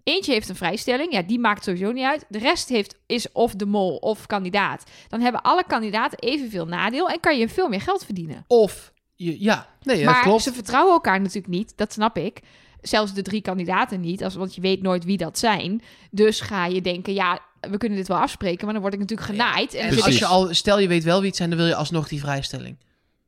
[0.02, 2.24] Eentje heeft een vrijstelling, ja, die maakt sowieso niet uit.
[2.28, 4.84] De rest heeft, is of de mol of kandidaat.
[5.08, 8.44] Dan hebben alle kandidaten evenveel nadeel en kan je veel meer geld verdienen.
[8.46, 10.42] Of, je, ja, nee, maar klopt.
[10.42, 12.40] ze vertrouwen elkaar natuurlijk niet, dat snap ik.
[12.80, 15.82] Zelfs de drie kandidaten niet, als, want je weet nooit wie dat zijn.
[16.10, 19.28] Dus ga je denken, ja, we kunnen dit wel afspreken, maar dan word ik natuurlijk
[19.28, 19.74] genaaid.
[19.74, 21.74] En zit als je al, stel je weet wel wie het zijn, dan wil je
[21.74, 22.76] alsnog die vrijstelling.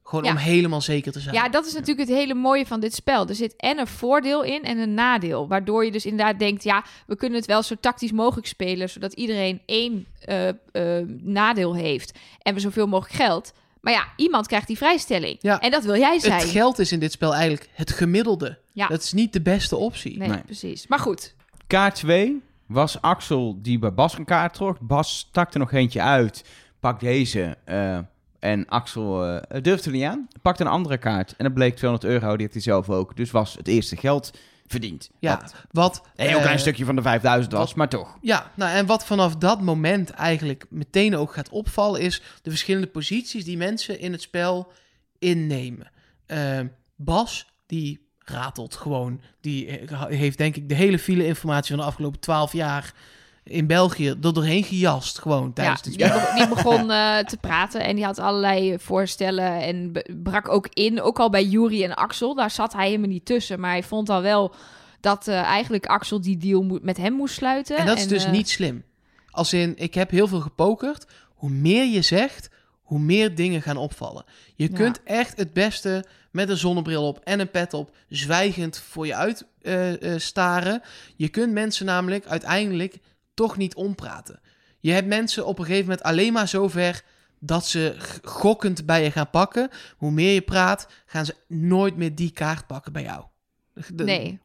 [0.02, 0.30] Gewoon Ja.
[0.30, 1.34] om helemaal zeker te zijn.
[1.34, 3.28] Ja, dat is natuurlijk het hele mooie van dit spel.
[3.28, 5.48] Er zit en een voordeel in en een nadeel.
[5.48, 9.12] Waardoor je dus inderdaad denkt, ja, we kunnen het wel zo tactisch mogelijk spelen, zodat
[9.12, 10.54] iedereen één eh, eh,
[11.20, 13.52] nadeel heeft en we zoveel mogelijk geld.
[13.80, 15.36] Maar ja, iemand krijgt die vrijstelling.
[15.40, 15.60] Ja.
[15.60, 16.32] En dat wil jij zijn.
[16.40, 18.58] het geld is in dit spel eigenlijk het gemiddelde.
[18.72, 18.86] Ja.
[18.86, 20.18] Dat is niet de beste optie.
[20.18, 20.40] Nee, Nee.
[20.42, 20.86] precies.
[20.86, 21.34] Maar goed,
[21.66, 24.80] Kaart 2 was Axel die bij Bas een kaart trok.
[24.80, 26.44] Bas stak er nog eentje uit,
[26.80, 27.98] pakt deze eh,
[28.42, 30.28] en Axel eh, durfde er niet aan.
[30.42, 33.16] Pakte een andere kaart en dat bleek 200 euro, die had hij zelf ook.
[33.16, 34.30] Dus was het eerste geld
[34.66, 35.10] verdiend.
[35.18, 36.02] Ja, Wat wat...
[36.16, 38.18] een heel eh, klein stukje van de 5000 was, wat- maar toch.
[38.20, 42.86] Ja, nou en wat vanaf dat moment eigenlijk meteen ook gaat opvallen, is de verschillende
[42.86, 44.72] posities die mensen in het spel
[45.18, 45.90] innemen.
[46.26, 46.60] Eh,
[46.96, 49.20] Bas, die ratelt gewoon.
[49.40, 52.94] Die heeft denk ik de hele file informatie van de afgelopen twaalf jaar
[53.44, 56.20] in België er doorheen gejast, gewoon ja, tijdens dit die, spel.
[56.20, 61.00] be- die begon eh, te praten en die had allerlei voorstellen en brak ook in.
[61.02, 63.60] Ook al bij Jury en Axel, daar zat hij helemaal niet tussen.
[63.60, 64.54] Maar hij vond al wel
[65.00, 67.76] dat eh, eigenlijk Axel die deal moet, met hem moest sluiten.
[67.76, 68.84] En dat is dus eh, niet slim.
[69.30, 71.06] Als in, ik heb heel veel gepokerd.
[71.34, 72.50] Hoe meer je zegt,
[72.82, 74.24] hoe meer dingen gaan opvallen.
[74.54, 74.76] Je Ja.
[74.76, 79.14] kunt echt het beste met een zonnebril op en een pet op, zwijgend voor je
[79.14, 79.46] uit
[80.16, 80.82] staren.
[81.16, 82.98] Je kunt mensen namelijk uiteindelijk
[83.34, 84.40] toch niet ompraten.
[84.80, 87.04] Je hebt mensen op een gegeven moment alleen maar zover
[87.38, 89.68] dat ze gokkend bij je gaan pakken.
[89.96, 93.24] Hoe meer je praat, gaan ze nooit meer die kaart pakken bij jou.
[93.94, 94.40] De- Nee.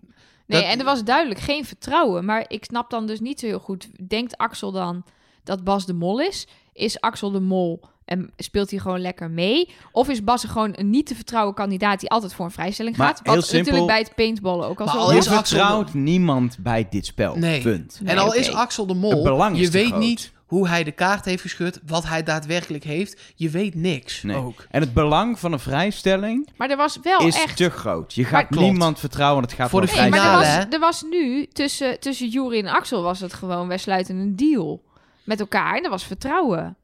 [0.45, 2.25] Nee, Dat- en er was duidelijk geen vertrouwen.
[2.25, 4.07] Maar ik snap dan dus niet zo heel goed.
[4.09, 5.05] Denkt Axel dan
[5.43, 6.47] dat Bas de Mol is?
[6.73, 9.69] Is Axel de Mol en speelt hij gewoon lekker mee?
[9.91, 13.07] Of is Bas gewoon een niet te vertrouwen kandidaat die altijd voor een vrijstelling Maar
[13.07, 13.19] gaat?
[13.23, 16.87] heel Wat simpel- natuurlijk bij het paintballen ook al Maar zo is vertrouwt niemand bij
[16.89, 17.35] dit spel.
[17.35, 17.61] Nee.
[17.61, 17.99] Punt.
[18.03, 19.99] Nee, en al is Axel de Het Mol, belang is je te weet groot.
[19.99, 23.21] niet hoe hij de kaart heeft geschud, wat hij daadwerkelijk heeft.
[23.35, 24.35] Je weet niks Nee.
[24.35, 24.65] ook.
[24.71, 27.57] En het belang van een vrijstelling Maar er was wel is echt...
[27.57, 28.13] te groot.
[28.13, 28.63] Je Maar gaat klopt.
[28.65, 29.43] niemand vertrouwen.
[29.43, 31.99] Het gaat Voor om de een Nee, maar er finale, was, er was nu tussen,
[31.99, 33.67] tussen Jury en Axel was het gewoon...
[33.67, 34.81] wij sluiten een deal
[35.23, 35.77] met elkaar.
[35.77, 36.77] En er was vertrouwen.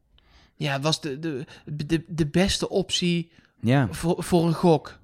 [0.64, 3.88] Ja, het was de, de, de, de beste optie Ja.
[3.90, 4.98] voor, voor een gok.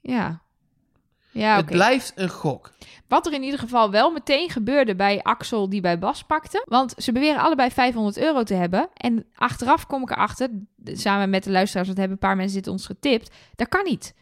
[0.00, 0.40] Ja.
[1.30, 2.72] Ja, Het blijft een gok.
[3.08, 6.64] Wat er in ieder geval wel meteen gebeurde bij Axel die bij Bas pakte.
[6.68, 8.88] Want ze beweren allebei 500 euro te hebben.
[8.94, 10.48] En achteraf kom ik erachter,
[10.84, 13.34] samen met de luisteraars, want hebben een paar mensen dit ons getipt.
[13.54, 14.14] Dat kan niet.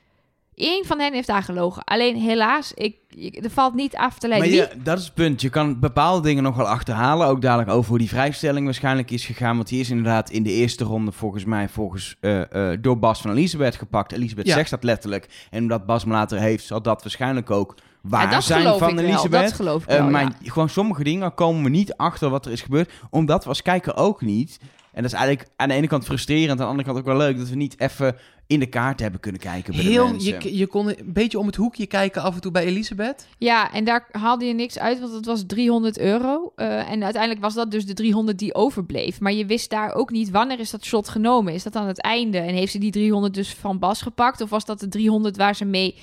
[0.61, 1.85] Eén van hen heeft daar gelogen.
[1.85, 4.59] Alleen helaas, ik, ik- er valt niet af te Maar leiden.
[4.59, 5.41] je, dat is het punt.
[5.41, 7.27] Je kan bepaalde dingen nog wel achterhalen.
[7.27, 9.57] Ook dadelijk over hoe die vrijstelling waarschijnlijk is gegaan.
[9.57, 13.21] Want die is inderdaad in de eerste ronde volgens mij volgens, eh, eh, door Bas
[13.21, 14.13] van Elisabeth gepakt.
[14.13, 14.55] Elisabeth Ja.
[14.55, 15.29] zegt dat letterlijk.
[15.51, 18.79] En omdat Bas hem later heeft, zal dat waarschijnlijk ook waar Ja, dat zijn geloof
[18.79, 19.05] van ik wel.
[19.05, 19.43] Elisabeth.
[19.43, 20.31] Dat geloof ik Eh, maar ja.
[20.51, 22.93] gewoon sommige dingen komen we niet achter wat er is gebeurd.
[23.11, 24.59] Omdat we als kijker ook niet.
[24.93, 26.51] En dat is eigenlijk aan de ene kant frustrerend.
[26.51, 27.39] Aan de andere kant ook wel leuk.
[27.39, 28.17] Dat we niet even
[28.51, 30.43] in de kaart hebben kunnen kijken bij de Heel, mensen.
[30.43, 33.27] je, je kon een beetje om het hoekje kijken af en toe bij Elisabeth.
[33.39, 36.53] Ja, en daar haalde je niks uit, want het was 300 euro.
[36.57, 39.21] Eh, en uiteindelijk was dat dus de 300 die overbleef.
[39.21, 41.55] Maar je wist daar ook niet wanneer is dat shot genomen.
[41.55, 42.39] Is dat aan het einde?
[42.39, 44.41] En heeft ze die 300 dus van Bas gepakt?
[44.41, 45.95] Of was dat de 300 waar ze mee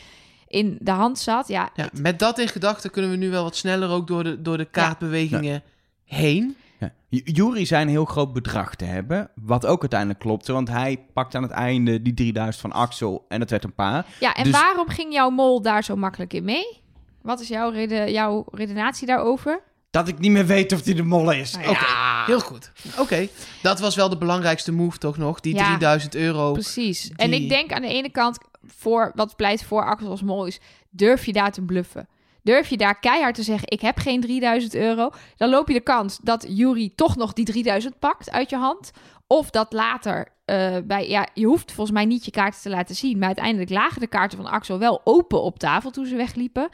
[0.47, 1.47] in de hand zat?
[1.47, 4.41] Ja, Ja, met dat in gedachten kunnen we nu wel wat sneller ook door de,
[4.41, 5.63] door de kaartbewegingen
[6.05, 6.55] heen.
[6.79, 6.91] Ja.
[7.09, 9.29] Jury zei een heel groot bedrag te hebben.
[9.35, 10.53] Wat ook uiteindelijk klopte.
[10.53, 13.25] Want hij pakte aan het einde die 3000 van Axel.
[13.27, 14.05] En dat werd een paar.
[14.19, 16.81] ja en Dus- waarom ging jouw mol daar zo makkelijk in mee?
[17.21, 19.61] Wat is jouw, rede, jouw redenatie daarover?
[19.91, 21.55] Dat ik niet meer weet of die de mol is.
[21.55, 21.85] Nou Oké,
[22.25, 22.71] heel goed.
[22.99, 23.27] Oké,
[23.61, 25.39] dat was wel de belangrijkste move toch nog?
[25.39, 25.65] Die Ja.
[25.65, 26.51] 3000 euro.
[26.51, 27.11] Precies.
[27.15, 30.59] En ik denk aan de ene kant, voor, wat pleit voor Axel als mol is,
[30.89, 32.07] durf je daar te bluffen?
[32.47, 35.09] Durf je daar keihard te zeggen, ik heb geen 3000 euro?
[35.37, 38.91] Dan loop je de kans dat Jury toch nog die 3000 pakt uit je hand.
[39.27, 42.95] Of dat later eh, bij, ja, je hoeft volgens mij niet je kaarten te laten
[42.95, 43.17] zien.
[43.17, 46.69] Maar uiteindelijk lagen de kaarten van Axel wel open op tafel toen ze wegliepen.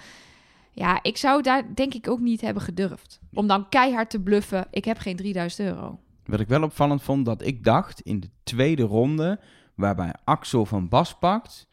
[0.71, 3.19] Ja, ik zou daar denk ik ook niet hebben gedurfd.
[3.34, 5.99] Om dan keihard te bluffen, ik heb geen 3000 euro.
[6.26, 9.39] Wat ik wel opvallend vond, dat ik dacht in de tweede ronde,
[9.76, 11.67] waarbij Axel van Bas pakt,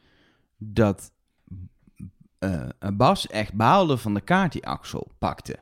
[0.59, 1.13] dat
[2.41, 5.59] eh, Bas echt baalde van de kaart die Axel pakte.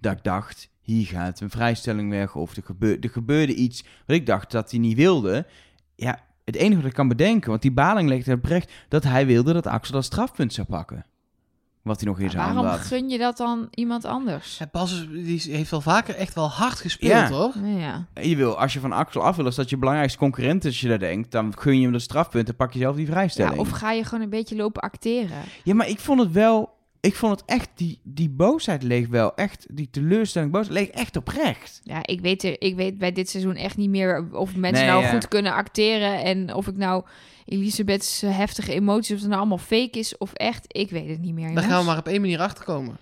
[0.00, 4.16] Dat ik dacht, hier gaat een vrijstelling weg, of er, gebeur, er gebeurde iets wat
[4.16, 5.46] ik dacht dat hij niet wilde.
[5.94, 9.26] Ja, het enige wat ik kan bedenken, want die baling legde het bericht, dat hij
[9.26, 11.04] wilde dat Axel dat strafpunt zou pakken.
[11.86, 12.86] Wat hij nog in zijn hand Waarom had.
[12.86, 14.58] gun je dat dan iemand anders?
[14.58, 17.28] Ja, Bas is- die heeft wel vaker echt wel hard gespeeld, Ja.
[17.30, 17.52] hoor.
[17.54, 18.06] Nou ja.
[18.22, 20.80] Je wil, als je van Axel af wil, als dat je belangrijkste concurrent is, als
[20.80, 23.54] je daar denkt, dan gun je hem de strafpunt en pak je zelf die vrijstelling.
[23.54, 25.36] Ja, of ga je gewoon een beetje lopen acteren?
[25.64, 26.74] Ja, maar ik vond het wel.
[27.00, 27.68] Ik vond het echt.
[27.74, 29.66] Die, die boosheid leeg wel echt.
[29.70, 31.80] Die teleurstelling, boosheid leeg echt oprecht.
[31.84, 34.92] Ja, ik weet, er, ik weet bij dit seizoen echt niet meer of mensen Nee,
[34.94, 35.10] nou ja.
[35.10, 36.22] goed kunnen acteren.
[36.22, 37.04] En of ik nou
[37.44, 40.64] Elisabeth's eh, heftige emoties, of het nou allemaal fake is of echt.
[40.68, 41.44] Ik weet het niet meer.
[41.44, 41.66] Daar jongens.
[41.72, 42.96] gaan we maar op één manier achterkomen.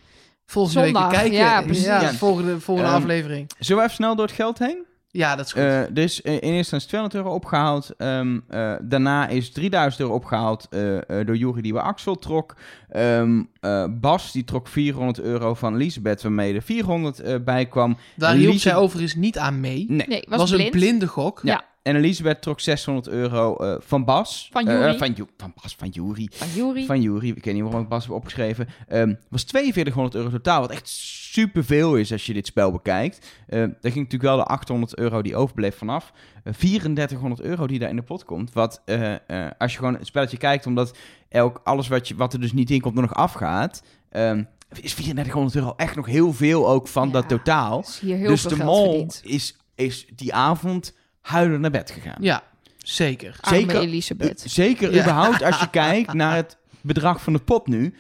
[0.47, 1.39] Volgende Zondag, week kijken.
[1.39, 1.85] ja, precies.
[1.85, 3.51] Ja, volgende, volgende Ehm, aflevering.
[3.59, 4.85] Zullen we even snel door het geld heen?
[5.17, 5.63] Ja, dat is goed.
[5.63, 7.91] Eh, er is eh, in eerste instantie 200 euro opgehaald.
[7.97, 12.57] Ehm, eh, daarna is 3000 euro opgehaald eh, eh, door Jury die bij Axel trok.
[12.89, 17.97] Ehm, eh, Bas die trok 400 euro van Elisabeth, waarmee er 400 eh, bij kwam.
[18.17, 19.85] Daar hielp Elise- zij overigens niet aan mee.
[19.89, 20.07] Nee.
[20.07, 20.65] Nee, was, was blind.
[20.75, 21.41] een blinde gok.
[21.43, 21.65] Ja.
[21.85, 24.49] En Elisabeth trok 600 euro eh, van Bas.
[24.53, 24.97] Van Eh, Jury.
[24.99, 26.29] van, Ju- van Bas, van Jury.
[26.33, 26.85] Van Jury.
[26.85, 28.69] Van Jury, ik weet niet waarom ik Bas heb opgeschreven.
[28.89, 33.27] Ehm was 4200 euro totaal, wat echt superveel is als je dit spel bekijkt.
[33.47, 36.13] Eh, daar ging natuurlijk wel de 800 euro die overbleef vanaf.
[36.45, 38.53] Eh 3400 euro die daar in de pot komt.
[38.53, 40.97] Wat eh, eh, als je gewoon het spelletje kijkt, omdat
[41.29, 43.83] elk, alles wat, je, wat er dus niet in komt er nog afgaat...
[44.11, 44.43] ehm,
[44.81, 47.85] is 3400 euro echt nog heel veel ook van Ja, dat totaal.
[48.01, 50.95] Dus de mol is, is die avond
[51.25, 52.17] huilend naar bed gegaan.
[52.21, 52.43] Ja,
[52.79, 53.37] zeker.
[53.41, 54.43] Arme zeker- Elisabeth.
[54.47, 55.01] Zeker Ja.
[55.01, 57.95] überhaupt als je kijkt naar het bedrag van de pot nu.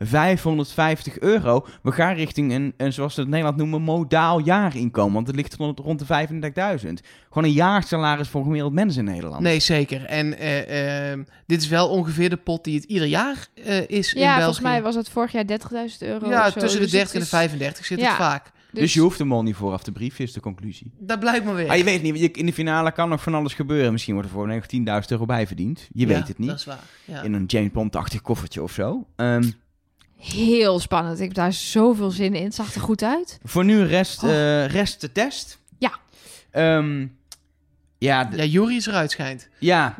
[0.00, 1.66] 32.550 euro.
[1.82, 5.14] We gaan richting een, een, zoals ze het in Nederland noemen, modaal jaarinkomen.
[5.14, 7.00] Want het ligt rond, rond de 35.000.
[7.28, 9.42] Gewoon een jaarsalaris voor gemiddeld mensen in Nederland.
[9.42, 10.04] Nee, zeker.
[10.04, 14.14] En eh, ehm, dit is wel ongeveer de pot die het ieder jaar eh, is
[14.14, 14.42] in Ja, België.
[14.44, 16.28] volgens mij was het vorig jaar 30.000 euro.
[16.28, 16.60] ja, of zo.
[16.60, 18.06] tussen de Dus 30 en de het is- 35 zit Ja.
[18.08, 18.50] het vaak.
[18.72, 20.92] Dus, je hoeft de mol niet vooraf te brieven, is de conclusie.
[20.98, 21.68] Dat blijkt maar weer.
[21.68, 23.92] Ah, je weet niet, in de finale kan nog van alles gebeuren.
[23.92, 25.88] Misschien wordt er voor nog 10.000 euro bij verdiend.
[25.92, 26.48] Je Ja, weet het niet.
[26.48, 26.78] Dat is waar.
[27.04, 27.22] Ja.
[27.22, 29.06] In een James Bond-achtig koffertje of zo.
[29.16, 29.50] Ehm,
[30.16, 31.18] Heel spannend.
[31.18, 32.44] Ik heb daar zoveel zin in.
[32.44, 33.38] Het zag er goed uit.
[33.42, 34.30] voor nu rest, Oh.
[34.30, 35.58] eh, rest de test.
[35.78, 35.92] Ja.
[36.50, 37.06] Ehm,
[37.98, 39.48] ja, Ja, Jury is eruit schijnt.
[39.58, 39.96] ja.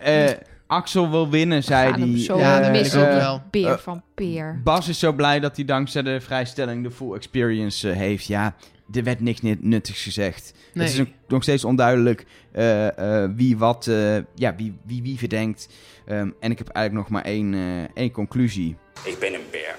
[0.00, 0.30] Eh,
[0.66, 2.18] Axel wil winnen, zei hij.
[2.18, 3.00] zo Ja, dat wil ik missen.
[3.12, 3.42] ook wel.
[3.50, 4.60] Peer Eh, van Peer.
[4.64, 8.26] Bas is zo blij dat hij dankzij de vrijstelling de full experience eh, heeft.
[8.26, 8.54] Ja,
[8.92, 10.54] er werd niks nuttigs gezegd.
[10.74, 10.84] Nee.
[10.84, 15.18] Het is ook nog steeds onduidelijk eh, eh, wie wat, eh, ja, wie, wie wie
[15.18, 15.68] verdenkt.
[16.06, 18.76] Ehm, en ik heb eigenlijk nog maar één, eh, één conclusie.
[19.04, 19.76] Ik ben een beer.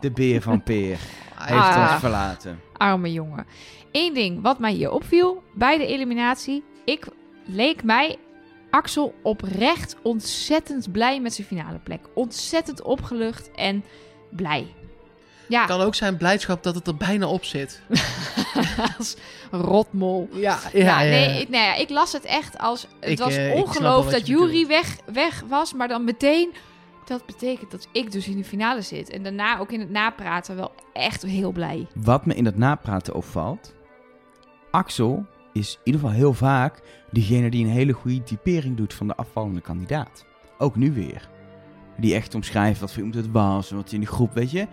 [0.00, 0.98] De beer van Peer
[1.36, 1.88] heeft Ah.
[1.90, 2.60] ons verlaten.
[2.76, 3.46] Arme jongen.
[3.92, 6.62] Eén ding wat mij hier opviel bij de eliminatie.
[6.84, 7.06] Ik
[7.46, 8.16] leek mij
[8.70, 12.00] Axel oprecht ontzettend blij met zijn finale plek.
[12.14, 13.84] Ontzettend opgelucht en
[14.30, 14.74] blij.
[15.48, 17.80] Ja, kan ook zijn blijdschap dat het er bijna op zit.
[18.98, 19.16] als
[19.50, 20.28] rotmol.
[20.32, 22.86] Ja, Ja, nee, ik, nou ja, ik las het echt als...
[23.00, 26.54] Het Ik, was eh, ongeloof dat Jury weg, weg was, maar dan meteen...
[27.04, 29.10] Dat betekent dat ik dus in de finale zit.
[29.10, 31.86] En daarna ook in het napraten wel echt heel blij.
[31.94, 33.74] Wat me in het napraten opvalt.
[34.70, 36.82] Axel is in ieder geval heel vaak
[37.16, 40.24] diegene die een hele goede typering doet van de afvallende kandidaat.
[40.58, 41.28] Ook nu weer.
[41.98, 44.66] Die echt omschrijft wat voor iemand het was, wat in die groep, weet je.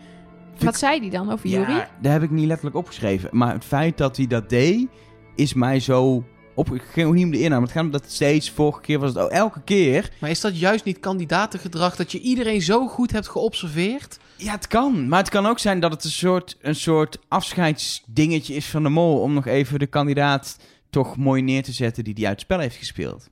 [0.59, 1.71] Wat zei die dan over Jury?
[1.71, 3.29] Ja, daar heb ik niet letterlijk opgeschreven.
[3.31, 4.87] Maar het feit dat hij dat deed,
[5.35, 6.23] is mij zo...
[6.55, 8.81] Op, ik ga ook niet om de inhoud, maar het gaat om dat steeds, vorige
[8.81, 9.23] keer was het...
[9.23, 10.11] Oh, elke keer...
[10.19, 14.19] Maar is dat juist niet kandidatengedrag dat je iedereen zo goed hebt geobserveerd?
[14.37, 15.07] Ja, het kan.
[15.07, 18.89] Maar het kan ook zijn dat het een soort, een soort afscheidsdingetje is van de
[18.89, 19.21] mol...
[19.21, 20.57] om nog even de kandidaat
[20.93, 23.29] toch mooi neer te zetten die die uit het spel heeft gespeeld.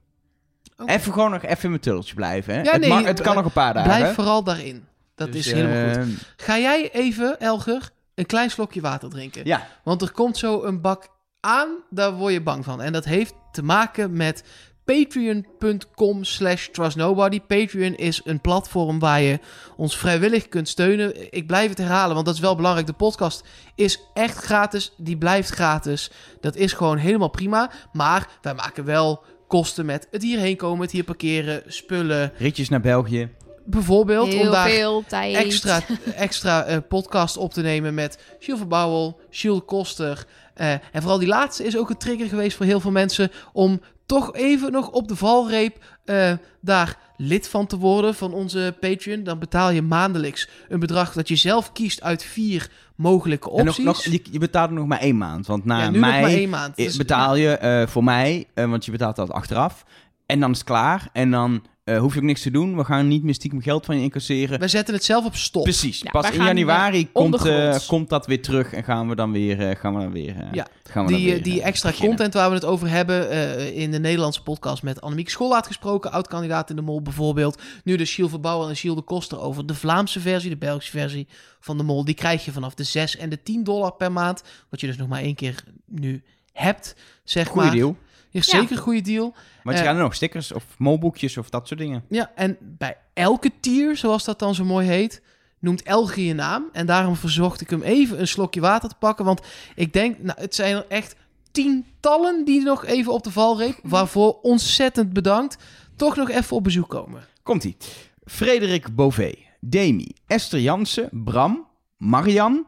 [0.86, 2.62] Even gewoon nog even in mijn tulletje blijven, hè?
[2.62, 3.98] Ja, het, nee, mag- het kan bl- nog een paar dagen.
[3.98, 4.86] Blijf vooral daarin.
[5.16, 6.34] Dat Dus, is helemaal eh, goed.
[6.38, 9.42] Ga jij even, Elger, een klein slokje water drinken?
[9.46, 11.08] Ja, Want er komt zo een bak
[11.40, 12.82] aan, daar word je bang van.
[12.82, 14.44] En dat heeft te maken met
[14.92, 17.40] patreon.com slash trustnobody.
[17.40, 19.40] Patreon is een platform waar je
[19.78, 21.34] ons vrijwillig kunt steunen.
[21.34, 22.88] Ik blijf het herhalen, want dat is wel belangrijk.
[22.88, 23.44] De podcast
[23.76, 24.94] is echt gratis.
[24.98, 26.12] Die blijft gratis.
[26.42, 27.72] Dat is gewoon helemaal prima.
[27.94, 32.32] Maar wij maken wel kosten met het hierheen komen, het hier parkeren, spullen.
[32.38, 33.30] ritjes naar België.
[33.66, 35.36] Bijvoorbeeld Heel om daar veel tijd.
[35.36, 35.82] extra,
[36.16, 39.20] extra eh, podcast op te nemen met Gilles van Bouwel,
[39.66, 40.26] Koster.
[40.54, 43.82] Eh, en vooral die laatste is ook een trigger geweest voor heel veel mensen om
[44.18, 49.24] toch even nog op de valreep eh, daar lid van te worden van onze Patreon.
[49.24, 53.86] Dan betaal je maandelijks een bedrag dat je zelf kiest uit vier mogelijke En opties.
[53.86, 55.48] nog, nog, je, betaalt er nog maar één maand.
[55.48, 56.78] Want na ja, nu mei nog maar één maand.
[56.78, 59.86] eh, Dus- betaal je eh, voor mij, want je betaalt dat achteraf.
[60.26, 61.10] En dan is het klaar.
[61.14, 61.64] En dan
[61.96, 62.76] eh, hoef je ook niks te doen.
[62.78, 64.60] We gaan niet meer stiekem geld van je incasseren.
[64.60, 65.64] We zetten het zelf op stop.
[65.64, 66.00] Precies.
[66.02, 69.32] Ja, Pas in januari eh, komt, eh, komt dat weer terug en gaan we dan
[69.32, 72.16] weer, eh, gaan we dan weer, Ja, gaan we dan Die, weer, die extra beginnen.
[72.16, 76.12] content waar we het over hebben eh, in de Nederlandse podcast met Annemiek Schollaat gesproken,
[76.12, 77.62] oud-kandidaat in de Mol bijvoorbeeld.
[77.84, 81.28] Nu de Gilles Verbouwen en Gilles de Koster over de Vlaamse versie, de Belgische versie
[81.60, 82.06] van de Mol.
[82.06, 84.98] Die krijg je vanaf de 6 en de 10 dollar per maand, wat je dus
[84.98, 86.24] nog maar één keer nu
[86.54, 87.76] hebt, zeg Goeie maar.
[87.78, 87.96] deal.
[88.30, 89.34] Ja, zeker een goede deal.
[89.64, 92.04] Want Eh, je gaat er nog stickers of molboekjes of dat soort dingen.
[92.10, 95.22] Ja, en bij elke tier, zoals dat dan zo mooi heet,
[95.60, 96.70] noemt Elge je naam.
[96.72, 99.26] En daarom verzocht ik hem even een slokje water te pakken.
[99.26, 99.42] Want
[99.76, 101.16] ik denk, nou, het zijn er echt
[101.52, 105.58] tientallen die nog even op de valreep, waarvoor ontzettend bedankt,
[105.96, 107.26] toch nog even op bezoek komen.
[107.44, 107.78] Komt-ie.
[108.26, 111.68] Frederik Bové, Demi, Esther Jansen, Bram,
[111.98, 112.66] Marian,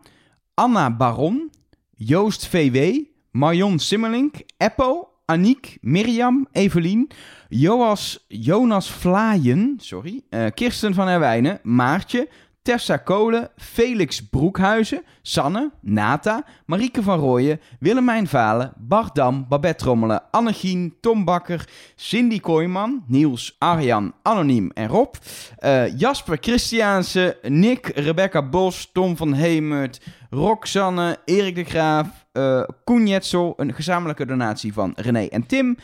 [0.53, 1.51] Anna Baron,
[1.95, 7.07] Joost VW, Marion Simmerlink, Eppo, Aniek, Mirjam, Evelien,
[7.49, 12.27] Joas, Jonas Vlaaien, sorry, eh, Kirsten van Herwijnen, Maartje,
[12.63, 20.21] Tessa Kolen, Felix Broekhuizen, Sanne, Nata, Marieke van Rooyen, Willemijn Valen, Bart Dam, Babette Rommelen,
[20.31, 21.65] Annegien, Tom Bakker,
[21.95, 25.15] Cindy Kooijman, Niels, Arjan, Anoniem en Rob,
[25.57, 33.07] eh, Jasper Christiaanse, Nick, Rebecca Bos, Tom van Hemert, Roxanne, Erik de Graaf, eh Koen
[33.07, 35.77] een gezamenlijke donatie van René en Tim,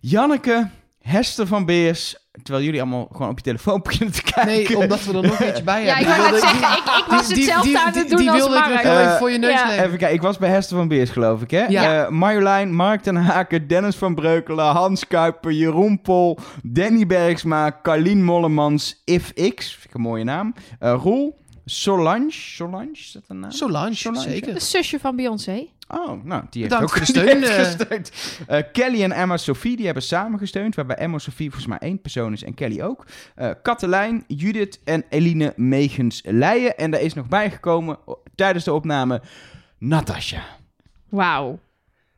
[0.00, 4.46] Janneke, Hester van Beers, terwijl jullie allemaal gewoon op je telefoon beginnen te kijken.
[4.46, 6.30] Nee, omdat we er nog eentje bij Ja, ik hebben.
[6.30, 8.56] wou zeggen, ik, ik was die- hetzelfde die- aan het die- doen die als wilde
[8.56, 9.66] ik nog even Eh, voor je neus ja.
[9.66, 9.84] leggen.
[9.84, 11.64] Even kijken, ik was bij Hester van Beers, geloof ik, hè?
[11.66, 12.04] Ja.
[12.04, 18.24] Eh, Marjolein, Mark ten Haken, Dennis van Breukelen, Hans Kuiper, Jeroen Pol, Danny Bergsma, Carlien
[18.24, 23.40] Mollemans, If X, vind ik een mooie naam, eh, Roel, Solange, Solange, is dat een
[23.40, 23.50] naam?
[23.50, 24.54] Solange, Solange, zeker.
[24.54, 25.66] De zusje van Beyoncé.
[25.94, 27.64] Oh, nou, die heeft Bedankt ook eh.
[27.64, 28.12] gesteund.
[28.46, 30.74] Eh, Kelly en Emma Sophie, die hebben samen gesteund.
[30.74, 33.06] Waarbij Emma Sophie volgens mij één persoon is en Kelly ook.
[33.34, 36.76] Eh Katelijn, Judith en Eline Megens Leijen.
[36.76, 37.98] En daar is nog bijgekomen
[38.34, 39.22] tijdens de opname
[39.78, 40.42] Natasja.
[41.08, 41.58] Wauw.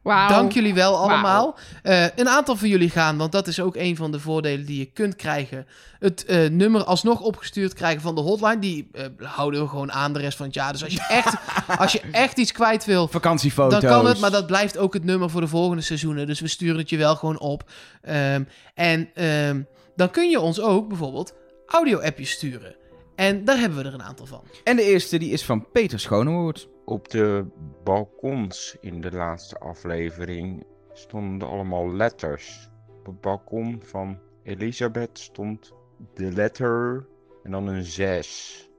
[0.05, 0.28] Wauw.
[0.28, 1.59] Dank jullie wel allemaal.
[1.82, 4.78] Eh, een aantal van jullie gaan, want dat is ook een van de voordelen die
[4.78, 5.66] je kunt krijgen.
[5.98, 8.59] Het eh, nummer alsnog opgestuurd krijgen van de hotline.
[8.59, 10.72] Die eh, houden we gewoon aan de rest van het jaar.
[10.72, 11.35] Dus als je echt,
[11.82, 13.81] als je echt iets kwijt wil, Vakantiefoto's.
[13.81, 14.20] dan kan het.
[14.20, 16.26] Maar dat blijft ook het nummer voor de volgende seizoenen.
[16.26, 17.70] Dus we sturen het je wel gewoon op.
[18.02, 18.44] Ehm,
[18.74, 19.62] en ehm,
[19.97, 21.35] dan kun je ons ook bijvoorbeeld
[21.66, 22.74] audio-appjes sturen.
[23.16, 24.43] En daar hebben we er een aantal van.
[24.64, 26.68] En de eerste die is van Peter Schonewoord.
[26.85, 27.47] Op de
[27.85, 32.70] balkons in de laatste aflevering stonden allemaal letters.
[32.98, 35.73] Op het balkon van Elisabeth stond
[36.15, 37.06] de letter
[37.43, 38.70] en dan een 6.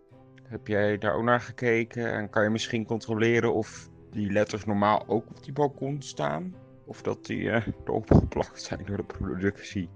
[0.44, 5.04] Heb jij daar ook naar gekeken en kan je misschien controleren of die letters normaal
[5.08, 6.56] ook op die balkon staan?
[6.86, 9.90] Of dat die eh, erop geplakt zijn door de productie?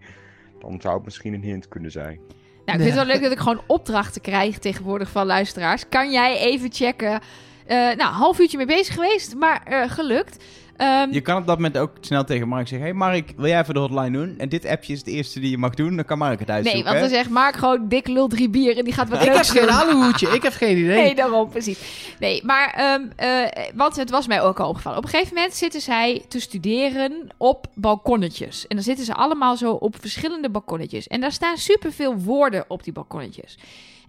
[0.59, 2.19] Dan zou het misschien een hint kunnen zijn.
[2.65, 5.89] Nou, ik vind het wel leuk dat ik gewoon opdrachten krijg tegenwoordig van luisteraars.
[5.89, 7.21] Kan jij even checken?
[7.69, 10.43] Eh, nou, een half uurtje mee bezig geweest, maar eh, gelukt.
[10.77, 12.87] Ehm, Je kan op dat moment ook snel tegen Mark zeggen...
[12.87, 14.35] Hey Mark, wil jij even de hotline doen?
[14.37, 15.95] En dit appje is het eerste die je mag doen.
[15.95, 16.83] Dan kan Mark het uitzoeken.
[16.83, 19.33] nee, want dan zegt Mark gewoon dik lul drie bier en die gaat wat Ik
[19.33, 20.95] heb geen aluhoedje, ik heb geen idee.
[21.01, 21.79] Nee, daarom, precies.
[22.19, 24.97] Nee, maar, ehm, eh, want het was mij ook al opgevallen.
[24.97, 28.67] Op een gegeven moment zitten zij te studeren op balkonnetjes.
[28.67, 31.07] En dan zitten ze allemaal zo op verschillende balkonnetjes.
[31.07, 33.57] En daar staan superveel woorden op die balkonnetjes.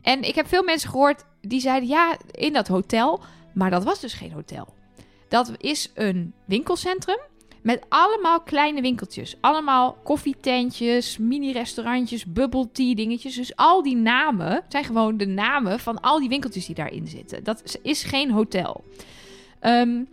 [0.03, 3.21] En ik heb veel mensen gehoord die zeiden, ja, in dat hotel.
[3.55, 4.75] Maar dat was dus geen hotel.
[5.29, 7.19] Dat is een winkelcentrum
[7.63, 9.37] met allemaal kleine winkeltjes.
[9.41, 13.35] Allemaal koffietentjes, mini-restaurantjes, bubble tea dingetjes.
[13.35, 17.45] Dus al die namen zijn gewoon de namen van al die winkeltjes die daarin zitten.
[17.45, 18.85] Dat is- geen hotel.
[19.61, 20.05] Ehm,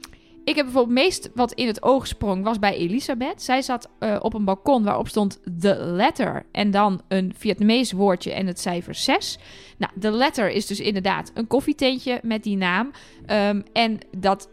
[0.47, 3.41] ik heb bijvoorbeeld meest wat in het oog sprong was bij Elisabeth.
[3.41, 8.33] Zij zat eh, op een balkon waarop stond de letter en dan een Vietnamees woordje
[8.33, 9.37] en het cijfer 6.
[9.77, 12.91] Nou, de letter is dus inderdaad een koffietentje met die naam.
[13.25, 14.49] Ehm, en dat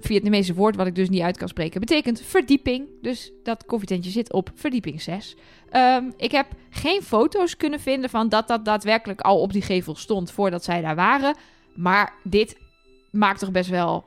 [0.00, 2.88] Vietnamese woord, wat ik dus niet uit kan spreken, betekent verdieping.
[3.02, 5.36] Dus dat koffietentje zit op verdieping 6.
[5.70, 9.94] Ehm, ik heb geen foto's kunnen vinden van dat dat daadwerkelijk al op die gevel
[9.94, 11.36] stond voordat zij daar waren.
[11.74, 12.56] Maar dit
[13.10, 14.04] maakt toch best wel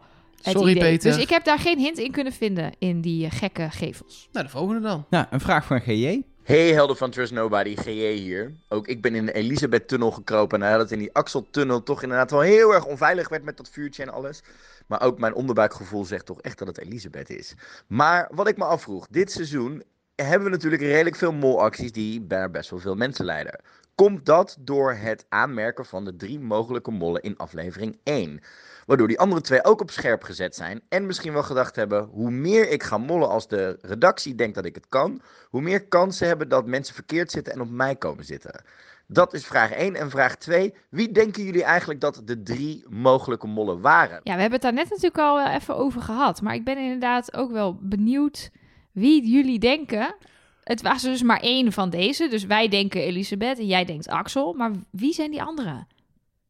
[0.51, 0.83] Sorry, idee.
[0.83, 1.11] Peter.
[1.11, 4.29] Dus ik heb daar geen hint in kunnen vinden in die eh, gekke gevels.
[4.31, 5.05] Nou, de volgende dan.
[5.09, 6.23] Nou, een vraag van GJ.
[6.43, 8.53] Hey helden van Trust Nobody, GJ hier.
[8.69, 12.39] Ook ik ben in de Elisabeth-tunnel gekropen nadat het in die Axel-tunnel toch inderdaad wel
[12.39, 14.43] heel erg onveilig werd met dat vuurtje en alles.
[14.87, 17.55] Maar ook mijn onderbuikgevoel zegt toch echt dat het Elisabeth is.
[17.87, 19.83] Maar wat ik me afvroeg, dit seizoen
[20.15, 23.59] hebben we natuurlijk redelijk veel molacties die bij best wel veel mensen leiden.
[23.95, 28.41] Komt dat door het aanmerken van de drie mogelijke mollen in aflevering 1?
[28.85, 30.81] Waardoor die andere twee ook op scherp gezet zijn.
[30.89, 34.65] En misschien wel gedacht hebben: hoe meer ik ga mollen als de redactie denkt dat
[34.65, 38.25] ik het kan, hoe meer kansen hebben dat mensen verkeerd zitten en op mij komen
[38.25, 38.63] zitten.
[39.07, 39.95] Dat is vraag 1.
[39.95, 40.73] En vraag 2.
[40.89, 44.19] Wie denken jullie eigenlijk dat de drie mogelijke mollen waren?
[44.23, 46.41] Ja, we hebben het daar net natuurlijk al wel even over gehad.
[46.41, 48.51] Maar ik ben inderdaad ook wel benieuwd
[48.91, 50.15] wie jullie denken.
[50.63, 52.27] Het was dus maar één van deze.
[52.27, 54.53] Dus wij denken Elisabeth en jij denkt Axel.
[54.53, 55.87] Maar wie zijn die anderen?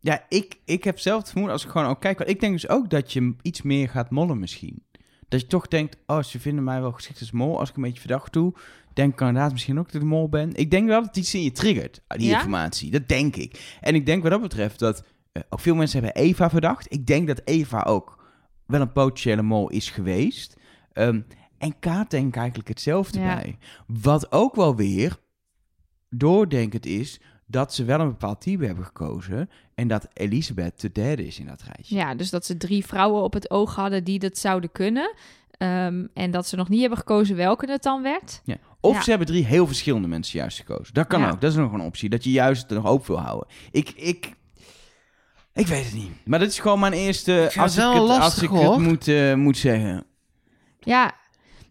[0.04, 2.18] Ja, ik, ik heb zelf het vermoeden als ik gewoon ook kijk.
[2.18, 4.84] want Ik denk dus ook dat je iets meer gaat mollen misschien.
[5.28, 7.60] Dat je toch denkt, oh, ze vinden mij wel geschikt als mol.
[7.60, 8.54] Als ik een beetje verdacht doe,
[8.94, 10.56] denk ik inderdaad misschien ook dat ik de mol ben.
[10.56, 12.36] Ik denk wel dat het iets in je triggert, die Ja?
[12.36, 12.92] informatie.
[12.92, 13.78] Dat denk ik.
[13.82, 16.94] En ik denk wat dat betreft dat eh, ook veel mensen hebben Eva verdacht.
[16.94, 18.24] Ik denk dat Eva ook
[18.66, 20.58] wel een potentiële mol is geweest.
[20.92, 21.22] Ehm,
[21.58, 23.36] en Kaat denk eigenlijk hetzelfde Ja.
[23.36, 23.58] bij.
[23.88, 25.18] Wat ook wel weer
[26.10, 29.50] doordenkend is dat ze wel een bepaald type hebben gekozen.
[29.76, 31.96] En dat Elisabeth de derde is in dat rijtje.
[31.96, 35.14] Ja, dus dat ze drie vrouwen op het oog hadden die dat zouden kunnen.
[35.58, 38.42] Ehm, en dat ze nog niet hebben gekozen welke het dan werd.
[38.44, 38.58] Ja.
[38.80, 39.02] Of Ja.
[39.02, 40.94] ze hebben drie heel verschillende mensen juist gekozen.
[40.94, 41.30] Dat kan Ja.
[41.30, 41.42] ook.
[41.42, 42.10] Dat is nog een optie.
[42.10, 43.48] Dat je juist er nog open wil houden.
[43.72, 44.34] Ik, ik,
[45.54, 46.12] ik weet het niet.
[46.26, 47.52] Maar dat is gewoon mijn eerste...
[47.58, 48.72] Als ik, het, als ik hoor.
[48.74, 50.06] het moet, eh, moet zeggen.
[50.80, 51.12] Ja,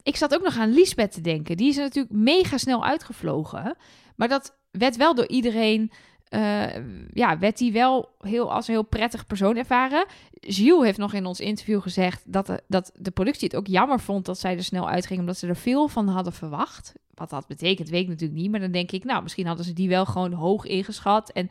[0.03, 1.57] ik zat ook nog aan Lisbeth te denken.
[1.57, 3.77] Die is er natuurlijk mega snel uitgevlogen.
[4.17, 5.93] Maar dat werd wel door iedereen...
[6.33, 6.83] eh,
[7.13, 10.07] ja, werd die wel heel, als een heel prettig persoon ervaren.
[10.41, 14.01] Gilles heeft nog in ons interview gezegd dat de, dat de productie het ook jammer
[14.01, 16.93] vond dat zij er snel uitging, omdat ze er veel van hadden verwacht.
[17.15, 18.51] Wat dat betekent, weet ik natuurlijk niet.
[18.51, 21.31] Maar dan denk ik, nou, misschien hadden ze die wel gewoon hoog ingeschat.
[21.31, 21.51] En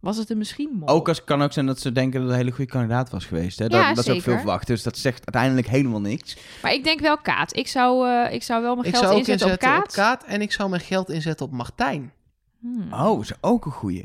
[0.00, 0.88] was het er misschien mol.
[0.88, 3.10] Ook als het kan ook zijn dat ze denken dat het een hele goede kandidaat
[3.10, 3.58] was geweest.
[3.58, 3.68] Hè?
[3.68, 4.66] Dat, Ja, dat is ook veel verwacht.
[4.66, 6.36] Dus dat zegt uiteindelijk helemaal niks.
[6.62, 7.56] Maar ik denk wel Kaat.
[7.56, 9.88] Ik zou, eh, ik zou wel mijn Ik geld inzetten op inzetten Kaat.
[9.88, 12.12] op Kaat en ik zou mijn geld inzetten op Martijn.
[12.60, 12.92] Hmm.
[12.92, 14.04] Oh, is ook een goeie.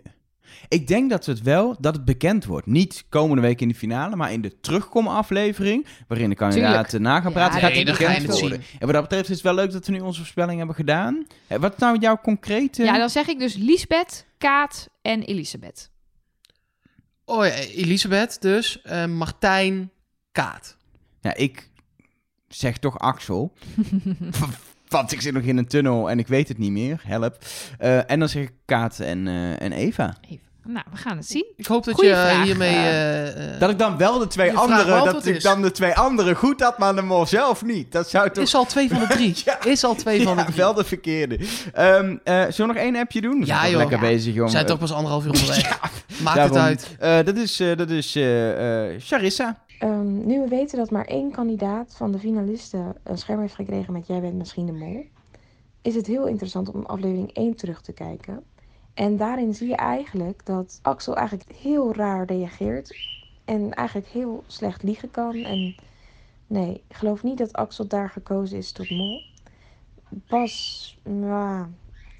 [0.67, 2.67] Ik denk dat het wel, dat het bekend wordt.
[2.67, 7.31] Niet komende week in de finale, maar in de terugkomaflevering, waarin de kandidaten na gaan
[7.31, 8.61] praten, Ja, gaat nee, het bekend worden.
[8.79, 11.25] En wat dat betreft is het wel leuk dat we nu onze voorspelling hebben gedaan.
[11.47, 12.83] Eh, Wat is nou jouw concrete...
[12.83, 15.89] Ja, dan zeg ik dus Lisbeth, Kaat en Elisabeth.
[17.25, 18.81] Oh ja, Elisabeth dus.
[18.81, 19.91] eh, Martijn,
[20.31, 20.77] Kaat.
[21.21, 21.69] Ja, ik
[22.47, 23.53] zeg toch Axel.
[24.89, 27.01] Want ik zit nog in een tunnel en ik weet het niet meer.
[27.05, 27.37] Help.
[27.77, 30.17] Eh, en dan zeg ik Kaat en, eh, en Eva.
[30.21, 30.44] Even.
[30.67, 31.45] Nou, we gaan het zien.
[31.55, 32.75] Ik hoop dat Goeie je vraag, hiermee...
[32.75, 33.53] eh.
[33.53, 35.43] eh, Dat ik dan wel de twee andere, dat ik is.
[35.43, 37.91] dan de twee andere goed had, maar de mol zelf niet.
[37.91, 38.43] Dat zou toch...
[38.43, 39.33] is al twee van de drie.
[39.45, 39.63] Ja.
[39.63, 40.55] Is al twee van de drie.
[40.55, 41.39] wel de verkeerde.
[41.73, 43.39] Ehm eh zullen we nog één appje doen?
[43.39, 43.77] We zijn Ja, joh.
[43.77, 44.03] Lekker Ja.
[44.03, 44.43] bezig, jongen.
[44.45, 45.79] We zijn toch pas anderhalf uur onderweg.
[46.23, 46.55] Maakt Daarom.
[46.57, 46.95] het uit.
[46.99, 49.63] Eh, dat is, eh, dat is eh, eh, Charissa.
[49.79, 53.93] Ehm, nu we weten dat maar één kandidaat van de finalisten een scherm heeft gekregen
[53.93, 55.05] met Jij bent misschien de mol,
[55.81, 58.43] is het heel interessant om aflevering 1 terug te kijken.
[58.95, 62.97] En daarin zie je eigenlijk dat Axel eigenlijk heel raar reageert
[63.45, 65.35] en eigenlijk heel slecht liegen kan.
[65.35, 65.75] En
[66.47, 69.21] nee, ik geloof niet dat Axel daar gekozen is tot mol.
[70.09, 71.69] Bas, ja,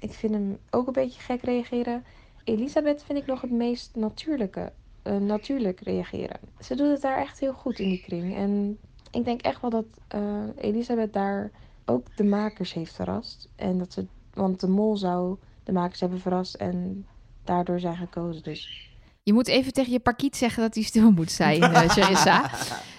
[0.00, 2.04] ik vind hem ook een beetje gek reageren.
[2.44, 4.72] Elisabeth vind ik nog het meest natuurlijke
[5.02, 6.40] eh, natuurlijk reageren.
[6.60, 8.36] Ze doet het daar echt heel goed in die kring.
[8.36, 8.78] En
[9.10, 11.50] ik denk echt wel dat eh, Elisabeth daar
[11.84, 13.48] ook de makers heeft verrast.
[13.56, 15.36] En dat ze, want de mol zou
[15.66, 17.06] de makers hebben verrast en
[17.44, 18.42] daardoor zijn gekozen.
[18.42, 18.90] Dus
[19.22, 22.50] Je moet even tegen je parkiet zeggen dat hij stil moet zijn, eh Charissa.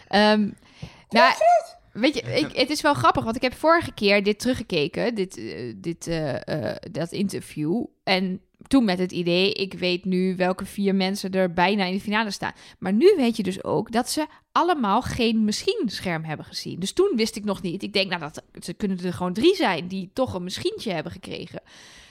[0.07, 0.49] Ehm,
[1.09, 1.33] nou,
[1.91, 5.37] weet je, ik, het is wel grappig, want ik heb vorige keer dit teruggekeken, dit,
[5.37, 7.85] eh, dit, eh, dat interview.
[8.03, 11.99] En toen met het idee, ik weet nu welke vier mensen er bijna in de
[11.99, 12.53] finale staan.
[12.79, 16.79] Maar nu weet je dus ook dat ze allemaal geen misschien-scherm hebben gezien.
[16.79, 17.83] Dus toen wist ik nog niet.
[17.83, 21.11] Ik denk, nou, dat, ze kunnen er gewoon drie zijn die toch een misschientje hebben
[21.11, 21.61] gekregen.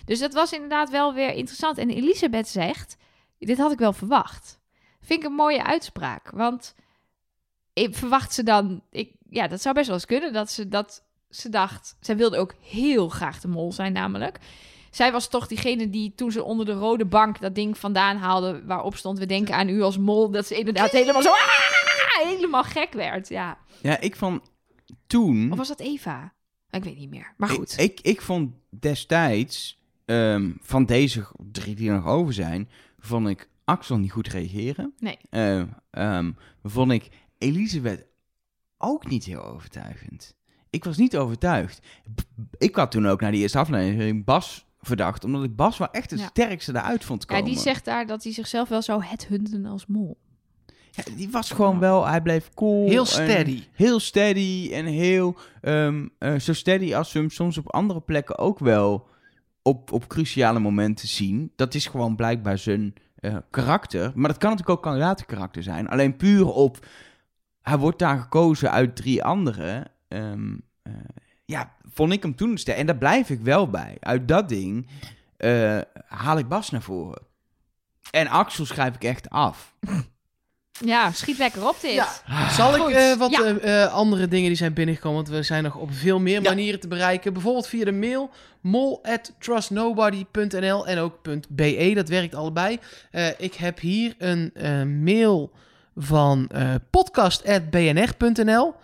[0.05, 1.78] Dus dat was inderdaad wel weer interessant.
[1.78, 2.97] En Elisabeth zegt,
[3.39, 4.60] dit had ik wel verwacht.
[5.01, 6.31] Vind ik een mooie uitspraak.
[6.31, 6.74] Want
[7.73, 8.82] ik verwacht ze dan...
[8.90, 11.97] Ik, ja, dat zou best wel eens kunnen dat ze, dat ze dacht...
[12.01, 14.39] Zij wilde ook heel graag de mol zijn namelijk.
[14.97, 18.64] Zij was toch diegene die toen ze onder de rode bank dat ding vandaan haalde...
[18.64, 20.31] waarop stond, we denken aan u als mol...
[20.31, 21.31] dat ze inderdaad helemaal zo...
[21.31, 23.59] "Ah!" helemaal gek werd, ja.
[23.82, 24.43] Ja, ik vond
[25.06, 25.52] toen...
[25.52, 26.35] Of was dat Eva?
[26.70, 27.35] Ik weet niet meer.
[27.36, 27.73] Maar goed.
[27.78, 32.68] Ik, ik, ik vond destijds, ehm, van deze drie die er nog over zijn,
[32.98, 34.94] vond ik Axel niet goed reageren.
[34.98, 35.18] Nee.
[35.31, 36.32] Eh, ehm,
[36.62, 37.09] vond ik
[37.39, 38.06] Elisabeth
[38.78, 40.36] ook niet heel overtuigend.
[40.70, 41.81] Ik was niet overtuigd.
[42.59, 46.11] Ik had toen ook naar die eerste aflevering Bas verdacht, omdat ik Bas wel echt
[46.11, 46.27] de Ja.
[46.27, 47.45] sterkste eruit vond Ja, komen.
[47.53, 50.17] die zegt daar dat hij zichzelf wel zou headhunten als mol.
[50.91, 52.89] Ja, die was gewoon wel, hij bleef cool.
[52.89, 53.63] Heel steady.
[53.73, 58.39] Heel steady en heel, ehm, eh, zo steady als we hem soms op andere plekken
[58.39, 59.07] ook wel
[59.63, 61.53] op, op cruciale momenten zien.
[61.57, 64.13] Dat is gewoon blijkbaar zijn eh, karakter.
[64.15, 65.89] Maar dat kan natuurlijk ook kandidatenkarakter zijn.
[65.89, 66.87] Alleen puur op,
[67.63, 69.85] hij wordt daar gekozen uit drie anderen.
[70.09, 70.93] ehm, eh,
[71.47, 72.56] ja, vond ik hem toen.
[72.56, 73.97] En daar blijf ik wel bij.
[74.01, 74.86] Uit dat ding
[75.36, 77.23] eh, haal ik Bas naar voren.
[78.10, 79.74] En Axel schrijf ik echt af.
[80.85, 82.23] Ja, schiet lekker op dit.
[82.51, 83.56] Zal ik eh, wat ja.
[83.56, 85.16] eh, andere dingen die zijn binnengekomen?
[85.16, 87.32] Want we zijn nog op veel meer manieren te bereiken.
[87.32, 91.18] Bijvoorbeeld via de mail mol@trustnobody.nl en ook
[91.48, 91.93] .be.
[91.94, 92.78] Dat werkt allebei.
[93.10, 95.52] Eh, ik heb hier een eh, mail
[95.97, 98.74] van eh podcast@bnr.nl.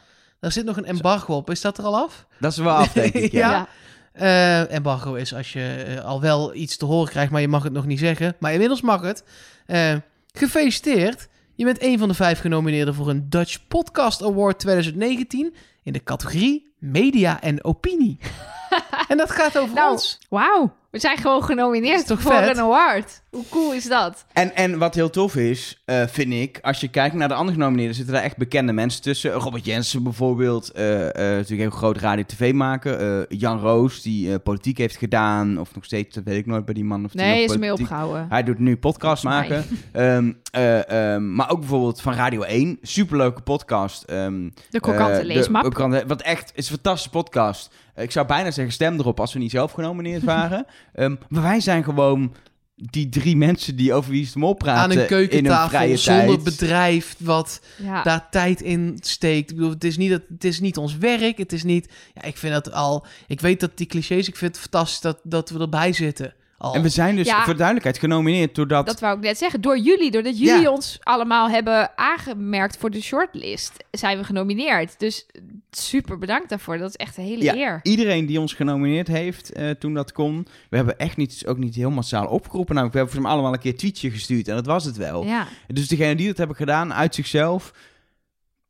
[0.43, 1.51] Daar zit nog een embargo op.
[1.51, 2.27] Is dat er al af?
[2.40, 3.32] Dat is wel af, denk ik.
[3.43, 3.51] Ja.
[3.51, 3.69] Ja.
[4.12, 7.62] Eh, embargo is als je eh, al wel iets te horen krijgt, maar je mag
[7.62, 8.36] het nog niet zeggen.
[8.39, 9.24] Maar inmiddels mag het.
[9.66, 9.94] Eh,
[10.32, 11.28] gefeliciteerd.
[11.55, 16.02] Je bent een van de vijf genomineerden voor een Dutch Podcast Award 2019 in de
[16.02, 18.19] categorie Media en Opinie.
[19.09, 20.19] en dat gaat over Nou, ons.
[20.28, 22.48] Wauw, we zijn gewoon genomineerd toch voor vet?
[22.56, 23.23] een award.
[23.31, 24.24] Hoe cool is dat?
[24.32, 27.59] En, en wat heel tof is, eh, vind ik, als je kijkt naar de andere
[27.59, 29.31] genomineerden, zitten daar echt bekende mensen tussen.
[29.32, 33.01] Robert Jensen bijvoorbeeld, eh, eh, natuurlijk heel groot radio-tv maken.
[33.28, 36.64] Eh, Jan Roos, die eh, politiek heeft gedaan, of nog steeds, dat weet ik nooit
[36.64, 37.05] bij die man.
[37.05, 38.27] Of die Nee, is politiek- opgehouden.
[38.28, 39.64] Hij doet nu podcast maken.
[39.93, 42.78] Ehm, eh, ehm, maar ook bijvoorbeeld van Radio 1.
[42.82, 44.02] Superleuke podcast.
[44.02, 45.62] ehm, De krokante de leesmap.
[45.62, 47.70] krokante- wat echt is een fantastische podcast.
[47.94, 50.66] Eh, ik zou bijna zeggen stem erop als we niet zelf genomineerd waren.
[50.93, 52.35] Ehm, maar wij zijn gewoon
[52.74, 56.27] die drie mensen die over wie ze hem oppraten Aan een in een keukentafel zonder
[56.27, 56.44] tijd.
[56.44, 58.02] bedrijf wat Ja.
[58.02, 59.51] daar tijd in steekt.
[59.51, 61.39] Ik bedoel, het is, niet dat, het is niet ons werk.
[61.39, 61.93] Het is niet...
[62.14, 63.06] Ja, ik vind dat al...
[63.27, 64.28] Ik weet dat die clichés...
[64.28, 66.35] Ik vind het fantastisch dat, dat we erbij zitten.
[66.62, 66.74] Al.
[66.74, 67.36] En we zijn dus Ja.
[67.36, 68.86] voor de duidelijkheid genomineerd doordat...
[68.86, 69.60] Dat wou ik net zeggen.
[69.60, 70.70] Door jullie, doordat jullie Ja.
[70.70, 74.98] ons allemaal hebben aangemerkt voor de shortlist, zijn we genomineerd.
[74.98, 75.26] Dus
[75.70, 76.78] super bedankt daarvoor.
[76.78, 77.80] Dat is echt een hele Ja, eer.
[77.82, 80.47] iedereen die ons genomineerd heeft eh, toen dat kon.
[80.70, 82.74] We hebben echt niet, ook niet heel massaal opgeroepen.
[82.74, 84.97] Nou, we hebben voor hem allemaal een keer een tweetje gestuurd en dat was het
[84.97, 85.24] wel.
[85.24, 85.47] Ja.
[85.66, 87.72] Dus degene die dat hebben gedaan uit zichzelf,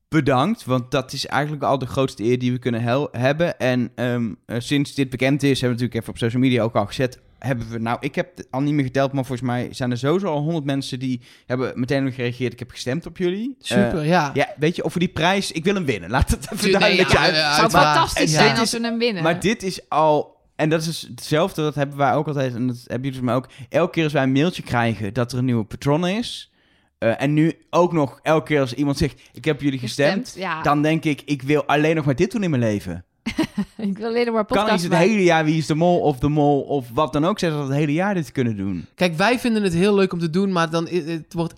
[0.08, 0.64] bedankt.
[0.64, 2.82] Want dat is eigenlijk al de grootste eer die we kunnen
[3.12, 3.58] hebben.
[3.58, 6.74] En ehm, eh, sinds dit bekend is, hebben we natuurlijk even op social media ook
[6.76, 7.20] al gezet.
[7.46, 7.78] Hebben we...
[7.78, 10.40] Nou, ik heb het al niet meer geteld, maar volgens mij zijn er sowieso al
[10.40, 12.52] honderd mensen die hebben meteen nog gereageerd.
[12.52, 13.56] Ik heb gestemd op jullie.
[13.58, 14.30] Super, Eh, ja.
[14.34, 16.10] Ja, weet je, over die prijs, ik wil hem winnen.
[16.10, 17.34] Laat het even Nee, duidelijk ja, zijn.
[17.34, 19.22] ja, Het zou fantastisch zijn als we hem winnen.
[19.22, 20.40] Maar dit is al...
[20.56, 22.54] En dat is hetzelfde, dat hebben wij ook altijd.
[22.54, 23.48] En dat hebben jullie mij ook.
[23.68, 26.52] Elke keer als wij een mailtje krijgen dat er een nieuwe patron is...
[26.98, 29.20] eh, en nu ook nog elke keer als iemand zegt...
[29.32, 30.20] ik heb jullie gestemd...
[30.24, 30.62] Gestemd, ja.
[30.62, 33.04] dan denk ik, ik wil alleen nog maar dit doen in mijn leven.
[33.76, 35.08] ik wil alleen maar Kan podcast niet het maken.
[35.08, 37.58] hele jaar Wie is de Mol of de Mol of wat dan ook zeggen...
[37.58, 38.86] dat we het hele jaar dit kunnen doen.
[38.94, 41.54] Kijk, wij vinden het heel leuk om te doen, maar dan i- het wordt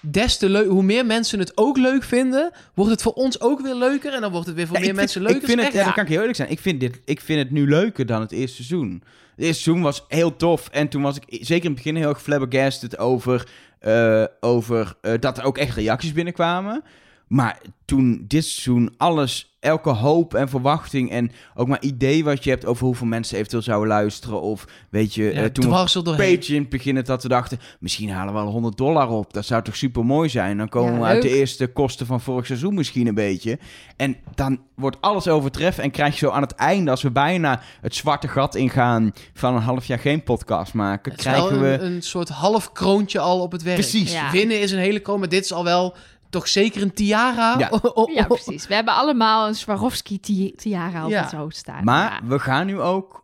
[0.00, 0.68] des te leuk.
[0.68, 4.12] Hoe meer mensen het ook leuk vinden, wordt het voor ons ook weer leuker.
[4.14, 5.48] En dan wordt het weer voor Ja, meer ik mensen vind, leuker.
[5.48, 6.50] Ik vind het, Echt, ja, dan kan ik heel eerlijk zijn.
[6.50, 9.02] Ik vind, dit, ik vind het nu leuker dan het eerste seizoen.
[9.36, 10.68] Het eerste seizoen was heel tof.
[10.68, 15.12] En toen was ik zeker in het begin heel erg flabbergasted over, eh, over eh,
[15.20, 16.82] dat er ook echt reacties binnenkwamen.
[17.26, 22.50] Maar toen dit seizoen alles, elke hoop en verwachting en ook maar idee wat je
[22.50, 24.40] hebt over hoeveel mensen eventueel zouden luisteren.
[24.40, 26.38] Of weet je, Ja, eh, toen we doorheen.
[26.38, 29.32] Patreon beginnen dat we dachten, misschien halen we wel 100 dollar op.
[29.32, 30.56] Dat zou toch super mooi zijn.
[30.56, 33.58] Dan komen Ja, we uit de eerste kosten van vorig seizoen misschien een beetje.
[33.96, 37.62] En dan wordt alles overtreffen en krijg je zo aan het einde, als we bijna
[37.80, 41.60] het zwarte gat ingaan van een half jaar geen podcast maken, Het is wel krijgen
[41.60, 41.84] we...
[41.84, 43.78] een, een soort half kroontje al op het werk.
[43.78, 44.12] Precies.
[44.12, 44.30] Ja.
[44.30, 45.94] Winnen is een hele maar dit is al wel
[46.30, 47.58] toch zeker een tiara.
[47.58, 47.68] Ja.
[47.72, 48.14] Oh, oh, oh.
[48.14, 48.66] Ja, precies.
[48.66, 51.22] We hebben allemaal een Swarovski-tiara op Ja.
[51.22, 51.84] het hoofd staan.
[51.84, 52.28] Maar Ja.
[52.28, 53.18] we gaan nu ook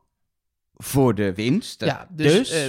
[0.79, 1.85] voor de winst.
[1.85, 2.61] Ja, dus, eh,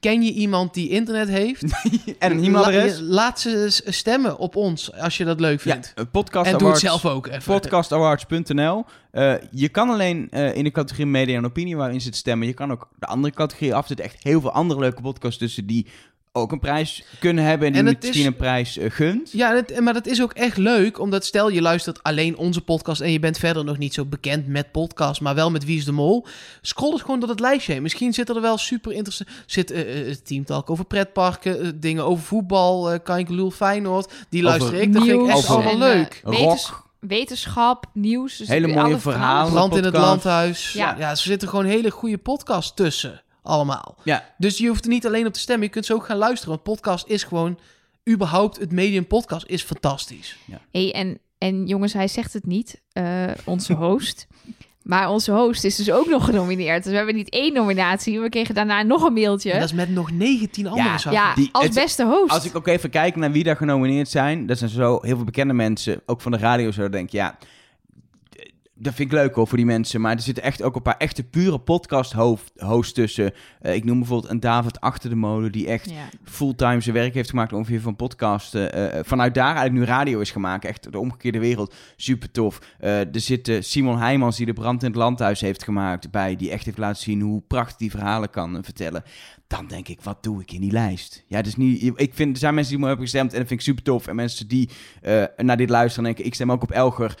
[0.00, 1.62] ken je iemand die internet heeft?
[2.18, 2.98] en een e-mailadres.
[3.00, 5.92] La- laat ze stemmen op ons als je dat leuk Ja, vindt.
[5.96, 7.42] eh, podcast en doe awards, het zelf ook even.
[7.52, 8.84] podcastawards.nl.
[9.10, 12.46] Eh, je kan alleen eh, in de categorie media en opinie waarin zit stemmen.
[12.46, 13.80] Je kan ook de andere categorie af.
[13.82, 15.86] Er zitten echt heel veel andere leuke podcasts tussen die
[16.36, 19.32] ook een prijs kunnen hebben en die En het misschien is- een prijs eh, gunt.
[19.32, 23.00] Ja, het- maar dat is ook echt leuk, omdat stel je luistert alleen onze podcast
[23.00, 25.84] en je bent verder nog niet zo bekend met podcast, maar wel met Wie is
[25.84, 26.26] de Mol.
[26.62, 27.82] Scroll eens gewoon door het lijstje heen.
[27.82, 29.28] Misschien zitten er wel super interessant...
[29.46, 34.12] Zit eh eh, teamtalk over pretparken, dingen over voetbal, eh Kankelul Feyenoord.
[34.28, 36.20] Die luister ik, dat vind ik echt allemaal en, leuk.
[36.24, 36.82] Rock.
[37.00, 38.36] wetenschap, nieuws.
[38.36, 39.52] Dus Hele alle mooie verhalen.
[39.52, 40.08] Brand in het podcast.
[40.10, 40.72] landhuis.
[40.72, 40.96] Ja.
[40.98, 41.10] Ja.
[41.10, 43.96] er zitten gewoon hele goede podcasts tussen, allemaal.
[44.04, 46.16] Ja, Dus je hoeft er niet alleen op te stemmen, je kunt ze ook gaan
[46.16, 46.50] luisteren.
[46.50, 47.58] Want podcast is gewoon,
[48.10, 50.36] überhaupt het medium podcast is fantastisch.
[50.70, 54.26] Hey, en, en jongens, hij zegt het niet, eh, onze host.
[54.82, 56.82] Maar onze host is dus ook nog genomineerd.
[56.82, 58.20] Dus we hebben niet één nominatie.
[58.20, 59.50] We kregen daarna nog een mailtje.
[59.52, 61.18] En dat is met nog 19 andere Ja, zaken.
[61.20, 62.30] ja, Die- als het- beste host.
[62.32, 64.46] als ik ook even kijk naar wie daar genomineerd zijn.
[64.46, 66.70] Dat zijn zo heel veel bekende mensen, ook van de radio.
[66.70, 67.38] Zo denk ik, ja,
[68.84, 70.00] dat vind ik leuk hoor voor die mensen.
[70.00, 73.32] Maar er zitten echt ook een paar echte pure podcast hoofd- hosts tussen.
[73.60, 76.08] Eh, ik noem bijvoorbeeld een David Achter de Molen, die echt Ja.
[76.24, 78.72] fulltime zijn werk heeft gemaakt ongeveer van podcasten.
[78.72, 80.64] eh, eh, vanuit daar eigenlijk nu radio is gemaakt.
[80.64, 81.74] Echt de omgekeerde wereld.
[81.96, 82.58] Super tof.
[82.78, 86.36] Er zit Simon Heijmans die de brand in het landhuis heeft gemaakt bij.
[86.36, 89.02] Die echt heeft laten zien hoe prachtig die verhalen kan vertellen.
[89.46, 91.24] Dan denk ik, wat doe ik in die lijst?
[91.26, 93.60] Ja, dus niet, ik vind, er zijn mensen die me hebben gestemd en dat vind
[93.60, 94.06] ik super tof.
[94.06, 94.70] En mensen die
[95.36, 97.14] naar dit luisteren denken, ik stem ook op Elger.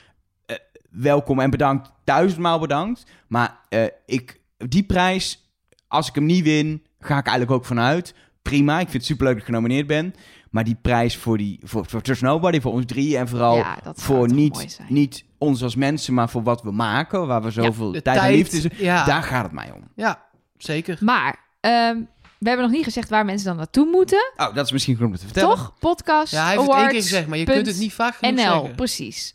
[0.94, 1.90] Welkom en bedankt.
[2.04, 3.04] Duizendmaal bedankt.
[3.26, 5.50] Maar eh, ik, die prijs,
[5.88, 8.14] als ik hem niet win, ga ik eigenlijk ook vanuit.
[8.42, 10.14] Prima, ik vind het superleuk dat ik genomineerd ben.
[10.50, 13.78] Maar die prijs voor, die, voor, voor Trust Nobody, voor ons drie en vooral Ja,
[13.94, 18.06] voor niet, niet ons als mensen, maar voor wat we maken, waar we zoveel tijd,
[18.20, 18.78] en liefde is.
[18.78, 19.04] ja.
[19.04, 19.88] Daar gaat het mij om.
[19.96, 20.22] Ja,
[20.58, 20.98] zeker.
[21.00, 21.96] Maar ehm,
[22.38, 24.32] we hebben nog niet gezegd waar mensen dan naartoe moeten.
[24.36, 25.48] Oh, dat is misschien goed om te vertellen.
[25.56, 25.74] Toch?
[25.78, 26.92] Podcast Ja, hij heeft het één Awards.
[26.92, 28.74] keer gezegd, maar je kunt het niet vaak genoeg NL, zeggen.
[28.74, 29.34] precies.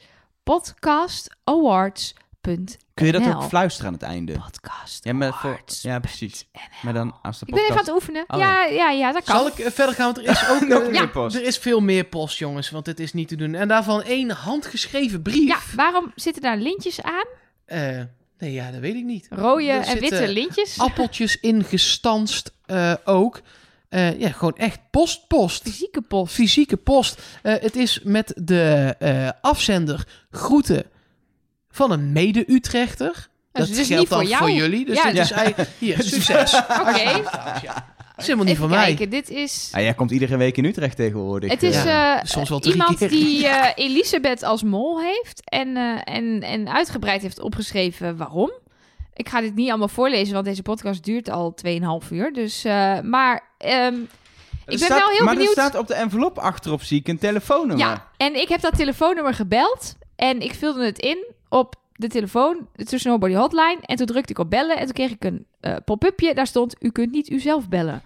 [0.49, 4.33] Podcastawards.nl Kun je dat ook fluisteren aan het einde?
[4.33, 5.81] Podcast Ja, maar voor, Awards.
[5.81, 6.47] ja precies.
[6.81, 8.01] Maar dan als de Ik ben even aan podcast...
[8.01, 8.23] het oefenen.
[8.27, 9.35] Oh, ja, ja, ja, dat kan.
[9.35, 10.13] Zal ik eh, verder gaan?
[10.13, 11.35] Want er is ook Nog eh, meer post.
[11.35, 13.53] Er is veel meer post, jongens, want dit is niet te doen.
[13.53, 15.47] En daarvan één handgeschreven brief.
[15.47, 17.25] Ja, waarom zitten daar lintjes aan?
[17.65, 18.01] Eh,
[18.37, 19.27] nee, ja, dat weet ik niet.
[19.29, 20.79] Rode Er en witte lintjes.
[20.79, 23.41] Appeltjes ingestanst eh, ook.
[23.89, 25.61] Eh, ja, gewoon echt post, post.
[25.61, 26.33] Fysieke post.
[26.33, 27.21] Fysieke post.
[27.41, 30.83] Eh, het is met de eh, afzender groeten
[31.69, 33.27] van een mede-Utrechter.
[33.51, 34.51] Dus dat is geldt niet dan voor jou.
[34.51, 34.85] jullie.
[34.85, 35.21] Dus Ja, dit ja.
[35.21, 35.69] is eigenlijk...
[35.77, 36.53] Hier, succes.
[36.81, 37.21] Oké.
[38.19, 38.95] Dat is helemaal niet Even van mij.
[38.95, 39.69] kijken, dit is...
[39.73, 41.51] Ah, jij komt iedere week in Utrecht tegenwoordig.
[41.51, 41.75] Het is
[42.23, 43.09] soms wel iemand keer.
[43.09, 48.51] die eh, Elisabeth als mol heeft en, eh, en, en uitgebreid heeft opgeschreven waarom.
[49.19, 51.53] Ik ga dit niet allemaal voorlezen, want deze podcast duurt al
[52.03, 52.33] 2,5 uur.
[52.33, 54.07] Dus, eh, maar ehm, ik
[54.65, 55.57] ben staat- wel heel maar benieuwd.
[55.57, 57.77] er staat op de envelop achterop, zie ik, een telefoonnummer.
[57.87, 62.67] Ja, en ik heb dat telefoonnummer gebeld en ik vulde het in op de telefoon,
[62.75, 63.77] tussen Nobody Hotline.
[63.81, 66.33] En toen drukte ik op bellen en toen kreeg ik een eh, pop-upje.
[66.33, 68.01] Daar stond, u kunt niet uzelf bellen.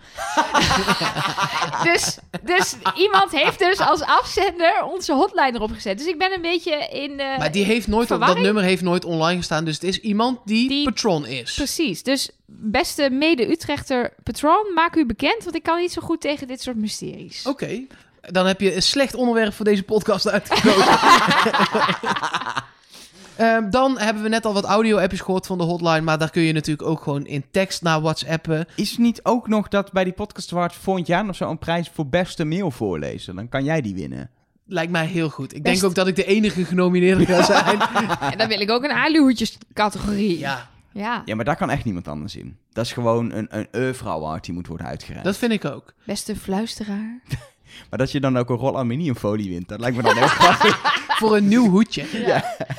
[1.91, 5.97] dus, dus iemand heeft dus als afzender onze hotline erop gezet.
[5.97, 9.05] Dus ik ben een beetje in eh, Maar die heeft nooit, dat nummer heeft nooit
[9.05, 9.65] online gestaan.
[9.65, 11.53] Dus het is iemand die, Die- patron is.
[11.53, 12.03] Precies.
[12.03, 15.43] Dus beste mede-Utrechter patron, maak u bekend.
[15.43, 17.45] Want ik kan niet zo goed tegen dit soort mysteries.
[17.47, 17.81] Oké.
[18.21, 20.83] Dan heb je een slecht onderwerp voor deze podcast uitgekozen.
[23.37, 26.01] Ehm, dan hebben we net al wat audio-appjes gehoord van de hotline.
[26.01, 28.65] Maar daar kun je natuurlijk ook gewoon in tekst naar WhatsAppen.
[28.75, 32.07] Is niet ook nog dat bij die podcast awards volgend jaar nog zo'n prijs voor
[32.07, 33.35] beste mail voorlezen?
[33.35, 34.29] Dan kan jij die winnen.
[34.65, 35.55] Lijkt mij heel goed.
[35.55, 37.79] Ik Best- denk ook dat ik de enige genomineerde ga zijn.
[38.31, 40.39] En dan wil ik ook een aluhoedjes categorie.
[40.39, 41.21] ja, ja.
[41.25, 42.57] Ja, maar daar kan echt niemand anders in.
[42.71, 43.95] Dat is gewoon een, een
[44.41, 45.25] die moet worden uitgereikt.
[45.25, 45.93] dat vind ik ook.
[46.05, 47.19] Beste fluisteraar.
[47.89, 50.81] Maar dat je dan ook een rol aluminiumfolie wint, dat lijkt me dan heel grappig.
[51.19, 52.03] Voor een nieuw hoedje.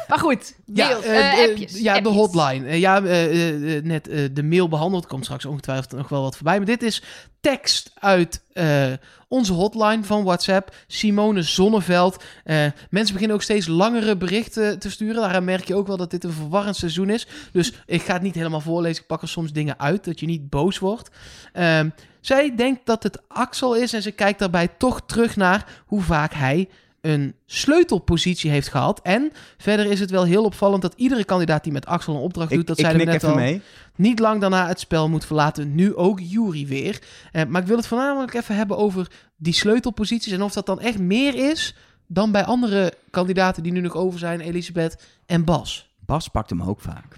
[0.08, 1.80] Maar goed, Ja, eh, eh, de- appjes.
[1.80, 2.66] ja de hotline.
[2.68, 5.06] Eh, ja, eh, eh, eh, net eh, de mail behandeld.
[5.06, 6.56] Komt straks ongetwijfeld nog wel wat voorbij.
[6.56, 7.02] Maar dit is
[7.40, 8.92] tekst uit eh,
[9.28, 10.74] onze hotline van WhatsApp.
[10.86, 12.22] Simone Zonneveld.
[12.44, 12.56] Eh,
[12.90, 15.20] mensen beginnen ook steeds langere berichten te sturen.
[15.22, 17.26] Daaraan merk je ook wel dat dit een verwarrend seizoen is.
[17.52, 19.00] Dus ik ga het niet helemaal voorlezen.
[19.02, 21.10] Ik pak er soms dingen uit, dat je niet boos wordt.
[21.52, 21.88] Ehm,
[22.26, 26.32] zij denkt dat het Axel is en ze kijkt daarbij toch terug naar hoe vaak
[26.32, 26.68] hij
[27.00, 29.00] een sleutelpositie heeft gehad.
[29.02, 32.50] En verder is het wel heel opvallend dat iedere kandidaat die met Axel een opdracht
[32.50, 33.62] doet, ik dat knik net al, mee.
[33.96, 35.74] niet lang daarna het spel moet verlaten.
[35.74, 37.02] Nu ook Jury weer.
[37.32, 40.80] Eh, maar ik wil het voornamelijk even hebben over die sleutelposities en of dat dan
[40.80, 41.74] echt meer is
[42.06, 45.90] dan bij andere kandidaten die nu nog over zijn, Elisabeth en Bas.
[46.00, 47.16] Bas pakt hem ook vaak.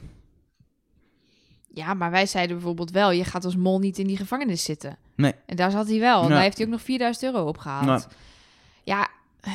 [1.76, 4.98] Ja, maar wij zeiden bijvoorbeeld wel, je gaat als mol niet in die gevangenis zitten.
[5.14, 5.32] Nee.
[5.46, 6.22] En daar zat hij wel.
[6.22, 6.34] En Ja.
[6.34, 7.86] daar heeft hij ook nog 4000 euro opgehaald.
[7.86, 8.02] Nou.
[8.84, 9.08] Ja,
[9.40, 9.52] eh,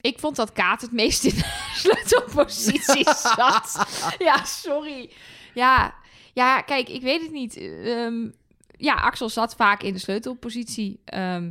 [0.00, 3.04] ik vond dat Kaat het meest in de sleutelpositie
[3.36, 3.86] zat.
[4.18, 5.10] Ja, sorry.
[5.54, 5.94] Ja,
[6.32, 7.56] ja, kijk, ik weet het niet.
[7.56, 8.28] Ehm,
[8.76, 11.00] ja, Axel zat vaak in de sleutelpositie.
[11.04, 11.50] Ehm,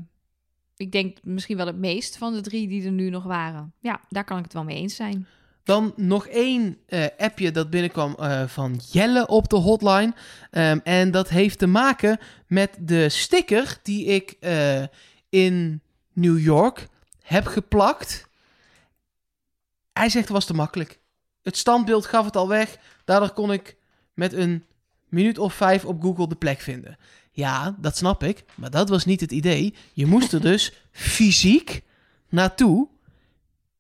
[0.77, 3.73] ik denk misschien wel het meest van de drie die er nu nog waren.
[3.79, 5.27] Ja, daar kan ik het wel mee eens zijn.
[5.65, 10.13] Dan nog één eh, appje dat binnenkwam eh, van Jelle op de hotline.
[10.51, 14.83] Ehm, en dat heeft te maken met de sticker die ik eh,
[15.29, 15.81] in
[16.13, 16.87] New York
[17.21, 18.27] heb geplakt.
[19.93, 20.99] Hij zegt het was te makkelijk.
[21.43, 22.77] Het standbeeld gaf het al weg.
[23.05, 23.75] Daardoor kon ik
[24.13, 24.63] met een
[25.09, 26.97] minuut of vijf op Google de plek vinden.
[27.31, 28.43] Ja, dat snap ik.
[28.55, 29.73] Maar dat was niet het idee.
[29.93, 31.81] Je moest er dus fysiek
[32.29, 32.87] naartoe.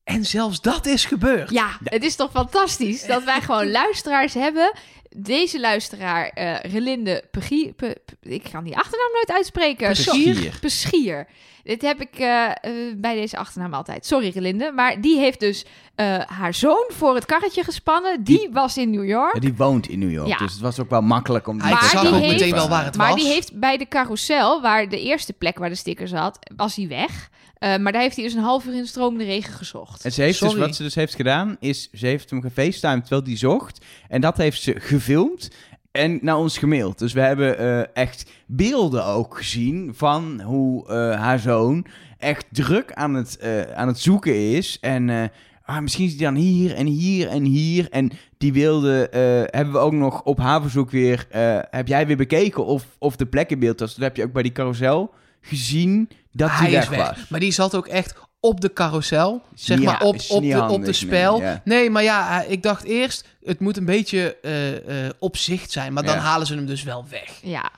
[0.05, 1.49] En zelfs dat is gebeurd.
[1.49, 4.73] Ja, het is toch fantastisch dat wij gewoon luisteraars hebben.
[5.17, 9.87] Deze luisteraar, eh Relinde Pegier, Pe- Pe- ik kan die achternaam nooit uitspreken.
[9.87, 10.57] Peschier.
[10.61, 11.27] Peschier.
[11.63, 12.53] Dit heb ik eh, eh,
[12.97, 14.05] bij deze achternaam altijd.
[14.05, 15.65] Sorry Relinde, maar die heeft dus
[15.95, 18.23] eh, haar zoon voor het karretje gespannen.
[18.23, 19.33] Die, was in New York.
[19.33, 20.37] Ja, die woont in New York, Ja.
[20.37, 22.85] dus het was ook wel makkelijk om Maar zag die ook heeft- meteen wel waar
[22.85, 23.19] het maar was.
[23.21, 26.87] die heeft bij de carousel, waar de eerste plek waar de sticker zat, was hij
[26.87, 27.29] weg.
[27.55, 30.05] Eh, maar daar heeft hij dus een half uur in de stromende regen gezocht.
[30.05, 33.23] En ze heeft dus, wat ze dus heeft gedaan, is ze heeft hem gefacetimed terwijl
[33.23, 33.85] die zocht.
[34.09, 34.75] En dat heeft ze
[35.05, 35.49] gefilmd
[35.91, 36.99] en naar ons gemaild.
[36.99, 41.85] Dus we hebben eh, echt beelden ook gezien van hoe eh, haar zoon
[42.17, 44.77] echt druk aan het, eh, aan het zoeken is.
[44.81, 45.31] En
[45.65, 47.87] ah, misschien is hij dan hier en hier en hier.
[47.89, 49.07] En die beelden
[49.51, 51.27] hebben we ook nog op haar verzoek weer...
[51.69, 53.95] heb jij weer bekeken of, of de plek in beeld was.
[53.95, 57.09] Dat heb je ook bij die carousel gezien dat Hij die is weg, weg.
[57.09, 57.29] was.
[57.29, 59.41] Maar die zat ook echt op de carousel.
[59.53, 61.37] Zeg maar op, op, de, op de spel.
[61.37, 61.61] nee, ja.
[61.63, 65.93] Nee, maar ja, ik dacht eerst, het moet een beetje eh, eh, op zicht zijn.
[65.93, 66.21] Maar dan Ja.
[66.21, 67.39] halen ze hem dus wel weg.
[67.41, 67.71] Ja.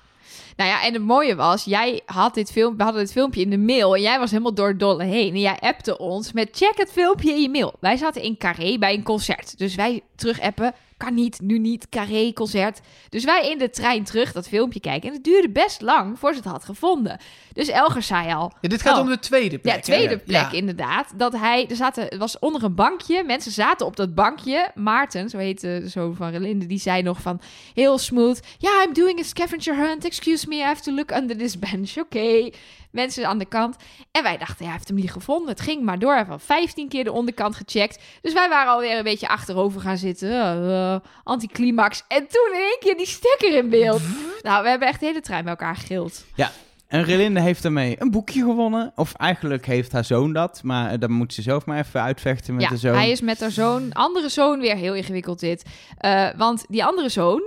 [0.55, 3.49] Nou ja, en het mooie was, jij had dit film, we hadden dit filmpje in
[3.49, 5.33] de mail en jij was helemaal door het dolle heen.
[5.33, 7.73] En jij appte ons met check het filmpje in je mail.
[7.79, 9.57] Wij zaten in Carré bij een concert.
[9.57, 12.79] Dus wij terug appen, kan niet, nu niet, Carré concert.
[13.09, 15.09] Dus wij in de trein terug dat filmpje kijken.
[15.09, 17.19] En het duurde best lang voor ze het had gevonden.
[17.57, 18.51] Dus Elger zei al...
[18.61, 19.75] Ja, dit gaat oh, om de tweede plek.
[19.75, 20.51] ja, tweede plek Ja.
[20.51, 21.11] inderdaad.
[21.15, 23.23] Dat hij, er zaten, het was onder een bankje.
[23.23, 24.71] Mensen zaten op dat bankje.
[24.75, 27.41] Maarten, zo heet de zoon van Relinde, die zei nog van
[27.73, 28.39] heel smooth.
[28.57, 30.05] Ja, I'm doing a scavenger hunt.
[30.05, 31.97] Excuse me, I have to look under this bench.
[31.97, 32.49] Oké.
[32.91, 33.75] Mensen aan de kant.
[34.11, 35.49] En wij dachten, ja, hij heeft hem niet gevonden.
[35.49, 36.09] Het ging maar door.
[36.09, 38.03] Hij heeft al 15 keer de onderkant gecheckt.
[38.21, 40.29] Dus wij waren alweer een beetje achterover gaan zitten.
[40.29, 42.03] Uh, uh, anticlimax.
[42.07, 44.01] En toen in één keer die stekker in beeld.
[44.41, 46.25] Nou, we hebben echt de hele trein bij elkaar gegild.
[46.35, 46.51] Ja,
[46.87, 48.91] en Relinde heeft daarmee een boekje gewonnen.
[48.95, 50.59] Of eigenlijk heeft haar zoon dat.
[50.63, 52.95] Maar eh, dan moet ze zelf maar even uitvechten met ja, de zoon.
[52.95, 55.65] hij is met haar zoon, andere zoon weer heel ingewikkeld dit.
[55.97, 57.43] Eh, want die andere zoon,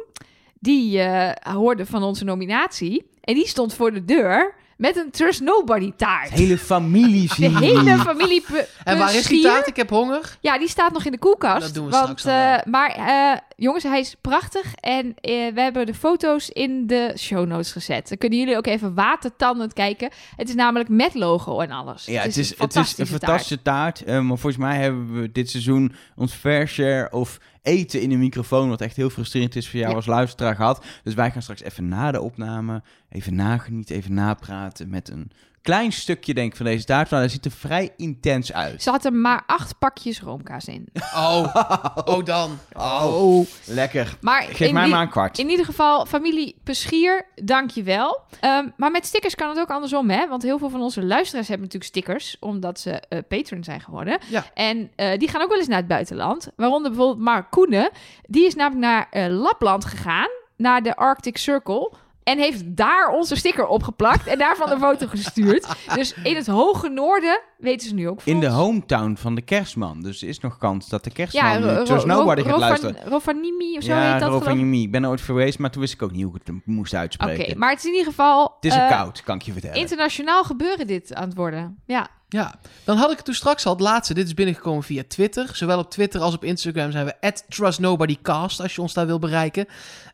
[0.59, 3.09] die eh, hoorde van onze nominatie.
[3.21, 6.31] En die stond voor de deur met een Trust Nobody taart.
[6.31, 8.45] De hele familie De zien hele familie
[8.85, 9.67] En waar is die taart?
[9.67, 10.39] Ik heb honger.
[10.41, 11.61] Ja, die staat nog in de koelkast.
[11.61, 14.75] Dat doen we want, straks eh, Maar eh, jongens, hij is prachtig.
[14.75, 18.09] En eh, we hebben de foto's in de show notes gezet.
[18.09, 20.11] Dan kunnen jullie ook even watertandend kijken.
[20.37, 22.05] Het is namelijk met logo en alles.
[22.05, 24.03] Ja, het is, een het is een fantastische taart.
[24.05, 28.17] eh, maar volgens mij hebben we dit seizoen ons fair share of eten in de
[28.17, 29.97] microfoon, wat echt heel frustrerend is voor jou Ja.
[29.97, 30.85] als luisteraar gehad.
[31.03, 35.31] Dus wij gaan straks even na de opname, even nagenieten, even napraten met een
[35.63, 37.11] klein stukje denk ik van deze taart.
[37.11, 38.83] Maar dat ziet er vrij intens uit.
[38.83, 40.89] Ze had er maar acht pakjes roomkaas in.
[41.15, 41.55] Oh,
[42.05, 42.59] oh dan.
[42.77, 44.17] Oh, lekker.
[44.21, 45.39] Maar Geef in mij maar een kwart.
[45.39, 48.21] In ieder geval, familie Peschier, dank je wel.
[48.41, 50.29] Ehm, maar met stickers kan het ook andersom, hè?
[50.29, 54.19] Want heel veel van onze luisteraars hebben natuurlijk stickers, omdat ze eh patron zijn geworden.
[54.29, 54.45] Ja.
[54.55, 56.49] En eh, die gaan ook wel eens naar het buitenland.
[56.57, 57.91] Waaronder bijvoorbeeld Mark Koenen.
[58.23, 61.93] Die is namelijk naar eh, Lapland gegaan, naar de Arctic Circle.
[62.31, 65.67] En heeft daar onze sticker opgeplakt en daarvan een foto gestuurd.
[65.95, 69.43] Dus in het hoge noorden weten ze nu ook van In de hometown van de
[69.43, 70.01] kerstman.
[70.03, 72.97] Dus er is nog kans dat de kerstman Ja, Ro- Ro- gaat luisteren.
[73.05, 74.91] Rovanimi of zo ja, heet dat ik.
[74.91, 77.01] Ben er ooit geweest, maar toen wist ik ook niet hoe ik het moest Oké,
[77.01, 77.59] uitspreken.
[77.59, 78.43] maar het is in ieder geval...
[78.43, 79.77] Het is een eh, koud, kan ik je vertellen.
[79.77, 81.79] Internationaal gebeuren dit aan het worden.
[81.87, 82.09] Ja.
[82.33, 82.55] Ja,
[82.85, 84.15] dan had ik het toen straks al het laatste.
[84.15, 85.51] Dit is binnengekomen via Twitter.
[85.53, 89.67] Zowel op Twitter als op Instagram zijn we @trustnobodycast als je ons daar wil bereiken.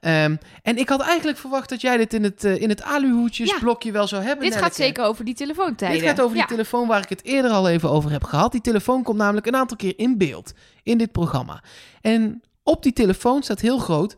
[0.07, 3.93] Ehm, en ik had eigenlijk verwacht dat jij dit in het, eh, in het aluhoedjesblokje
[3.93, 4.45] wel zou hebben.
[4.51, 5.99] Dit gaat zeker over die telefoontijden.
[5.99, 8.53] Dit gaat over die telefoon waar ik het eerder al even over heb gehad.
[8.53, 10.53] Die telefoon komt namelijk een aantal keer in beeld
[10.83, 11.63] in dit programma.
[12.01, 14.17] En op die telefoon staat heel groot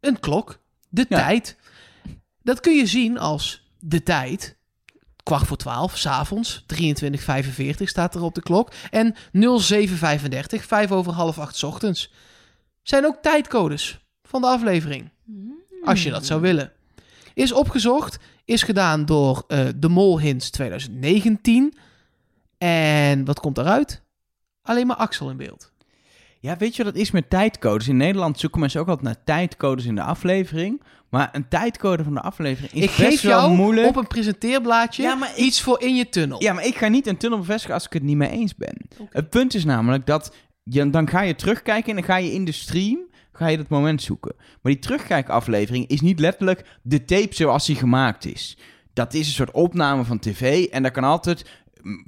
[0.00, 0.58] een klok,
[0.88, 1.16] de Ja.
[1.18, 1.56] tijd.
[2.42, 4.56] Dat kun je zien als de tijd.
[5.22, 8.72] Kwart voor twaalf, s'avonds, 23.45 staat er op de klok.
[8.90, 12.12] En 0735, vijf over half acht 's ochtends.
[12.82, 14.00] Zijn ook tijdcodes
[14.30, 15.08] van de aflevering.
[15.84, 16.72] Als je dat zou willen.
[17.34, 21.74] Is opgezocht, is gedaan door eh, de Mol Hints 2019.
[22.58, 24.02] En wat komt eruit?
[24.62, 25.72] Alleen maar Axel in beeld.
[26.40, 27.88] Ja, weet je wat het is met tijdcodes?
[27.88, 30.82] In Nederland zoeken mensen ook altijd naar tijdcodes in de aflevering.
[31.08, 33.88] Maar een tijdcode van de aflevering is ik best geef wel jou moeilijk.
[33.88, 36.42] op een presenteerblaadje Ja, maar ik- iets voor in je tunnel.
[36.42, 38.76] Ja, maar ik ga niet een tunnel bevestigen als ik het niet mee eens ben.
[39.10, 42.44] Het punt is namelijk dat je, dan ga je terugkijken en dan ga je in
[42.44, 42.98] de stream
[43.40, 44.34] ga je dat moment zoeken.
[44.36, 48.58] Maar die terugkijkaflevering is niet letterlijk de tape zoals die gemaakt is.
[48.92, 51.44] Dat is een soort opname van tv en daar kan altijd,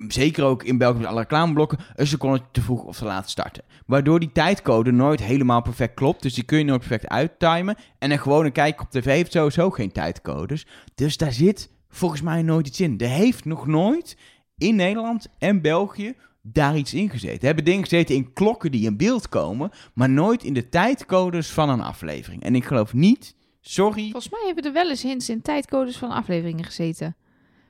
[0.09, 3.65] zeker ook in België met alle reclameblokken, een seconde te vroeg of te laat starten.
[3.87, 7.77] Waardoor die tijdcode nooit helemaal perfect klopt, dus die kun je nooit perfect uittimen.
[7.99, 10.67] En een gewone kijk op tv heeft sowieso geen tijdcodes.
[10.95, 12.99] Dus daar zit volgens mij nooit iets in.
[12.99, 14.17] Er heeft nog nooit
[14.59, 17.39] in Nederland en België daar iets in gezeten.
[17.39, 21.51] Er hebben dingen gezeten in klokken die in beeld komen, maar nooit in de tijdcodes
[21.51, 22.43] van een aflevering.
[22.43, 26.11] En ik geloof niet, sorry, Volgens mij hebben er wel eens hints in tijdcodes van
[26.11, 27.17] afleveringen gezeten.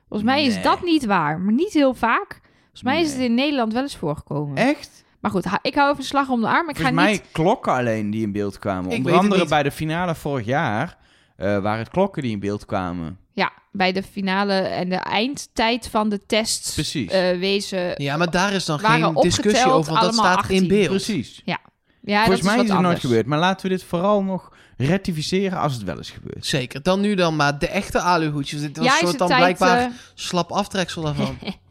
[0.09, 2.39] Volgens mij is dat niet waar, maar niet heel vaak.
[2.61, 4.57] Volgens mij is het in Nederland wel eens voorgekomen.
[4.57, 5.03] echt?
[5.19, 6.69] Maar goed, ik hou even een slag om de arm.
[6.69, 7.23] Ik ga Volgens mij niet...
[7.31, 8.91] klokken alleen die in beeld kwamen.
[8.91, 10.97] Ik Onder weet het andere bij de finale vorig jaar
[11.35, 13.17] eh, waren het klokken die in beeld kwamen.
[13.33, 17.11] Ja, bij de finale en de eindtijd van de tests Precies.
[17.11, 17.93] eh, wezen...
[18.03, 20.67] Ja, maar daar is dan geen discussie over, want dat staat in 18.
[20.67, 20.87] beeld.
[20.87, 21.41] Precies.
[21.45, 21.59] Ja,
[22.05, 24.51] Volgens dat is mij wat is het nooit gebeurd, maar laten we dit vooral nog
[24.77, 26.45] rectificeren als het wel is gebeurd.
[26.45, 26.83] Zeker.
[26.83, 28.61] Dan nu dan maar de echte aluhoedjes.
[28.61, 31.37] Dit was Ja, een is soort dan tijd, blijkbaar eh, slap aftreksel daarvan.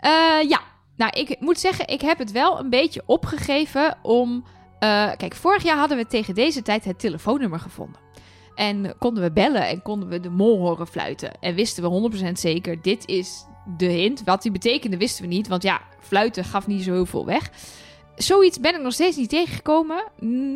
[0.00, 0.10] Eh,
[0.48, 0.60] ja,
[0.96, 4.44] nou, ik moet zeggen, ik heb het wel een beetje opgegeven om...
[4.78, 8.00] eh, kijk, vorig jaar hadden we tegen deze tijd het telefoonnummer gevonden.
[8.60, 11.40] En konden we bellen en konden we de mol horen fluiten.
[11.40, 13.44] En wisten we 100% zeker, dit is
[13.76, 14.22] de hint.
[14.24, 17.50] Wat die betekende wisten we niet, want ja, fluiten gaf niet zo heel veel weg.
[18.16, 20.04] Zoiets ben ik nog steeds niet tegengekomen.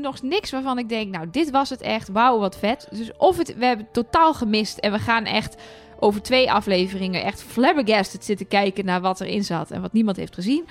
[0.00, 2.08] Nog niks waarvan ik denk, nou, dit was het echt.
[2.08, 2.86] Wauw, wat vet.
[2.90, 5.62] Dus of het, we hebben totaal gemist en we gaan echt
[5.98, 10.34] over twee afleveringen echt flabbergasted zitten kijken naar wat erin zat en wat niemand heeft
[10.34, 10.66] gezien.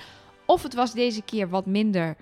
[0.46, 2.16] Of het was deze keer wat minder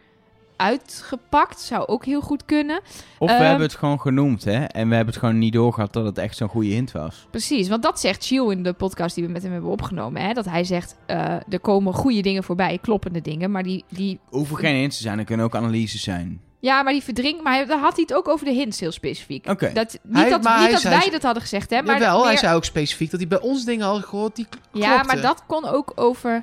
[0.62, 1.60] uitgepakt.
[1.60, 2.80] Zou ook heel goed kunnen.
[3.18, 4.64] Of we Ehm, hebben het gewoon genoemd, hè?
[4.64, 7.26] En we hebben het gewoon niet doorgehad dat het echt zo'n goede hint was.
[7.30, 10.22] Precies, want dat zegt Chiel in de podcast die we met hem hebben opgenomen.
[10.22, 10.32] Hè?
[10.32, 11.18] Dat hij zegt, eh,
[11.48, 13.50] er komen goede dingen voorbij, kloppende dingen.
[13.50, 16.40] Maar die, die, Hoeven geen hints te zijn, er kunnen ook analyses zijn.
[16.60, 17.42] ja, maar die verdrinkt.
[17.42, 19.46] Maar hij- daar had hij het ook over de hints heel specifiek.
[19.48, 19.70] Oké.
[19.72, 21.82] Dat, niet Hij- dat, niet hij dat wij dat hadden gezegd, hè?
[21.82, 24.54] Maar Jawel, hij zei ook specifiek dat hij bij ons dingen had gehoord die k-
[24.72, 26.42] Ja, maar dat kon ook over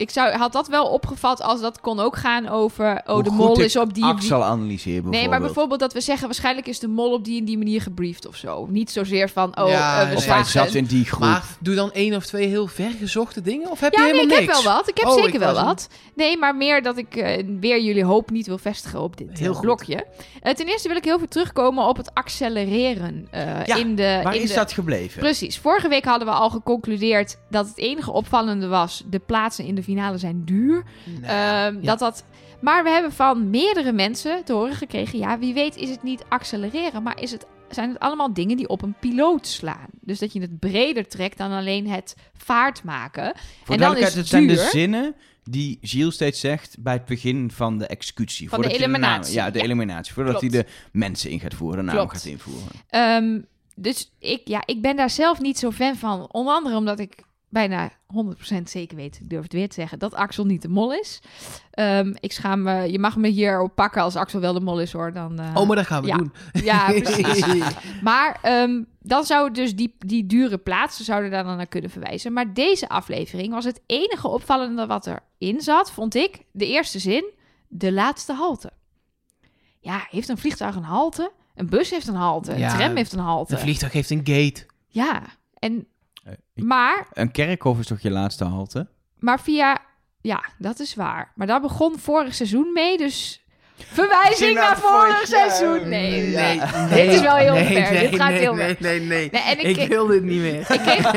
[0.00, 3.00] Ik zou, had dat wel opgevat als dat kon ook gaan over...
[3.06, 4.04] Oh, Hoe de mol is op die...
[4.04, 5.04] Axel bijvoorbeeld.
[5.14, 6.26] Nee, maar bijvoorbeeld dat we zeggen...
[6.26, 8.66] waarschijnlijk is de mol op die en die manier gebriefd of zo.
[8.70, 9.58] Niet zozeer van...
[9.58, 10.16] Oh, Ja, we nee.
[10.16, 11.20] Of hij zat in die groep.
[11.20, 13.70] Maar doe dan één of twee heel vergezochte dingen?
[13.70, 14.88] Of heb Ja, je nee, helemaal ik heb wel wat.
[14.88, 15.88] Ik heb Oh, zeker ik wel een- wat.
[16.14, 19.54] Nee, maar meer dat ik eh, weer jullie hoop niet wil vestigen op dit Heel
[19.54, 20.06] eh, blokje.
[20.42, 24.20] Eh, ten eerste wil ik heel veel terugkomen op het accelereren eh, Ja, in de...
[24.22, 24.54] Waar in is de...
[24.54, 25.20] dat gebleven?
[25.20, 25.58] Precies.
[25.58, 29.02] Vorige week hadden we al geconcludeerd dat het enige opvallende was...
[29.06, 30.82] de plaatsen in de finale zijn duur.
[31.04, 31.80] Nou, Ehm, ja.
[31.80, 32.24] dat dat...
[32.60, 35.18] Maar we hebben van meerdere mensen te horen gekregen...
[35.18, 37.02] ja, wie weet is het niet accelereren...
[37.02, 39.88] maar is het, zijn het allemaal dingen die op een piloot slaan.
[40.00, 43.32] Dus dat je het breder trekt dan alleen het vaart maken.
[43.64, 45.14] Voor en dan is het zijn de zinnen
[45.44, 48.48] die Gilles steeds zegt bij het begin van de executie.
[48.48, 49.64] Van de eliminatie, naam- ja, de ja.
[49.64, 50.12] eliminatie.
[50.12, 50.54] Voordat Klopt.
[50.54, 52.68] hij de mensen in gaat voeren, de naam gaat invoeren.
[52.88, 53.38] Ehm,
[53.74, 56.28] dus ik, ja, ik ben daar zelf niet zo fan van.
[56.32, 57.16] Onder andere omdat ik
[57.50, 60.92] bijna 100% zeker weet, ik durf het weer te zeggen, dat Axel niet de mol
[60.94, 61.20] is.
[61.70, 64.80] Ehm, ik schaam me, je mag me hier op pakken als Axel wel de mol
[64.80, 65.12] is hoor.
[65.12, 66.16] Dan, eh, Oh, maar dat gaan we ja.
[66.16, 66.32] doen.
[66.52, 67.44] Ja, precies.
[68.02, 72.32] maar ehm, dan zou dus die, die dure plaatsen zouden daar dan naar kunnen verwijzen.
[72.32, 75.06] Maar deze aflevering was het enige opvallende wat
[75.38, 77.24] erin zat, vond ik, de eerste zin,
[77.68, 78.72] de laatste halte.
[79.80, 81.32] Ja, heeft een vliegtuig een halte?
[81.54, 83.52] Een bus heeft een halte, een Ja, tram heeft een halte.
[83.54, 84.66] Een vliegtuig heeft een gate.
[84.86, 85.22] Ja,
[85.58, 85.86] en,
[86.54, 88.88] maar, Een kerkhof is toch je laatste halte?
[89.18, 89.78] maar via...
[90.22, 91.32] Ja, dat is waar.
[91.34, 93.44] Maar daar begon vorig seizoen mee, dus...
[93.86, 95.88] Verwijzing naar vorig seizoen!
[95.88, 96.60] Nee, nee.
[96.90, 97.92] nee, Dit is wel heel nee, ver.
[97.92, 98.82] Nee, Dit gaat nee, heel nee, ver.
[98.82, 99.28] nee, nee.
[99.30, 100.60] Nee, en ik, wil dit niet meer.
[100.60, 101.12] ik, kreeg,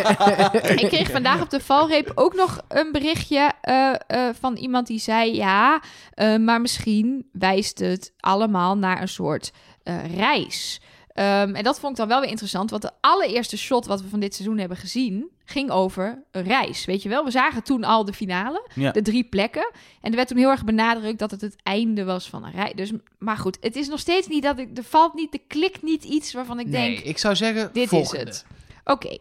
[0.83, 4.99] ik kreeg vandaag op de valreep ook nog een berichtje eh, eh, van iemand die
[4.99, 5.35] zei...
[5.35, 5.81] Ja,
[6.13, 9.51] eh, maar misschien wijst het allemaal naar een soort
[9.83, 10.81] eh, reis.
[11.13, 14.07] Ehm, en dat vond ik dan wel weer interessant, want de allereerste shot wat we
[14.07, 15.29] van dit seizoen hebben gezien...
[15.45, 17.23] ging over een reis, weet je wel?
[17.25, 18.91] We zagen toen al de finale, Ja.
[18.91, 19.71] de drie plekken.
[20.01, 22.73] En er werd toen heel erg benadrukt dat het het einde was van een reis.
[22.75, 24.77] Dus, maar goed, het is nog steeds niet dat ik...
[24.77, 27.05] Er valt niet, er klikt niet iets waarvan ik Nee, denk...
[27.05, 28.29] ik zou zeggen Dit volgende.
[28.29, 28.45] is het.
[28.83, 29.17] Oké.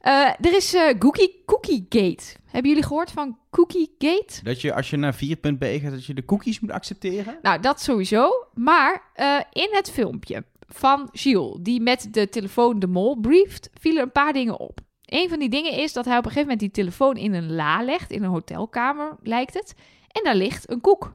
[0.00, 2.22] Eh, er is eh Cookie, Cookie Gate.
[2.46, 4.42] Hebben jullie gehoord van Cookie Gate?
[4.42, 7.38] Dat je als je naar 4.be gaat, dat je de cookies moet accepteren?
[7.42, 8.30] Nou, dat sowieso.
[8.54, 14.02] Maar eh, in het filmpje van Gilles, die met de telefoon de mol brieft, vielen
[14.02, 14.80] een paar dingen op.
[15.04, 17.52] Een van die dingen is dat hij op een gegeven moment die telefoon in een
[17.52, 19.74] la legt, in een hotelkamer lijkt het.
[20.08, 21.14] En daar ligt een koek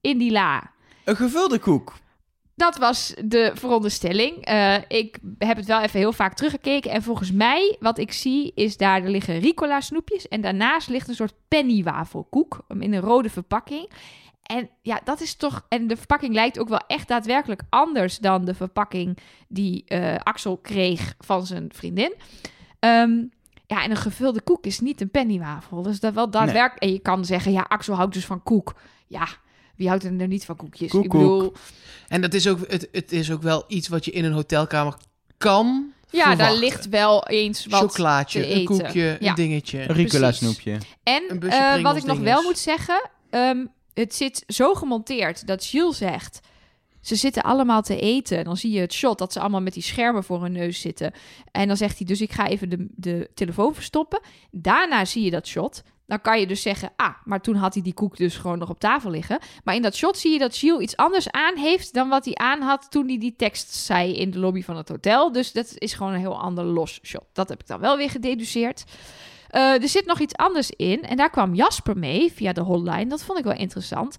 [0.00, 0.70] in die la.
[1.04, 1.94] Een gevulde koek.
[2.54, 4.44] Dat was de veronderstelling.
[4.44, 6.90] Eh, ik heb het wel even heel vaak teruggekeken.
[6.90, 10.28] En volgens mij, wat ik zie, is daar er liggen Ricola snoepjes.
[10.28, 13.90] En daarnaast ligt een soort pennywafelkoek in een rode verpakking.
[14.50, 15.64] En ja, dat is toch...
[15.68, 19.18] En de verpakking lijkt ook wel echt daadwerkelijk anders dan de verpakking
[19.48, 22.14] die eh, Axel kreeg van zijn vriendin.
[22.78, 23.24] Ehm,
[23.66, 25.82] ja, en een gevulde koek is niet een pennywafel.
[25.82, 26.82] Dus dat wel daadwerkelijk...
[26.82, 28.74] En je kan zeggen, ja, Axel houdt dus van koek.
[29.06, 29.28] Ja,
[29.76, 30.90] wie houdt er nou niet van koekjes?
[30.90, 31.52] Koek, ik bedoel...
[32.08, 34.94] En dat is ook, het, het is ook wel iets wat je in een hotelkamer
[35.38, 39.28] kan Ja, daar ligt wel eens wat Chocolaatje, te een koekje, Ja.
[39.28, 39.80] een dingetje.
[39.80, 40.78] Een Ricola snoepje.
[41.02, 43.64] En eh, wat ik nog wel moet zeggen, ehm,
[43.94, 46.40] het zit zo gemonteerd dat Gilles zegt...
[47.00, 48.44] Ze zitten allemaal te eten.
[48.44, 51.12] Dan zie je het shot dat ze allemaal met die schermen voor hun neus zitten.
[51.50, 54.20] En dan zegt hij dus ik ga even de, de telefoon verstoppen.
[54.50, 55.82] Daarna zie je dat shot.
[56.06, 58.70] Dan kan je dus zeggen, ah, maar toen had hij die koek dus gewoon nog
[58.70, 59.38] op tafel liggen.
[59.64, 62.34] Maar in dat shot zie je dat Gilles iets anders aan heeft dan wat hij
[62.34, 65.32] aan had toen hij die tekst zei in de lobby van het hotel.
[65.32, 67.24] Dus dat is gewoon een heel ander los shot.
[67.32, 68.84] Dat heb ik dan wel weer gededuceerd.
[69.50, 71.02] Eh, er zit nog iets anders in.
[71.02, 73.06] En daar kwam Jasper mee via de hotline.
[73.06, 74.16] Dat vond ik wel interessant.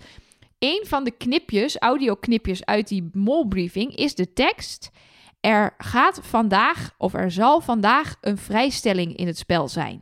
[0.60, 4.92] Een van de knipjes, audioknipjes uit die molbriefing, is de tekst.
[5.40, 10.02] Er gaat vandaag, of er zal vandaag een vrijstelling in het spel zijn.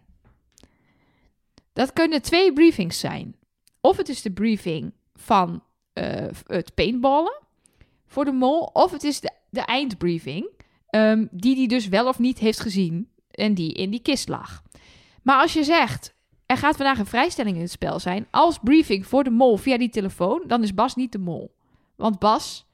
[1.73, 3.35] Dat kunnen twee briefings zijn.
[3.81, 7.41] Of het is de briefing van eh, het paintballen
[8.07, 9.19] voor de mol, of het is
[9.49, 10.49] de, eindbriefing,
[10.87, 14.63] ehm, die die dus wel of niet heeft gezien en die in die kist lag.
[15.29, 16.13] Maar als je zegt,
[16.45, 19.77] er gaat vandaag een vrijstelling in het spel zijn, als briefing voor de mol via
[19.77, 21.55] die telefoon, dan is Bas niet de mol.
[21.95, 22.65] Want Bas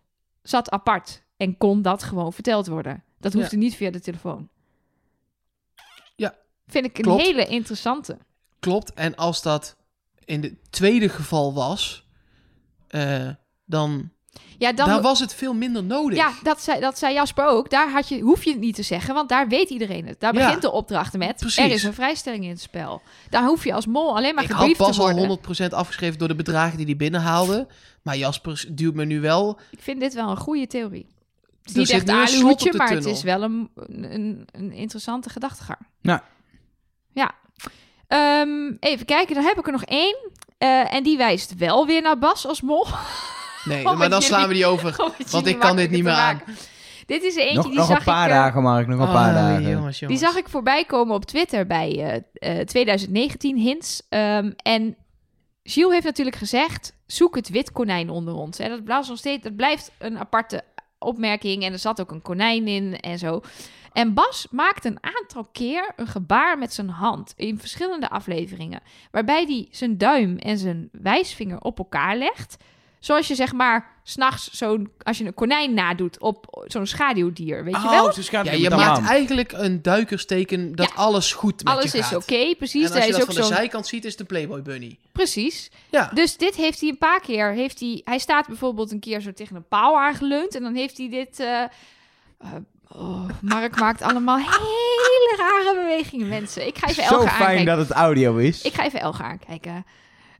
[0.41, 3.03] zat apart en kon dat gewoon verteld worden.
[3.19, 4.49] Dat hoefde niet via de telefoon.
[6.15, 6.35] Ja,
[6.67, 7.21] Vind ik een klopt.
[7.21, 8.17] hele interessante.
[8.59, 8.93] Klopt.
[8.93, 9.77] En als dat
[10.25, 12.07] in het tweede geval was,
[12.87, 13.29] eh,
[13.65, 14.11] dan,
[14.57, 16.17] Ja, dan, dan was het veel minder nodig.
[16.17, 17.69] ja dat, zei, dat zei Jasper ook.
[17.69, 20.19] Daar had je, hoef je het niet te zeggen, want daar weet iedereen het.
[20.19, 20.43] Daar Ja.
[20.43, 21.35] begint de opdracht met.
[21.35, 21.57] Precies.
[21.65, 23.01] Er is een vrijstelling in het spel.
[23.29, 25.39] Daar hoef je als mol alleen maar ik had gebriefd te pas al worden.
[25.67, 27.67] 100% afgeschreven door de bedragen die hij binnenhaalde.
[28.01, 29.59] Maar Jasper duwt me nu wel.
[29.71, 31.07] Ik vind dit wel een goede theorie.
[31.63, 34.47] Het is Er niet zit echt nu een aluhoedje, maar het is wel een, een,
[34.51, 35.79] een interessante gedachtegang.
[36.01, 36.19] Nou.
[37.13, 37.31] Ja.
[38.07, 40.31] Ehm, even kijken, dan heb ik er nog één.
[40.57, 42.85] Eh, en die wijst wel weer naar Bas als mol.
[43.65, 44.95] Nee, maar dan slaan we die over.
[45.31, 46.41] Want ik kan dit niet meer aan.
[47.05, 48.31] Dit is er eentje Nog, die nog zag een paar ik...
[48.31, 48.87] eh, dagen, Mark.
[48.87, 49.69] Nog een paar Oh, dagen.
[49.69, 54.01] jongens, Die zag ik voorbij komen op Twitter bij eh, eh, 2019 hints.
[54.09, 54.95] Ehm, en
[55.63, 58.59] Gilles heeft natuurlijk gezegd: zoek het wit konijn onder ons.
[58.59, 60.63] En dat, blijft nog steeds, dat blijft een aparte
[60.99, 61.63] opmerking.
[61.63, 63.41] En er zat ook een konijn in en zo.
[63.93, 68.81] En Bas maakt een aantal keer een gebaar met zijn hand in verschillende afleveringen.
[69.11, 72.57] Waarbij hij zijn duim en zijn wijsvinger op elkaar legt.
[73.05, 77.75] Zoals je zeg maar s'nachts zo'n, als je een konijn nadoet op zo'n schaduwdier, weet
[77.81, 78.05] je wel?
[78.05, 80.95] Oh, ze schat Ja, je maakt eigenlijk een duikersteken dat Ja.
[80.95, 82.15] alles goed met Alles je is gaat.
[82.15, 82.89] oké, precies.
[82.89, 84.61] En als je is dat ook van de zo'n zijkant ziet, is het de Playboy
[84.61, 84.97] Bunny.
[85.11, 85.71] Precies.
[85.89, 86.11] Ja.
[86.13, 87.51] Dus dit heeft hij een paar keer.
[87.53, 90.55] Heeft hij, hij staat bijvoorbeeld een keer zo tegen een paal aangeleund.
[90.55, 91.39] En dan heeft hij dit.
[91.39, 91.69] eh, eh,
[92.87, 96.67] oh, Mark maakt allemaal hele rare bewegingen, mensen.
[96.67, 97.65] Ik ga even Zo fijn aankijken.
[97.65, 98.61] dat het audio is.
[98.61, 99.85] Ik ga even Elge aankijken.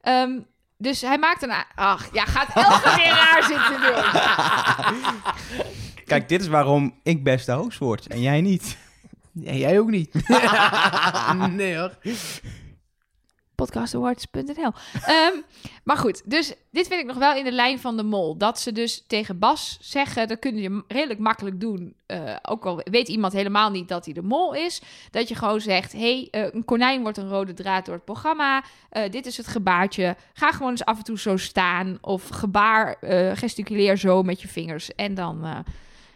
[0.01, 0.39] Ehm,
[0.77, 1.53] dus hij maakt een.
[1.75, 4.03] Ach, ja, gaat Elge weer raar zitten doen.
[6.05, 8.77] Kijk, dit is waarom ik best de host word en jij niet.
[9.45, 10.13] En jij ook niet.
[11.49, 11.97] nee hoor.
[13.55, 14.71] podcastawards.nl.
[15.05, 15.33] Ehm,
[15.83, 18.37] maar goed, dus dit vind ik nog wel in de lijn van de mol.
[18.37, 21.95] Dat ze dus tegen Bas zeggen, dat kun je redelijk makkelijk doen.
[22.05, 24.81] eh, ook al weet iemand helemaal niet dat hij de mol is.
[25.11, 28.63] Dat je gewoon zegt, hey, eh, een konijn wordt een rode draad door het programma.
[28.89, 30.15] Eh, dit is het gebaartje.
[30.33, 31.97] Ga gewoon eens af en toe zo staan.
[32.01, 32.97] Of gebaar,
[33.37, 34.95] gesticuleer zo met je vingers.
[34.95, 35.65] En dan,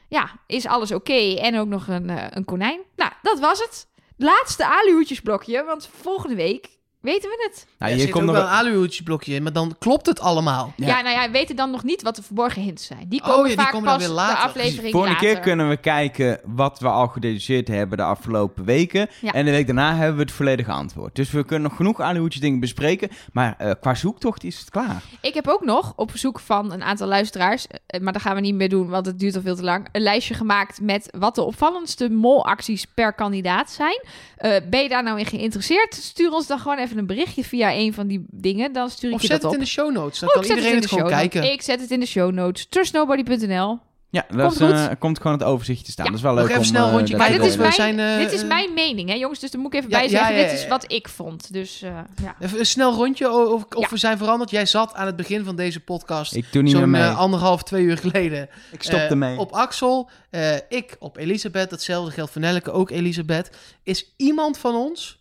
[0.07, 1.35] ja, is alles oké.
[1.35, 2.79] En ook nog een, een konijn.
[2.95, 3.87] Nou, dat was het.
[4.17, 7.65] Laatste aluhoedjesblokje, want volgende week weten we het.
[7.77, 10.19] Nou, er hier zit komt ook nog wel een aluhoedjesblokje in, maar dan klopt het
[10.19, 10.73] allemaal.
[10.75, 11.01] Ja.
[11.01, 13.05] nou ja, we weten dan nog niet wat de verborgen hints zijn.
[13.07, 14.35] Die Oh komen ja, die vaak komen dan pas weer later.
[14.35, 15.33] de aflevering Volgende later.
[15.33, 19.09] keer kunnen we kijken wat we al gededuceerd hebben de afgelopen weken.
[19.21, 19.31] Ja.
[19.31, 21.15] En de week daarna hebben we het volledige antwoord.
[21.15, 23.09] Dus we kunnen nog genoeg Aluhoedjes dingen bespreken.
[23.33, 25.03] Maar eh, qua zoektocht is het klaar.
[25.21, 27.67] Ik heb ook nog, op verzoek van een aantal luisteraars...
[27.67, 29.87] eh, maar dat gaan we niet meer doen, want het duurt al veel te lang...
[29.91, 34.01] een lijstje gemaakt met wat de opvallendste molacties per kandidaat zijn.
[34.37, 35.93] Eh, ben je daar nou in geïnteresseerd?
[35.93, 38.73] Stuur ons dan gewoon even een berichtje via een van die dingen.
[38.73, 39.65] Dan stuur ik Of je zet dat het op.
[39.65, 40.19] in de show notes.
[40.19, 41.51] Dan Oh, kan zet iedereen in het, de gewoon kijken.
[41.51, 42.67] Ik zet het in de show notes.
[42.69, 43.79] Trustnobody.nl.
[44.11, 44.89] Ja, dat Komt is, goed.
[44.89, 46.05] eh, komt gewoon het overzichtje staan.
[46.05, 46.11] Ja.
[46.11, 46.69] Dat is wel Nog leuk even om...
[46.69, 49.15] snel eh, rondje Maar te dit is, mijn, zijn, eh, dit is mijn mening, hè
[49.15, 49.39] jongens.
[49.39, 50.35] Dus daar moet ik even Ja, bij ja, zeggen.
[50.35, 51.53] ja, dit is wat ik vond.
[51.53, 51.89] Dus eh,
[52.23, 52.35] ja.
[52.39, 53.87] Even een snel rondje of, of Ja.
[53.89, 54.49] we zijn veranderd.
[54.51, 57.03] Jij zat aan het begin van deze podcast Ik doe niet meer zo'n mee.
[57.03, 59.37] anderhalf, twee uur geleden ik stop eh, ermee.
[59.37, 60.09] op Axel.
[60.29, 61.69] eh, ik op Elisabeth.
[61.69, 63.49] Datzelfde geldt voor Nelleke, ook Elisabeth.
[63.83, 65.18] Is iemand van ons,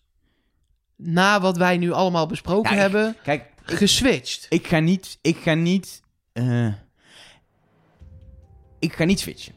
[1.03, 4.47] na wat wij nu allemaal besproken Ja, ik- hebben, Kijk, geswitcht?
[4.49, 5.19] ik ga niet...
[5.23, 6.03] Ik ga niet...
[6.33, 6.67] eh,
[8.79, 9.55] ik ga niet switchen.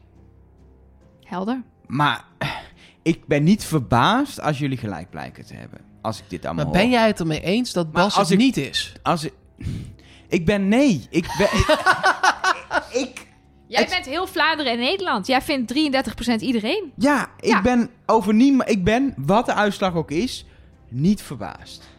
[1.24, 1.62] Helder.
[1.86, 2.24] Maar
[3.02, 5.80] ik ben niet verbaasd als jullie gelijk blijken te hebben.
[6.02, 6.82] Als ik dit allemaal Maar hoor.
[6.82, 8.92] ben jij het ermee eens dat Maar Bas als het ik- niet is?
[9.02, 9.32] Als ik...
[10.28, 11.06] Ik ben nee.
[11.10, 11.46] Ik ben...
[11.46, 11.78] ik,
[13.08, 13.26] ik-
[13.66, 15.26] Jij Het- bent heel Vlaanderen en Nederland.
[15.26, 16.92] Jij vindt 33% iedereen.
[16.96, 17.62] ja, ik Ja.
[17.62, 18.70] ben over niemand...
[18.70, 20.46] Ik ben, wat de uitslag ook is,
[20.94, 21.90] niet verbaasd.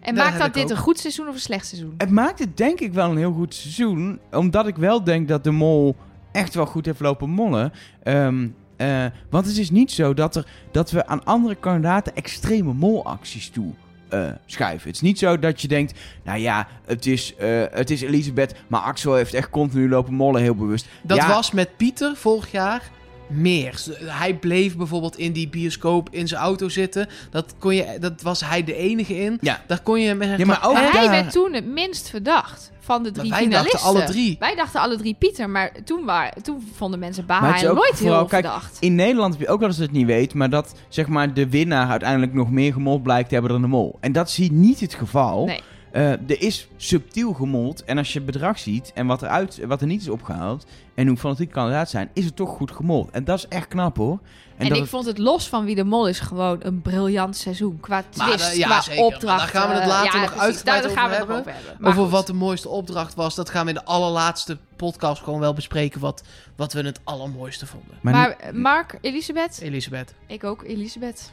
[0.00, 0.70] En Dat maakt dat dit ook.
[0.70, 1.94] een goed seizoen of een slecht seizoen?
[1.98, 4.18] Het maakt het denk ik wel een heel goed seizoen.
[4.30, 5.96] Omdat ik wel denk dat de mol
[6.32, 7.72] echt wel goed heeft lopen mollen.
[8.02, 12.72] Ehm, eh, want het is niet zo dat, er, dat we aan andere kandidaten extreme
[12.72, 13.72] molacties toe
[14.08, 14.86] eh, schuiven.
[14.86, 18.54] Het is niet zo dat je denkt, nou ja, het is, eh, het is Elisabeth,
[18.68, 20.86] maar Axel heeft echt continu lopen mollen, heel bewust.
[21.02, 22.90] Dat Ja, was met Pieter vorig jaar
[23.28, 23.82] meer.
[24.04, 27.08] Hij bleef bijvoorbeeld in die bioscoop in zijn auto zitten.
[27.30, 29.38] Dat, kon je, dat was hij de enige in.
[29.40, 29.62] Ja.
[29.66, 33.02] Daar kon je met Ja, maar ook hij daar- werd toen het minst verdacht van
[33.02, 33.72] de drie wij finalisten.
[33.80, 34.36] dachten alle drie.
[34.38, 37.92] Wij dachten alle drie Pieter, maar toen, waar, toen vonden mensen Baha en ook nooit
[37.94, 38.76] vooral- heel kijk, verdacht.
[38.80, 41.34] In Nederland heb je ook wel eens dat het niet weet, maar dat zeg maar
[41.34, 43.96] de winnaar uiteindelijk nog meer gemold blijkt te hebben dan de mol.
[44.00, 45.44] En dat is hier niet het geval.
[45.46, 45.60] Nee.
[45.96, 47.84] Eh, er is subtiel gemold.
[47.84, 50.66] En als je het bedrag ziet en wat, eruit, wat er niet is opgehaald.
[50.94, 53.10] en hoe fanatiek kandidaat zijn, is het toch goed gemold.
[53.10, 54.18] En dat is echt knap hoor.
[54.56, 57.80] En, ik het- vond het los van wie de mol is gewoon een briljant seizoen.
[57.80, 59.02] Qua Maar, twist, ja, qua zeker.
[59.04, 59.38] Maar opdracht.
[59.38, 61.36] daar gaan we het later ja, nog uitgebreid daar over gaan we het hebben.
[61.36, 61.76] nog over hebben.
[61.82, 62.10] Maar Over goed.
[62.12, 63.34] wat de mooiste opdracht was.
[63.34, 66.00] Dat gaan we in de allerlaatste podcast gewoon wel bespreken.
[66.00, 66.22] Wat,
[66.56, 67.96] wat we het allermooiste vonden.
[68.00, 69.60] maar Maar Mark, Elisabeth?
[69.60, 70.14] Elisabeth.
[70.26, 71.30] Ik ook, Elisabeth.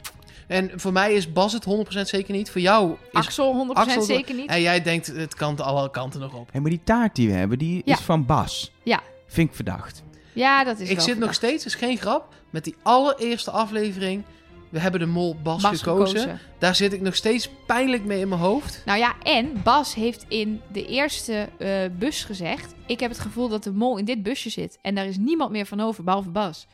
[0.53, 2.49] En voor mij is Bas het 100% zeker niet.
[2.51, 4.49] Voor jou is Axel 100% Axel- zeker niet.
[4.49, 6.49] En jij denkt, het kan alle kanten nog op.
[6.51, 7.93] Hé, maar die taart die we hebben, die Ja.
[7.93, 8.71] is van Bas.
[8.83, 8.99] Ja.
[9.27, 10.03] Vind ik verdacht.
[10.33, 14.23] Ja, dat is Ik wel zit nog steeds, is geen grap, met die allereerste aflevering.
[14.69, 16.19] We hebben de mol Bas, Bas gekozen.
[16.19, 16.39] gekozen.
[16.59, 18.81] Daar zit ik nog steeds pijnlijk mee in mijn hoofd.
[18.85, 21.69] Nou ja, en Bas heeft in de eerste eh,
[21.99, 22.73] bus gezegd...
[22.87, 24.79] ik heb het gevoel dat de mol in dit busje zit.
[24.81, 26.67] En daar is niemand meer van over, behalve Bas.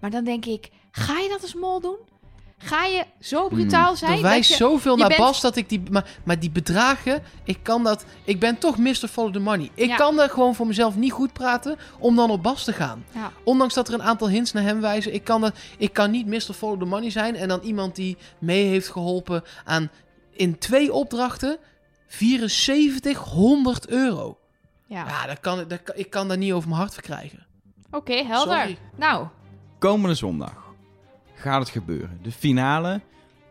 [0.00, 1.96] Maar dan denk ik, ga je dat als mol doen?
[2.58, 4.12] Ga je zo brutaal zijn?
[4.16, 5.82] Er wijst dat je- zoveel je naar bent- Bas dat ik die...
[5.90, 8.04] Maar, maar die bedragen, ik kan dat...
[8.24, 8.92] Ik ben toch Mr.
[8.92, 9.70] Follow the Money.
[9.74, 9.96] Ik Ja.
[9.96, 13.04] kan dat gewoon voor mezelf niet goed praten om dan op Bas te gaan.
[13.14, 13.32] Ja.
[13.44, 15.14] Ondanks dat er een aantal hints naar hem wijzen.
[15.14, 16.40] Ik kan, dat, ik kan niet Mr.
[16.54, 19.90] Follow the Money zijn en dan iemand die mee heeft geholpen aan
[20.30, 21.58] in twee opdrachten
[22.06, 24.38] 7400 euro.
[24.86, 25.04] Ja.
[25.06, 27.46] Ja, dat kan, dat, ik kan daar niet over mijn hart verkrijgen.
[27.90, 28.56] Oké, helder.
[28.58, 28.78] Sorry.
[28.96, 29.26] Nou,
[29.78, 30.64] Komende zondag
[31.36, 32.18] gaat het gebeuren.
[32.22, 33.00] De finale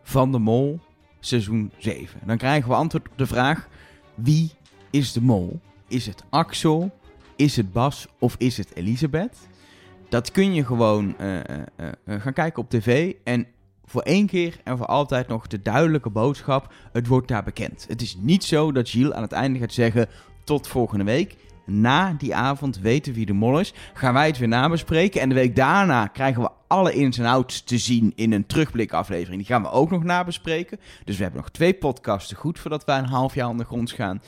[0.02, 0.80] van de Mol,
[1.20, 2.20] seizoen 7.
[2.26, 3.68] Dan krijgen we antwoord op de vraag:
[4.14, 4.50] wie
[4.90, 5.60] is de Mol?
[5.88, 6.90] Is het Axel?
[7.36, 8.06] Is het Bas?
[8.18, 9.36] Of is het Elisabeth?
[10.08, 13.12] Dat kun je gewoon eh, eh, eh, gaan kijken op tv.
[13.24, 13.46] En
[13.84, 17.84] voor één keer en voor altijd nog de duidelijke boodschap: het wordt daar bekend.
[17.88, 20.08] Het is niet zo dat Gilles aan het einde gaat zeggen:
[20.44, 21.36] tot volgende week.
[21.66, 23.74] Na die avond weten wie de mol is.
[23.94, 25.20] Gaan wij het weer nabespreken.
[25.20, 29.36] En de week daarna krijgen we alle ins en outs te zien in een terugblikaflevering.
[29.36, 30.78] Die gaan we ook nog nabespreken.
[31.04, 33.90] Dus we hebben nog twee podcasten goed voordat wij een half jaar aan de grond
[33.92, 34.22] gaan.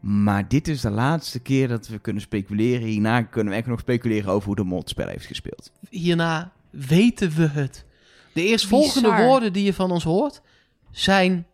[0.00, 2.86] Maar dit is de laatste keer dat we kunnen speculeren.
[2.86, 5.72] Hierna kunnen we echt nog speculeren over hoe de mol het spel heeft gespeeld.
[5.90, 7.84] Hierna weten we het.
[8.32, 9.26] De eerstvolgende Bizar.
[9.26, 10.42] woorden die je van ons hoort
[10.90, 11.46] zijn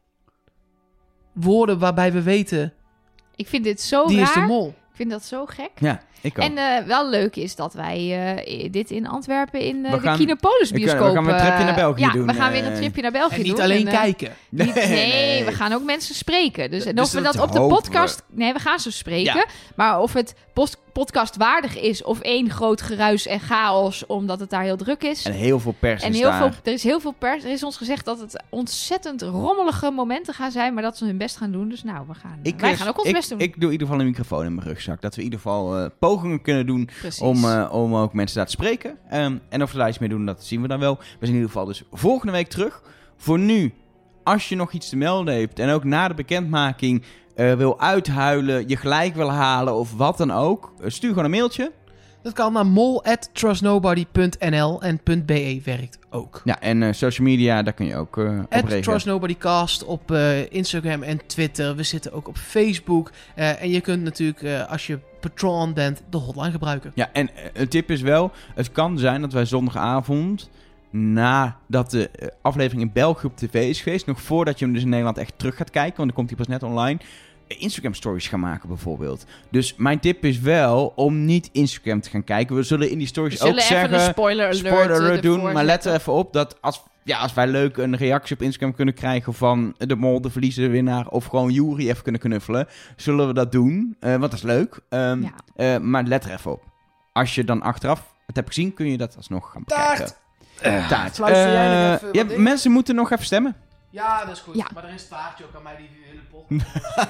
[1.33, 2.73] woorden waarbij we weten
[3.37, 4.29] ik vind dit zo die raar.
[4.29, 4.75] is de mol.
[4.95, 5.71] Ik vind dat zo gek.
[5.79, 6.45] Ja, ik ook.
[6.45, 10.17] En eh, wel leuk is dat wij eh, dit in Antwerpen in eh, de gaan-
[10.17, 11.01] Kinopolis bioscoop...
[11.15, 13.11] gaan- we gaan een tripje naar België ja, doen, we gaan weer een tripje naar
[13.13, 13.61] België En niet doen.
[13.65, 14.33] alleen En, eh, kijken.
[14.49, 15.45] Niet- nee, nee.
[15.45, 16.71] we gaan ook mensen spreken.
[16.71, 17.67] Dus en Dus of we dat dat op de we.
[17.69, 18.23] podcast...
[18.31, 19.35] Nee, we gaan ze spreken.
[19.37, 19.47] Ja.
[19.77, 24.07] Maar of het post- podcastwaardig is of één groot geruis en chaos...
[24.07, 25.25] omdat het daar heel druk is.
[25.25, 26.39] En heel veel pers En heel daar.
[26.39, 27.45] veel, er is heel veel pers.
[27.45, 30.75] Er is ons gezegd dat het ontzettend rommelige momenten gaan zijn...
[30.75, 31.69] maar dat ze hun best gaan doen.
[31.69, 33.39] Dus nou, we gaan, Ik, wij gaan ook ons ik, best doen.
[33.39, 35.01] Ik doe in ieder geval een microfoon in mijn rugzak.
[35.01, 37.21] Dat we in ieder geval eh, pogingen kunnen doen Precies.
[37.21, 38.99] om, eh, om ook mensen daar te spreken.
[39.09, 40.97] Ehm, en of we daar iets mee doen, dat zien we dan wel.
[40.97, 42.83] We zijn in ieder geval dus volgende week terug.
[43.17, 43.75] Voor nu,
[44.25, 47.03] als je nog iets te melden hebt en ook na de bekendmaking
[47.35, 51.31] eh, wil uithuilen, je gelijk wil halen of wat dan ook, eh, stuur gewoon een
[51.31, 51.73] mailtje.
[52.23, 56.41] Dat kan naar mol@trustnobody.nl en .be werkt ook.
[56.45, 58.83] Ja, en eh, social media, daar kun je ook eh op reageren.
[58.83, 60.13] Trust Nobody Cast op
[60.51, 61.77] Instagram en Twitter.
[61.77, 63.11] We zitten ook op Facebook.
[63.35, 66.93] En je kunt natuurlijk, als je patron bent, de hotline gebruiken.
[66.95, 70.51] Ja, en een tip is wel, het kan zijn dat wij zondagavond,
[70.91, 72.11] nadat de
[72.43, 75.39] aflevering in België op tv is geweest, nog voordat je hem dus in Nederland echt
[75.39, 76.99] terug gaat kijken, want dan komt hij pas net online,
[77.47, 79.27] Instagram stories gaan maken bijvoorbeeld.
[79.51, 82.57] Dus mijn tip is wel om niet Instagram te gaan kijken.
[82.57, 85.17] We zullen in die stories We zullen ook even zeggen, een spoiler alert, spoiler alert
[85.17, 87.97] eh, doen, ervoor maar let er even op dat als, ja, als wij leuk een
[87.97, 92.03] reactie op Instagram kunnen krijgen van de mol, de verliezende winnaar, of gewoon Jury even
[92.03, 92.67] kunnen knuffelen,
[92.97, 94.79] zullen we dat doen, eh, want dat is leuk.
[94.89, 95.31] Ehm, Ja.
[95.57, 96.63] eh, maar let er even op.
[97.13, 99.99] Als je dan achteraf het hebt gezien, kun je dat alsnog gaan Taart!
[99.99, 100.23] bekijken.
[100.89, 101.17] Taart.
[101.17, 102.43] Jij even wat ja, in?
[102.43, 103.57] mensen moeten nog even stemmen.
[103.95, 104.55] Ja, dat is goed.
[104.55, 104.67] Ja.
[104.75, 106.49] Maar er is taartje ook aan mij die hele pot.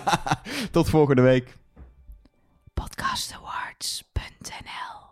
[0.73, 1.56] Tot volgende week.
[2.74, 5.04] Podcastawards.nl